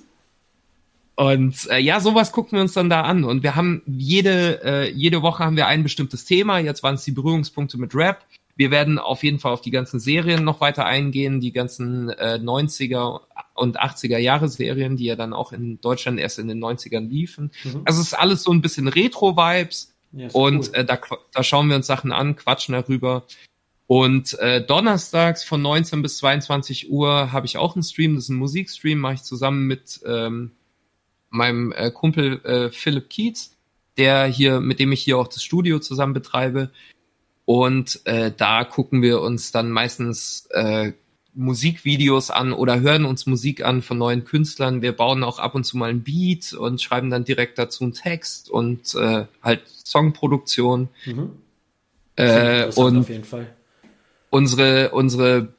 [1.14, 3.24] und äh, ja, sowas gucken wir uns dann da an.
[3.24, 6.58] Und wir haben jede, äh, jede Woche haben wir ein bestimmtes Thema.
[6.58, 8.24] Jetzt waren es die Berührungspunkte mit Rap.
[8.56, 12.38] Wir werden auf jeden Fall auf die ganzen Serien noch weiter eingehen, die ganzen äh,
[12.42, 13.20] 90er
[13.54, 17.50] und 80er Jahre Serien, die ja dann auch in Deutschland erst in den 90ern liefen.
[17.64, 17.82] Mhm.
[17.84, 20.74] Also es ist alles so ein bisschen Retro-Vibes ja, und cool.
[20.74, 20.98] äh, da,
[21.32, 23.24] da schauen wir uns Sachen an, quatschen darüber.
[23.92, 28.30] Und äh, donnerstags von 19 bis 22 Uhr habe ich auch einen Stream, das ist
[28.30, 30.52] ein Musikstream, mache ich zusammen mit ähm,
[31.28, 33.54] meinem äh, Kumpel äh, Philipp Kietz,
[33.98, 36.70] der hier, mit dem ich hier auch das Studio zusammen betreibe.
[37.44, 40.92] Und äh, da gucken wir uns dann meistens äh,
[41.34, 44.80] Musikvideos an oder hören uns Musik an von neuen Künstlern.
[44.80, 47.92] Wir bauen auch ab und zu mal ein Beat und schreiben dann direkt dazu einen
[47.92, 50.88] Text und äh, halt Songproduktion.
[51.04, 51.32] Mhm.
[52.16, 53.06] Äh, und
[54.32, 55.54] unsere unsere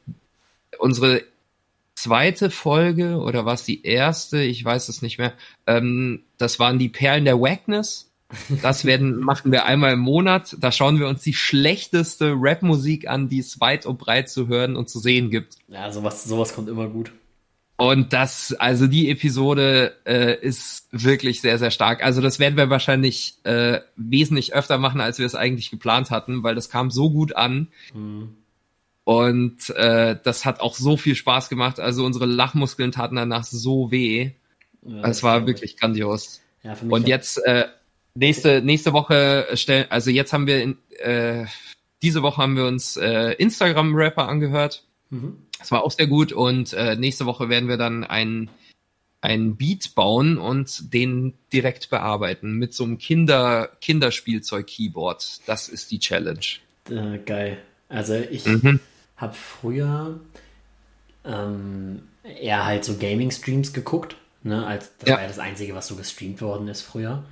[0.80, 1.24] unsere
[1.96, 5.34] zweite Folge oder was die erste, ich weiß es nicht mehr.
[5.68, 8.10] Ähm, das waren die Perlen der Wackness.
[8.64, 10.58] Das werden, machen wir einmal im Monat.
[10.60, 14.76] Da schauen wir uns die schlechteste Rap-Musik an, die es weit und breit zu hören
[14.76, 15.58] und zu sehen gibt.
[15.68, 17.14] Ja, sowas, sowas kommt immer gut.
[17.76, 22.04] Und das, also die Episode äh, ist wirklich sehr, sehr stark.
[22.04, 26.44] Also das werden wir wahrscheinlich äh, wesentlich öfter machen, als wir es eigentlich geplant hatten,
[26.44, 27.68] weil das kam so gut an.
[27.94, 28.38] Mhm.
[29.06, 31.80] Und äh, das hat auch so viel Spaß gemacht.
[31.80, 34.32] Also unsere Lachmuskeln taten danach so weh.
[34.86, 36.42] Ja, es war wirklich grandios.
[36.64, 37.66] Ja, und jetzt äh,
[38.16, 41.46] nächste, nächste Woche stellen, also jetzt haben wir in, äh,
[42.02, 44.84] diese Woche haben wir uns äh, Instagram-Rapper angehört.
[45.10, 45.38] Mhm.
[45.60, 48.50] Das war auch sehr gut und äh, nächste Woche werden wir dann einen
[49.22, 55.48] ein Beat bauen und den direkt bearbeiten mit so einem Kinder Kinderspielzeug-Keyboard.
[55.48, 56.46] Das ist die Challenge.
[56.90, 57.58] Äh, geil.
[57.88, 58.82] Also ich mhm.
[59.18, 60.20] Habe früher
[61.26, 64.16] ähm, eher halt so Gaming-Streams geguckt.
[64.46, 65.16] Ne, als, das ja.
[65.16, 67.24] war ja das Einzige, was so gestreamt worden ist früher.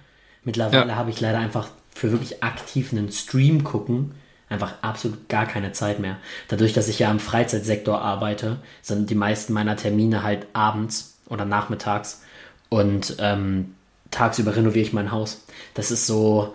[0.43, 0.95] Mittlerweile ja.
[0.95, 4.13] habe ich leider einfach für wirklich aktiv einen Stream gucken
[4.51, 6.17] einfach absolut gar keine Zeit mehr.
[6.49, 11.45] Dadurch, dass ich ja im Freizeitsektor arbeite, sind die meisten meiner Termine halt abends oder
[11.45, 12.21] nachmittags
[12.69, 13.75] und ähm,
[14.11, 15.45] tagsüber renoviere ich mein Haus.
[15.73, 16.53] Das ist so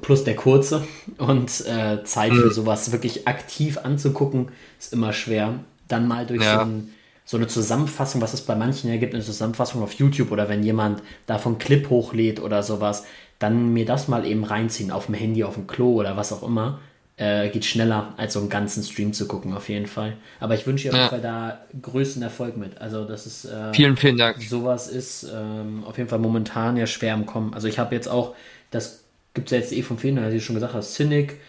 [0.00, 0.86] plus der kurze
[1.18, 2.52] und äh, Zeit für mhm.
[2.52, 4.48] sowas wirklich aktiv anzugucken
[4.78, 5.60] ist immer schwer.
[5.88, 6.60] Dann mal durch ja.
[6.60, 6.94] so, ein,
[7.24, 10.62] so, eine Zusammenfassung, was es bei manchen ja gibt, eine Zusammenfassung auf YouTube oder wenn
[10.62, 13.04] jemand davon Clip hochlädt oder sowas,
[13.38, 16.42] dann mir das mal eben reinziehen auf dem Handy, auf dem Klo oder was auch
[16.42, 16.80] immer.
[17.16, 20.16] Äh, geht schneller, als so einen ganzen Stream zu gucken, auf jeden Fall.
[20.40, 22.78] Aber ich wünsche dir auf jeden Fall da größten Erfolg mit.
[22.78, 23.44] Also, das ist.
[23.44, 24.42] Äh, vielen, vielen Dank.
[24.42, 27.54] Sowas ist ähm, auf jeden Fall momentan ja schwer im Kommen.
[27.54, 28.34] Also, ich habe jetzt auch,
[28.72, 29.03] das
[29.34, 31.40] gibt es ja jetzt eh von vielen, wie du schon gesagt hast, Cynic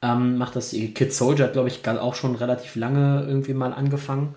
[0.00, 4.34] ähm, macht das, Kid Soldier hat, glaube ich, auch schon relativ lange irgendwie mal angefangen.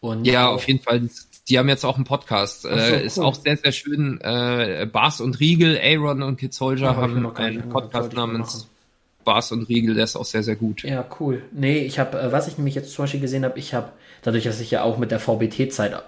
[0.00, 1.08] Und ja, auf jeden Fall
[1.50, 2.62] die haben jetzt auch einen Podcast.
[2.62, 4.20] So, äh, ist auch sehr, sehr schön.
[4.20, 8.68] Äh, Bars und Riegel, Aaron und Kid Soldier ja, haben einen Podcast namens
[9.24, 10.82] Bars und Riegel, der ist auch sehr, sehr gut.
[10.82, 11.42] Ja, cool.
[11.52, 13.90] Nee, ich habe, äh, was ich nämlich jetzt zum Beispiel gesehen habe, ich habe,
[14.22, 16.00] dadurch, dass ich ja auch mit der VBT-Zeit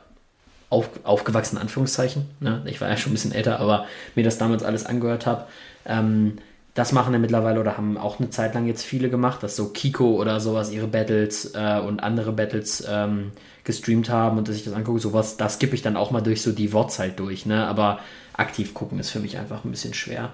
[0.72, 2.62] auf, aufgewachsen, Anführungszeichen, ne?
[2.64, 3.84] ich war ja schon ein bisschen älter, aber
[4.14, 5.44] mir das damals alles angehört habe,
[5.84, 6.38] ähm,
[6.74, 9.68] das machen ja mittlerweile oder haben auch eine Zeit lang jetzt viele gemacht, dass so
[9.68, 13.32] Kiko oder sowas ihre Battles äh, und andere Battles ähm,
[13.64, 16.40] gestreamt haben und dass ich das angucke, sowas, da skippe ich dann auch mal durch
[16.40, 17.66] so die Wortzeit durch, ne?
[17.66, 17.98] Aber
[18.32, 20.30] aktiv gucken ist für mich einfach ein bisschen schwer.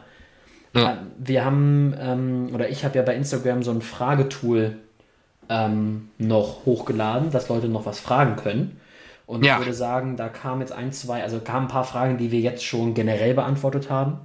[0.72, 0.92] Ja.
[0.92, 4.76] Äh, wir haben, ähm, oder ich habe ja bei Instagram so ein Fragetool
[5.48, 8.80] ähm, noch hochgeladen, dass Leute noch was fragen können.
[9.28, 9.58] Und ja.
[9.58, 12.40] ich würde sagen, da kamen jetzt ein, zwei, also kamen ein paar Fragen, die wir
[12.40, 14.20] jetzt schon generell beantwortet haben.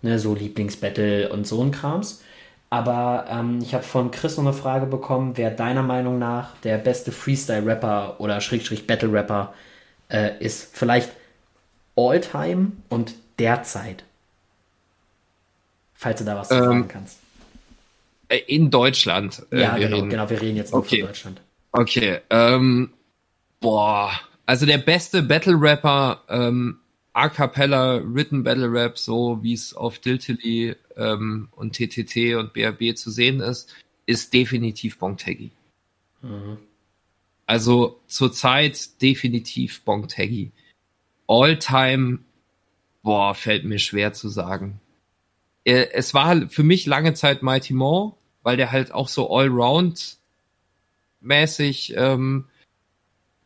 [0.00, 2.22] Ne, so Lieblingsbattle und so ein Krams.
[2.70, 6.78] Aber ähm, ich habe von Chris noch eine Frage bekommen, wer deiner Meinung nach der
[6.78, 9.52] beste Freestyle-Rapper oder Schrägstrich Battle-Rapper
[10.08, 10.74] äh, ist.
[10.74, 11.10] Vielleicht
[11.94, 14.04] All-Time und derzeit.
[15.92, 17.18] Falls du da was ähm, sagen kannst.
[18.30, 19.44] Äh, in Deutschland.
[19.50, 20.08] Äh, ja, genau, reden.
[20.08, 21.00] genau, wir reden jetzt nur okay.
[21.00, 21.40] von Deutschland.
[21.72, 22.94] Okay, ähm,
[23.60, 24.12] boah,
[24.46, 26.78] also der beste Battle-Rapper ähm,
[27.16, 32.94] A cappella Written Battle Rap, so wie es auf Diltily ähm, und TTT und BRB
[32.94, 33.74] zu sehen ist,
[34.04, 35.50] ist definitiv Bongtaggy.
[36.20, 36.58] Mhm.
[37.46, 40.52] Also zurzeit definitiv Bongtaggy.
[41.26, 42.18] All-time,
[43.02, 44.78] boah, fällt mir schwer zu sagen.
[45.64, 49.34] Äh, es war halt für mich lange Zeit Mighty Mo, weil der halt auch so
[49.34, 50.18] Allround
[51.22, 52.44] mäßig ähm,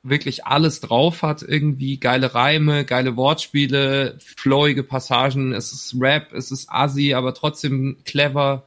[0.03, 6.51] wirklich alles drauf hat, irgendwie geile Reime, geile Wortspiele, flowige Passagen, es ist Rap, es
[6.51, 8.65] ist assi, aber trotzdem clever.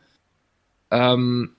[0.92, 1.56] Ähm,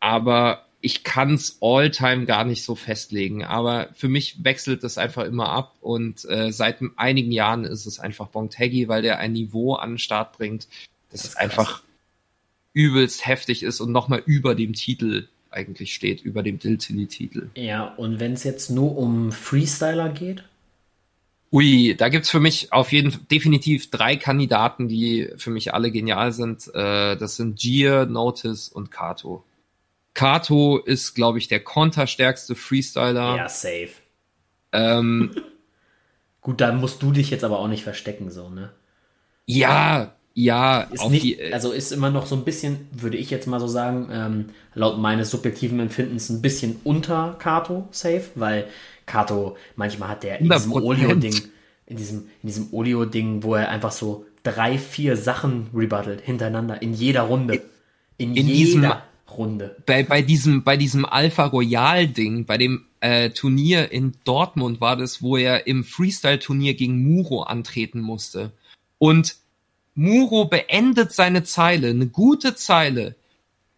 [0.00, 3.42] aber ich kann's all-time gar nicht so festlegen.
[3.42, 7.98] Aber für mich wechselt das einfach immer ab und äh, seit einigen Jahren ist es
[7.98, 10.68] einfach Bongtaggy, weil der ein Niveau an den Start bringt,
[11.10, 11.82] das, das einfach
[12.74, 17.50] übelst heftig ist und nochmal über dem Titel eigentlich steht, über dem Diltily-Titel.
[17.56, 20.44] Ja, und wenn es jetzt nur um Freestyler geht?
[21.52, 25.90] Ui, da gibt's für mich auf jeden Fall definitiv drei Kandidaten, die für mich alle
[25.90, 26.68] genial sind.
[26.74, 29.44] Äh, das sind Gier, Notice und Kato.
[30.12, 33.36] Kato ist, glaube ich, der konterstärkste Freestyler.
[33.36, 33.90] Ja, safe.
[34.72, 35.30] Ähm,
[36.40, 38.70] Gut, da musst du dich jetzt aber auch nicht verstecken, so, ne?
[39.46, 43.46] Ja, ja, ist nicht, die, also ist immer noch so ein bisschen, würde ich jetzt
[43.46, 44.44] mal so sagen, ähm,
[44.74, 48.66] laut meines subjektiven Empfindens ein bisschen unter Kato safe, weil
[49.06, 51.40] Kato manchmal hat der in diesem Olio-Ding,
[51.86, 56.92] in diesem, in diesem Olio-Ding, wo er einfach so drei, vier Sachen rebuttelt hintereinander in
[56.92, 57.62] jeder Runde.
[58.18, 58.92] In, in jeder diesem,
[59.38, 59.76] Runde.
[59.86, 65.22] Bei, bei diesem, bei diesem Alpha Royal-Ding, bei dem äh, Turnier in Dortmund war das,
[65.22, 68.52] wo er im Freestyle-Turnier gegen Muro antreten musste.
[68.98, 69.36] Und
[69.96, 73.16] Muro beendet seine Zeile, eine gute Zeile,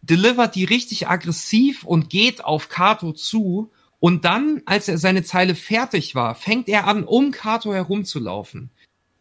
[0.01, 3.71] delivert die richtig aggressiv und geht auf Kato zu.
[4.01, 8.69] Und dann, als er seine Zeile fertig war, fängt er an, um Kato herumzulaufen.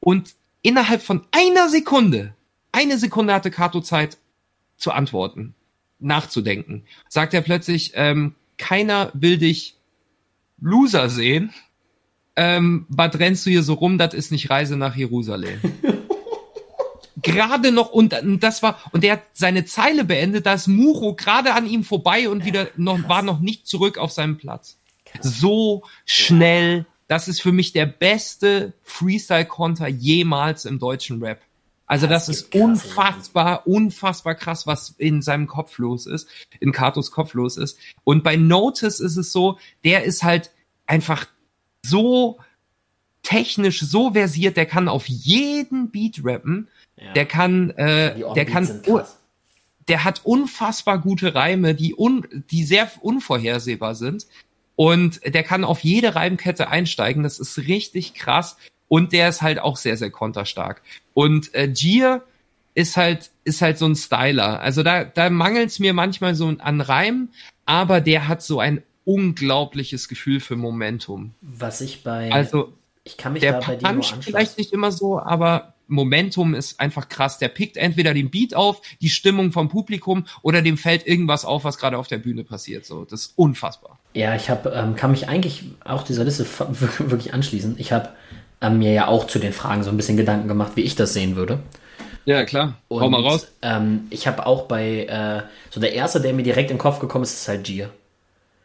[0.01, 2.35] Und innerhalb von einer Sekunde,
[2.73, 4.19] eine Sekunde hatte Kato Zeit
[4.77, 5.55] zu antworten,
[6.01, 6.83] nachzudenken.
[7.09, 9.77] Sagt er plötzlich, ähm, keiner will dich
[10.61, 11.53] Loser sehen.
[12.35, 13.99] Ähm, was rennst du hier so rum?
[13.99, 15.61] Das ist nicht Reise nach Jerusalem.
[17.23, 21.55] gerade noch und das war und der hat seine Zeile beendet, da ist Muro gerade
[21.55, 24.79] an ihm vorbei und wieder noch war noch nicht zurück auf seinem Platz.
[25.21, 31.41] So schnell, das ist für mich der beste Freestyle Konter jemals im deutschen Rap.
[31.87, 36.29] Also das, das ist unfassbar, unfassbar krass, was in seinem Kopf los ist,
[36.61, 37.79] in Katos Kopf los ist.
[38.05, 40.51] Und bei Notice ist es so, der ist halt
[40.87, 41.27] einfach
[41.83, 42.39] so
[43.23, 46.69] technisch so versiert, der kann auf jeden Beat rappen
[47.15, 48.83] der kann, äh, der kann,
[49.89, 54.27] der hat unfassbar gute Reime, die un, die sehr unvorhersehbar sind.
[54.77, 57.25] Und der kann auf jede Reimkette einsteigen.
[57.25, 58.57] Das ist richtig krass.
[58.87, 60.83] Und der ist halt auch sehr, sehr konterstark.
[61.15, 62.23] Und äh, Gier
[62.75, 64.61] ist halt, ist halt so ein Styler.
[64.61, 67.31] Also da, da mangelt es mir manchmal so an Reim,
[67.67, 71.35] aber der hat so ein unglaubliches Gefühl für Momentum.
[71.41, 72.31] Was ich bei.
[72.31, 76.55] Also, ich kann mich der da bei dir nur vielleicht nicht immer so, aber Momentum
[76.55, 77.39] ist einfach krass.
[77.39, 81.65] Der pickt entweder den Beat auf, die Stimmung vom Publikum oder dem fällt irgendwas auf,
[81.65, 82.87] was gerade auf der Bühne passiert.
[82.87, 83.99] So, das ist unfassbar.
[84.15, 86.47] Ja, ich habe ähm, kann mich eigentlich auch dieser Liste
[87.01, 87.77] wirklich anschließen.
[87.79, 88.11] Ich habe
[88.61, 91.13] ähm, mir ja auch zu den Fragen so ein bisschen Gedanken gemacht, wie ich das
[91.13, 91.61] sehen würde.
[92.25, 92.75] Ja, klar.
[92.89, 93.49] Und, Hau mal raus.
[93.63, 96.99] Ähm, ich habe auch bei, äh, so der erste, der mir direkt in den Kopf
[96.99, 97.91] gekommen ist, ist halt Gier.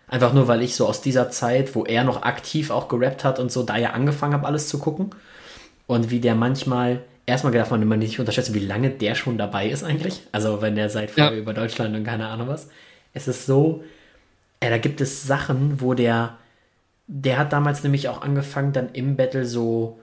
[0.07, 3.39] Einfach nur, weil ich so aus dieser Zeit, wo er noch aktiv auch gerappt hat
[3.39, 5.11] und so, da ja angefangen habe, alles zu gucken.
[5.87, 9.69] Und wie der manchmal, erstmal darf man immer nicht unterschätzen, wie lange der schon dabei
[9.69, 10.21] ist eigentlich.
[10.31, 11.39] Also wenn der seit vorher ja.
[11.39, 12.69] über Deutschland und keine Ahnung was.
[13.13, 13.83] Es ist so,
[14.59, 16.37] äh, da gibt es Sachen, wo der,
[17.07, 19.99] der hat damals nämlich auch angefangen, dann im Battle so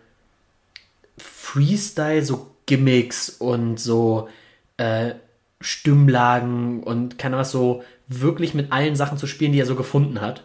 [1.19, 4.29] Freestyle, so Gimmicks und so
[4.77, 5.15] äh,
[5.61, 10.21] Stimmlagen und keine was so wirklich mit allen Sachen zu spielen, die er so gefunden
[10.21, 10.45] hat.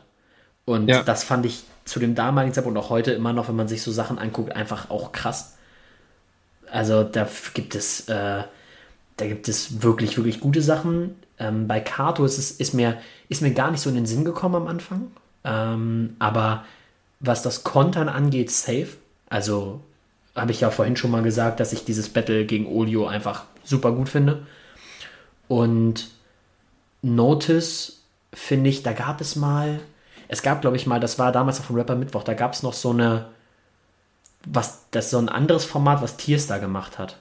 [0.65, 1.03] Und ja.
[1.03, 3.81] das fand ich zu dem damaligen Zeitpunkt und auch heute immer noch, wenn man sich
[3.83, 5.54] so Sachen anguckt, einfach auch krass.
[6.75, 8.43] Also da gibt es, äh,
[9.15, 11.15] da gibt es wirklich, wirklich gute Sachen.
[11.39, 12.97] Ähm, bei Kato ist, es, ist, mir,
[13.29, 15.11] ist mir gar nicht so in den Sinn gekommen am Anfang.
[15.45, 16.65] Ähm, aber
[17.21, 18.89] was das Kontern angeht, safe.
[19.29, 19.81] Also
[20.35, 23.93] habe ich ja vorhin schon mal gesagt, dass ich dieses Battle gegen Olio einfach super
[23.93, 24.45] gut finde.
[25.47, 26.09] Und
[27.01, 28.01] Notice
[28.33, 29.79] finde ich, da gab es mal,
[30.27, 32.63] es gab glaube ich mal, das war damals auf dem Rapper Mittwoch, da gab es
[32.63, 33.27] noch so eine,
[34.45, 37.17] was, das ist so ein anderes Format, was Tiers da gemacht hat.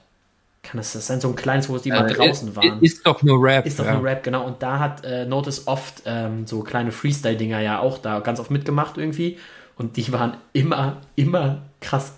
[0.63, 2.81] Kann das, das sein, so ein kleines, wo die mal äh, draußen ist, waren?
[2.81, 3.65] Ist doch nur Rap.
[3.65, 3.93] Ist doch ja.
[3.93, 4.45] nur Rap, genau.
[4.45, 8.49] Und da hat äh, Notice oft ähm, so kleine Freestyle-Dinger ja auch da ganz oft
[8.49, 9.37] mitgemacht irgendwie.
[9.77, 12.13] Und die waren immer, immer krass.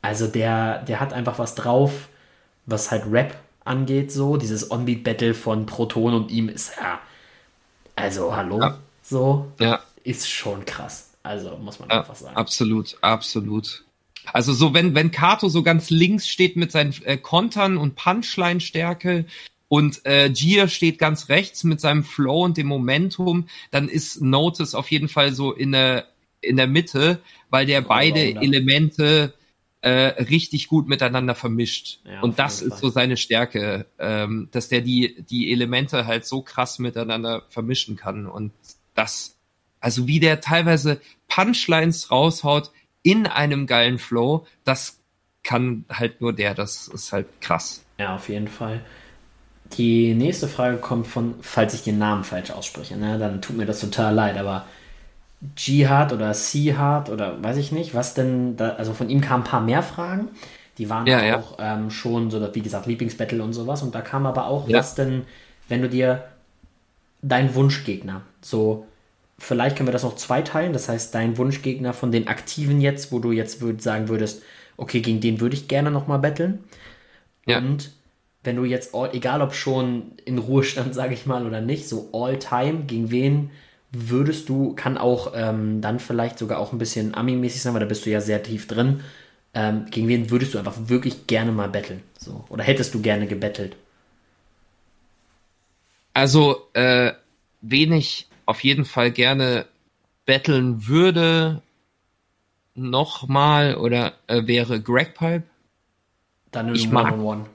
[0.00, 2.08] Also der, der hat einfach was drauf,
[2.66, 4.36] was halt Rap angeht, so.
[4.36, 6.98] Dieses On-Beat-Battle von Proton und ihm ist ja.
[7.96, 8.60] Also, hallo.
[8.60, 8.78] Ja.
[9.02, 9.52] So.
[9.58, 9.80] Ja.
[10.02, 11.10] Ist schon krass.
[11.22, 12.36] Also, muss man ja, einfach sagen.
[12.36, 13.84] Absolut, absolut.
[14.32, 19.26] Also so, wenn, wenn Kato so ganz links steht mit seinen äh, Kontern und Punchline-Stärke
[19.68, 24.74] und äh, Gier steht ganz rechts mit seinem Flow und dem Momentum, dann ist Notice
[24.74, 26.08] auf jeden Fall so in der,
[26.40, 27.20] in der Mitte,
[27.50, 29.34] weil der beide Elemente
[29.84, 32.00] äh, richtig gut miteinander vermischt.
[32.04, 36.40] Ja, und das ist so seine Stärke, ähm, dass der die, die Elemente halt so
[36.40, 38.26] krass miteinander vermischen kann.
[38.26, 38.52] Und
[38.94, 39.36] das,
[39.80, 42.70] also wie der teilweise Punchlines raushaut
[43.04, 44.98] in einem geilen Flow, das
[45.44, 47.84] kann halt nur der, das ist halt krass.
[47.98, 48.80] Ja, auf jeden Fall.
[49.74, 53.66] Die nächste Frage kommt von, falls ich den Namen falsch ausspreche, ne, dann tut mir
[53.66, 54.64] das total leid, aber
[55.56, 59.48] Jihad oder Seahard oder weiß ich nicht, was denn da, also von ihm kamen ein
[59.48, 60.28] paar mehr Fragen.
[60.78, 61.76] Die waren ja, auch ja.
[61.76, 63.82] Ähm, schon so, wie gesagt, Lieblingsbattle und sowas.
[63.82, 64.78] Und da kam aber auch, ja.
[64.78, 65.24] was denn,
[65.68, 66.24] wenn du dir
[67.22, 68.86] dein Wunschgegner, so,
[69.44, 73.18] vielleicht können wir das noch zweiteilen, das heißt, dein Wunschgegner von den Aktiven jetzt, wo
[73.18, 74.42] du jetzt würd, sagen würdest,
[74.76, 76.64] okay, gegen den würde ich gerne nochmal betteln.
[77.46, 77.58] Ja.
[77.58, 77.90] Und
[78.42, 82.08] wenn du jetzt, all, egal ob schon in Ruhestand, sage ich mal, oder nicht, so
[82.12, 83.50] all time, gegen wen
[83.92, 87.86] würdest du, kann auch ähm, dann vielleicht sogar auch ein bisschen Ami-mäßig sein, weil da
[87.86, 89.00] bist du ja sehr tief drin.
[89.52, 92.02] Ähm, gegen wen würdest du einfach wirklich gerne mal betteln?
[92.18, 92.44] So.
[92.48, 93.76] Oder hättest du gerne gebettelt?
[96.12, 97.12] Also, äh,
[97.60, 99.66] wen ich auf jeden Fall gerne
[100.26, 101.62] betteln würde,
[102.74, 105.44] nochmal, oder äh, wäre Greg Pipe.
[106.50, 107.46] Dann im ich mag, One.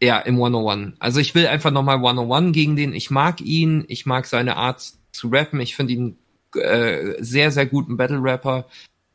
[0.00, 0.94] Ja, im 101.
[0.98, 2.92] Also ich will einfach nochmal 101 gegen den.
[2.92, 5.60] Ich mag ihn, ich mag seine Art zu rappen.
[5.60, 6.18] Ich finde ihn
[6.56, 8.66] äh, sehr, sehr guten Battle-Rapper.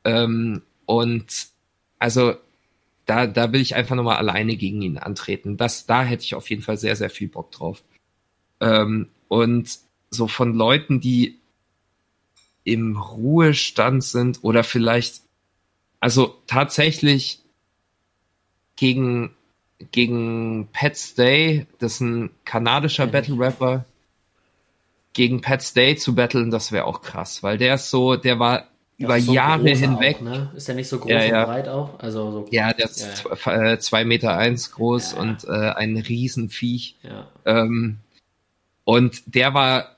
[0.03, 1.48] Ähm, und
[1.99, 2.36] also
[3.06, 5.57] da, da will ich einfach nochmal alleine gegen ihn antreten.
[5.57, 7.84] Das, da hätte ich auf jeden Fall sehr, sehr viel Bock drauf.
[8.61, 9.80] Ähm, und
[10.11, 11.40] so von Leuten, die
[12.64, 15.22] im Ruhestand sind oder vielleicht,
[15.99, 17.40] also tatsächlich
[18.76, 19.36] gegen,
[19.91, 23.11] gegen Pat Stay, das ist ein kanadischer mhm.
[23.11, 23.86] Battle Rapper,
[25.14, 28.68] gegen Pat Stay zu battlen, das wäre auch krass, weil der ist so, der war
[28.98, 30.18] ja, über so Jahre hinweg.
[30.18, 30.52] Auch, ne?
[30.56, 31.40] Ist der nicht so groß ja, ja.
[31.41, 31.99] und breit auch?
[31.99, 36.98] Also so, ja, der ist ja, äh, zwei Meter eins groß und äh, ein Riesenviech.
[37.45, 37.98] Ähm,
[38.84, 39.95] und der war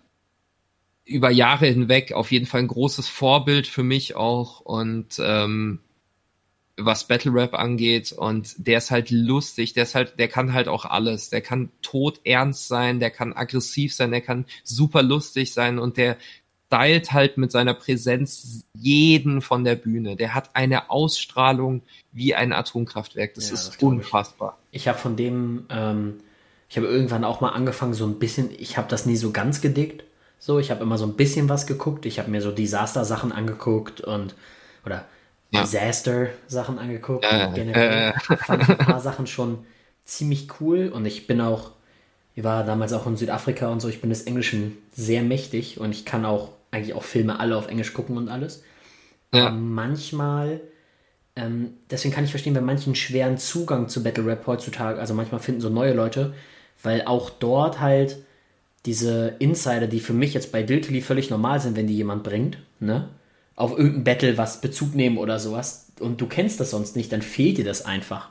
[1.06, 5.80] über Jahre hinweg auf jeden Fall ein großes Vorbild für mich auch und ähm,
[6.78, 10.68] was Battle Rap angeht und der ist halt lustig, der ist halt, der kann halt
[10.68, 15.53] auch alles, der kann tot ernst sein, der kann aggressiv sein, der kann super lustig
[15.53, 16.18] sein und der
[16.72, 20.15] stylt halt mit seiner Präsenz jeden von der Bühne.
[20.15, 21.82] Der hat eine Ausstrahlung
[22.14, 23.34] wie ein Atomkraftwerk.
[23.34, 24.57] Das ja, ist das unfassbar.
[24.72, 26.22] Ich, ich habe von dem, ähm,
[26.69, 29.60] ich habe irgendwann auch mal angefangen, so ein bisschen, ich habe das nie so ganz
[29.60, 30.06] gedickt.
[30.43, 32.07] So, ich habe immer so ein bisschen was geguckt.
[32.07, 34.34] Ich habe mir so Disaster-Sachen angeguckt und
[34.84, 35.05] oder
[35.51, 35.61] ja.
[35.61, 37.23] Disaster-Sachen angeguckt.
[37.23, 38.38] Äh, generell äh.
[38.38, 39.59] fand ich ein paar Sachen schon
[40.03, 41.73] ziemlich cool und ich bin auch,
[42.34, 45.91] ich war damals auch in Südafrika und so, ich bin des Englischen sehr mächtig und
[45.91, 48.63] ich kann auch eigentlich auch Filme alle auf Englisch gucken und alles.
[49.31, 49.45] Ja.
[49.45, 50.59] Aber manchmal,
[51.35, 55.39] ähm, deswegen kann ich verstehen, bei manchen schweren Zugang zu Battle Rap heutzutage, also manchmal
[55.39, 56.34] finden so neue Leute,
[56.81, 58.18] weil auch dort halt
[58.86, 62.58] diese Insider, die für mich jetzt bei Diltily völlig normal sind, wenn die jemand bringt,
[62.80, 63.10] ne?
[63.56, 67.22] auf irgendein Battle was Bezug nehmen oder sowas und du kennst das sonst nicht, dann
[67.22, 68.30] fehlt dir das einfach.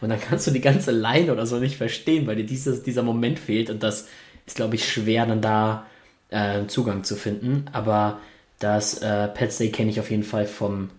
[0.00, 3.02] Und dann kannst du die ganze Line oder so nicht verstehen, weil dir dieses, dieser
[3.02, 4.08] Moment fehlt und das
[4.46, 5.86] ist, glaube ich, schwer dann da
[6.30, 7.66] äh, Zugang zu finden.
[7.72, 8.20] Aber
[8.58, 10.90] das äh, Pet Stay kenne ich auf jeden Fall vom,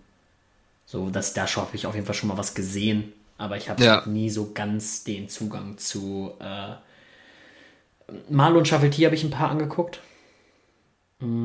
[0.86, 3.82] so, das, da habe ich auf jeden Fall schon mal was gesehen, aber ich habe
[3.82, 4.04] ja.
[4.06, 6.74] nie so ganz den Zugang zu äh,
[8.28, 10.00] Marlon Shuffle T habe ich ein paar angeguckt.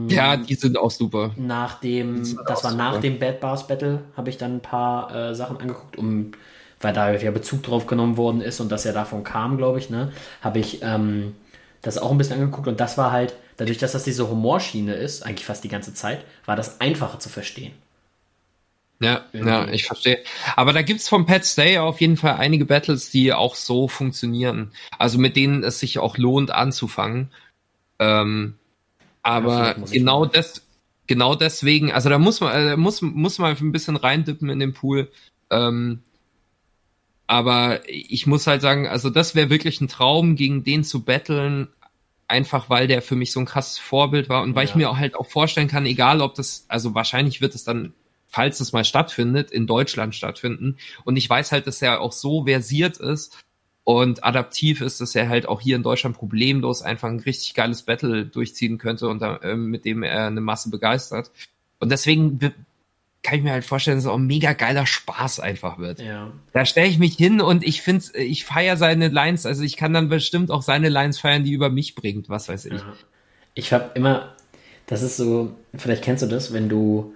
[0.08, 1.32] Ja, die sind auch super.
[1.36, 3.02] Nach dem, das war nach super.
[3.02, 6.32] dem Bad Bars Battle, habe ich dann ein paar äh, Sachen angeguckt, um,
[6.80, 9.92] weil da ja Bezug drauf genommen worden ist und das ja davon kam, glaube ich,
[9.92, 10.12] ne,
[10.42, 11.36] habe ich ähm,
[11.84, 15.24] das auch ein bisschen angeguckt und das war halt, dadurch, dass das diese Humorschiene ist,
[15.24, 17.74] eigentlich fast die ganze Zeit, war das einfacher zu verstehen.
[19.00, 20.24] Ja, ja, ich verstehe.
[20.56, 24.72] Aber da gibt's vom Pat Stay auf jeden Fall einige Battles, die auch so funktionieren.
[24.98, 27.30] Also mit denen es sich auch lohnt anzufangen.
[28.00, 28.56] Ähm,
[29.22, 30.64] aber genau das,
[31.06, 34.74] genau deswegen, also da muss man, äh, muss, muss man ein bisschen reindippen in den
[34.74, 35.12] Pool.
[35.52, 36.02] Ähm,
[37.28, 41.68] aber ich muss halt sagen, also das wäre wirklich ein Traum, gegen den zu battlen,
[42.28, 44.70] einfach weil der für mich so ein krasses Vorbild war und weil ja.
[44.70, 47.94] ich mir auch halt auch vorstellen kann, egal ob das, also wahrscheinlich wird es dann
[48.28, 50.78] falls es mal stattfindet, in Deutschland stattfinden.
[51.06, 53.38] Und ich weiß halt, dass er auch so versiert ist
[53.84, 57.84] und adaptiv ist, dass er halt auch hier in Deutschland problemlos einfach ein richtig geiles
[57.84, 61.32] Battle durchziehen könnte und äh, mit dem er eine Masse begeistert.
[61.80, 62.38] Und deswegen
[63.24, 66.00] kann ich mir halt vorstellen, dass es auch ein mega geiler Spaß einfach wird.
[66.00, 66.32] Ja.
[66.54, 69.94] Da stelle ich mich hin und ich finde, ich feiere seine Lines, also ich kann
[69.94, 72.74] dann bestimmt auch seine Lines feiern, die über mich bringt, was weiß ich.
[72.74, 72.94] Ja.
[73.54, 74.36] Ich habe immer,
[74.86, 77.14] das ist so, vielleicht kennst du das, wenn du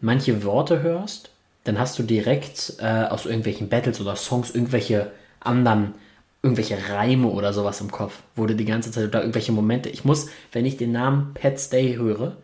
[0.00, 1.30] manche Worte hörst,
[1.64, 5.10] dann hast du direkt äh, aus irgendwelchen Battles oder Songs irgendwelche
[5.40, 5.94] anderen,
[6.42, 9.88] irgendwelche Reime oder sowas im Kopf, wo du die ganze Zeit oder irgendwelche Momente.
[9.88, 12.36] Ich muss, wenn ich den Namen Pet Stay höre,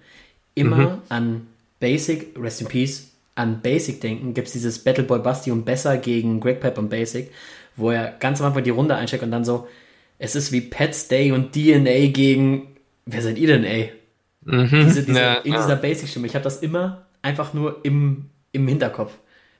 [0.54, 0.98] immer mhm.
[1.08, 1.46] an
[1.78, 5.96] Basic, Rest in Peace, an Basic denken, gibt es dieses Battle Boy Basti und Besser
[5.96, 7.30] gegen Greg Pep und Basic,
[7.76, 9.66] wo er ganz am Anfang die Runde eincheckt und dann so,
[10.18, 12.76] es ist wie Pets Day und DNA gegen,
[13.06, 13.92] wer seid ihr denn, ey?
[14.44, 15.62] Mhm, diese, diese, ja, in ja.
[15.62, 16.26] dieser Basic-Stimme.
[16.26, 19.12] Ich habe das immer einfach nur im, im Hinterkopf,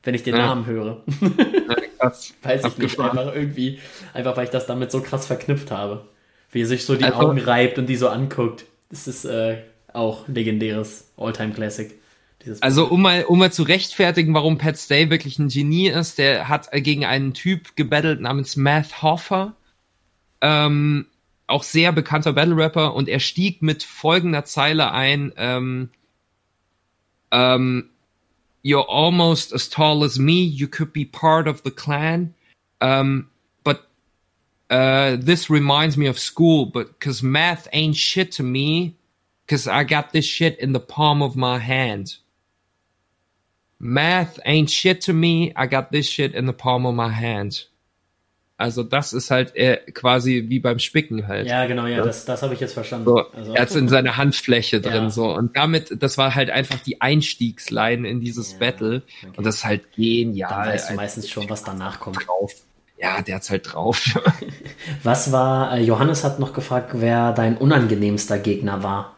[0.02, 0.46] wenn ich den ja.
[0.46, 1.02] Namen höre.
[2.02, 2.34] krass.
[2.42, 3.78] Weiß ich nicht, einfach irgendwie,
[4.12, 6.06] einfach weil ich das damit so krass verknüpft habe.
[6.50, 8.66] Wie er sich so die also, Augen reibt und die so anguckt.
[8.90, 9.58] Das ist äh,
[9.92, 11.98] auch legendäres All-Time-Classic.
[12.60, 16.48] Also um mal, um mal zu rechtfertigen, warum Pat Stay wirklich ein Genie ist, der
[16.48, 19.54] hat gegen einen Typ gebettelt namens Math Hoffer,
[20.40, 21.06] ähm,
[21.46, 25.90] auch sehr bekannter Battle Rapper, und er stieg mit folgender Zeile ein, ähm,
[27.32, 27.90] ähm,
[28.62, 32.34] You're almost as tall as me, you could be part of the clan,
[32.80, 33.28] um,
[33.64, 33.88] but
[34.70, 38.96] uh, this reminds me of school, but cause math ain't shit to me,
[39.48, 42.16] cause I got this shit in the palm of my hand.
[43.80, 45.52] Math ain't shit to me.
[45.56, 47.64] I got this shit in the palm of my hand.
[48.62, 51.48] Also das ist halt äh, quasi wie beim Spicken halt.
[51.48, 53.06] Ja, genau, ja, das, das habe ich jetzt verstanden.
[53.06, 53.54] So, also.
[53.54, 55.10] Er hat es in seiner Handfläche drin ja.
[55.10, 59.32] so und damit, das war halt einfach die Einstiegsline in dieses ja, Battle okay.
[59.36, 60.48] und das ist halt genial.
[60.48, 62.24] Da weißt du meistens schon, was danach kommt.
[62.24, 62.52] Drauf.
[62.98, 64.16] Ja, der hat's halt drauf.
[65.02, 69.16] was war, äh, Johannes hat noch gefragt, wer dein unangenehmster Gegner war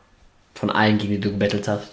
[0.55, 1.91] von allen, gegen die du gebettelt hast.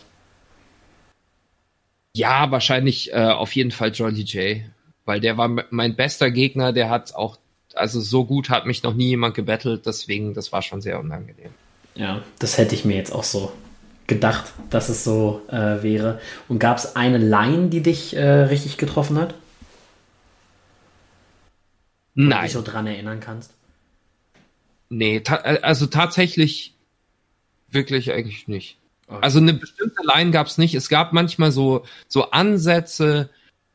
[2.16, 4.62] Ja, wahrscheinlich äh, auf jeden Fall Jolly J.
[5.04, 7.38] Weil der war mein bester Gegner, der hat auch,
[7.76, 11.52] also so gut hat mich noch nie jemand gebettelt, deswegen, das war schon sehr unangenehm.
[11.96, 13.52] Ja, das hätte ich mir jetzt auch so
[14.08, 16.20] gedacht, dass es so äh, wäre.
[16.48, 19.36] Und gab es eine Line, die dich äh, richtig getroffen hat?
[22.14, 22.40] Nein.
[22.40, 23.54] Du dich so dran erinnern kannst?
[24.90, 26.76] Nee, ta äh, also tatsächlich
[27.70, 28.78] wirklich eigentlich nicht.
[29.20, 30.74] Also eine bestimmte Line gab es nicht.
[30.74, 33.30] Es gab manchmal so, so Ansätze,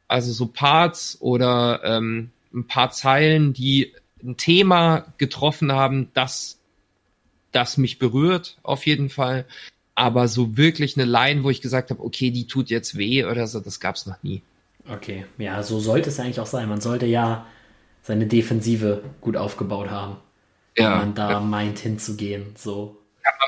[0.08, 3.92] also so Parts oder ähm, ein paar Zeilen, die
[4.22, 6.58] ein Thema getroffen haben, das,
[7.52, 9.44] das mich berührt, auf jeden Fall.
[9.94, 13.46] Aber so wirklich eine Line, wo ich gesagt habe, okay, die tut jetzt weh oder
[13.46, 14.42] so, das gab es noch nie.
[14.88, 16.68] Okay, ja, so sollte es eigentlich auch sein.
[16.68, 17.46] Man sollte ja
[18.02, 20.16] seine Defensive gut aufgebaut haben,
[20.76, 21.40] ja, wenn man da ja.
[21.40, 22.54] meint hinzugehen.
[22.56, 22.96] So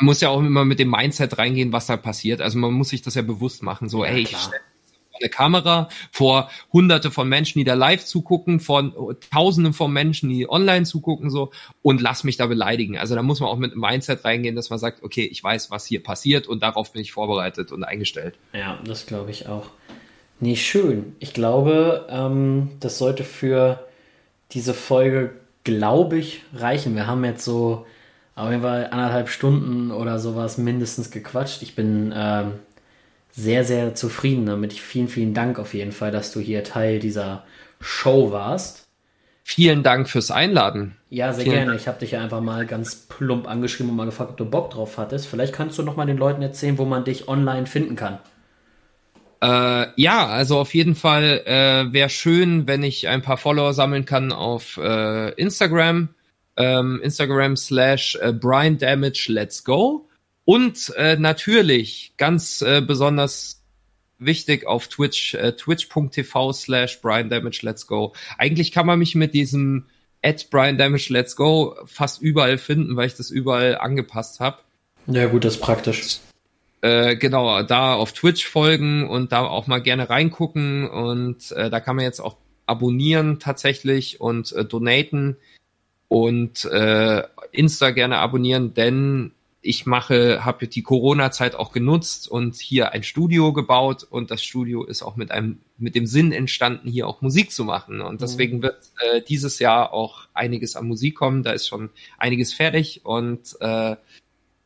[0.01, 2.41] man muss ja auch immer mit dem Mindset reingehen, was da passiert.
[2.41, 3.89] Also man muss sich das ja bewusst machen.
[3.89, 4.41] So, ja, ey, klar.
[4.43, 4.61] ich
[5.21, 8.93] eine Kamera vor hunderte von Menschen, die da live zugucken, von
[9.33, 11.51] tausenden von Menschen, die online zugucken, so,
[11.83, 12.99] und lass mich da beleidigen.
[12.99, 15.71] Also da muss man auch mit einem Mindset reingehen, dass man sagt, okay, ich weiß,
[15.71, 18.39] was hier passiert und darauf bin ich vorbereitet und eingestellt.
[18.53, 19.71] Ja, das glaube ich auch.
[20.41, 21.17] Nee, schön.
[21.19, 23.85] Ich glaube, ähm, das sollte für
[24.53, 25.33] diese Folge,
[25.65, 26.95] glaube ich, reichen.
[26.95, 27.87] Wir haben jetzt so
[28.35, 31.63] auf jeden Fall anderthalb Stunden oder sowas mindestens gequatscht.
[31.63, 32.53] Ich bin ähm,
[33.39, 34.73] sehr, sehr zufrieden damit.
[34.73, 37.45] Vielen, vielen Dank auf jeden Fall, dass du hier Teil dieser
[37.81, 38.89] Show warst.
[39.45, 40.97] Vielen Dank fürs Einladen.
[41.09, 41.71] Ja, sehr Vielen gerne.
[41.71, 41.81] Dank.
[41.81, 44.71] Ich habe dich ja einfach mal ganz plump angeschrieben und mal gefragt, ob du Bock
[44.71, 45.27] drauf hattest.
[45.27, 48.19] Vielleicht kannst du noch mal den Leuten erzählen, wo man dich online finden kann.
[49.41, 54.05] Äh, ja, also auf jeden Fall äh, wäre schön, wenn ich ein paar Follower sammeln
[54.05, 56.09] kann auf äh, Instagram
[56.59, 60.08] ähm, Instagram slash äh, Brian Damage Let's Go.
[60.49, 63.63] Und äh, natürlich ganz äh, besonders
[64.19, 68.15] wichtig auf Twitch, äh, twitch.tv slash Brian Damage Let's Go.
[68.39, 69.85] Eigentlich kann man mich mit diesem
[70.23, 74.57] at Brian Damage Let's Go fast überall finden, weil ich das überall angepasst habe.
[75.07, 76.21] Ja gut, das ist praktisch.
[76.81, 81.79] Äh, genau, da auf Twitch folgen und da auch mal gerne reingucken und äh, da
[81.81, 85.37] kann man jetzt auch abonnieren tatsächlich und äh, donaten
[86.09, 87.23] und äh,
[87.53, 93.53] Insta gerne abonnieren, denn ich mache, habe die Corona-Zeit auch genutzt und hier ein Studio
[93.53, 97.51] gebaut und das Studio ist auch mit einem, mit dem Sinn entstanden, hier auch Musik
[97.51, 98.01] zu machen.
[98.01, 98.63] Und deswegen mhm.
[98.63, 101.43] wird äh, dieses Jahr auch einiges an Musik kommen.
[101.43, 103.97] Da ist schon einiges fertig und äh,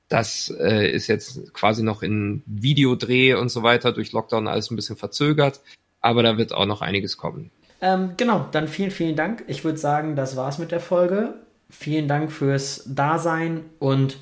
[0.09, 4.77] Das äh, ist jetzt quasi noch in Videodreh und so weiter durch Lockdown alles ein
[4.77, 5.60] bisschen verzögert,
[6.02, 7.51] aber da wird auch noch einiges kommen.
[7.81, 9.43] Ähm, genau, dann vielen, vielen Dank.
[9.47, 11.35] Ich würde sagen, das war's mit der Folge.
[11.70, 14.19] Vielen Dank fürs Dasein und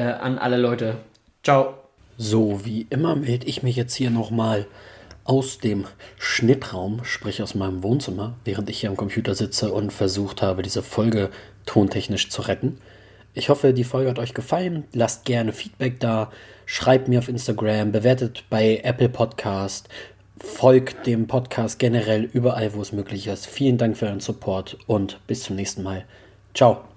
[0.00, 0.96] äh, an alle Leute.
[1.42, 1.74] Ciao.
[2.16, 4.66] So, wie immer melde ich mich jetzt hier nochmal
[5.24, 5.86] aus dem
[6.18, 10.82] Schnittraum, sprich aus meinem Wohnzimmer, während ich hier am Computer sitze und versucht habe, diese
[10.82, 11.30] Folge
[11.66, 12.78] tontechnisch zu retten.
[13.32, 14.84] Ich hoffe, die Folge hat euch gefallen.
[14.92, 16.32] Lasst gerne Feedback da.
[16.66, 19.88] Schreibt mir auf Instagram, bewertet bei Apple Podcast,
[20.36, 23.46] folgt dem Podcast generell überall, wo es möglich ist.
[23.46, 26.04] Vielen Dank für euren Support und bis zum nächsten Mal.
[26.54, 26.89] Ciao.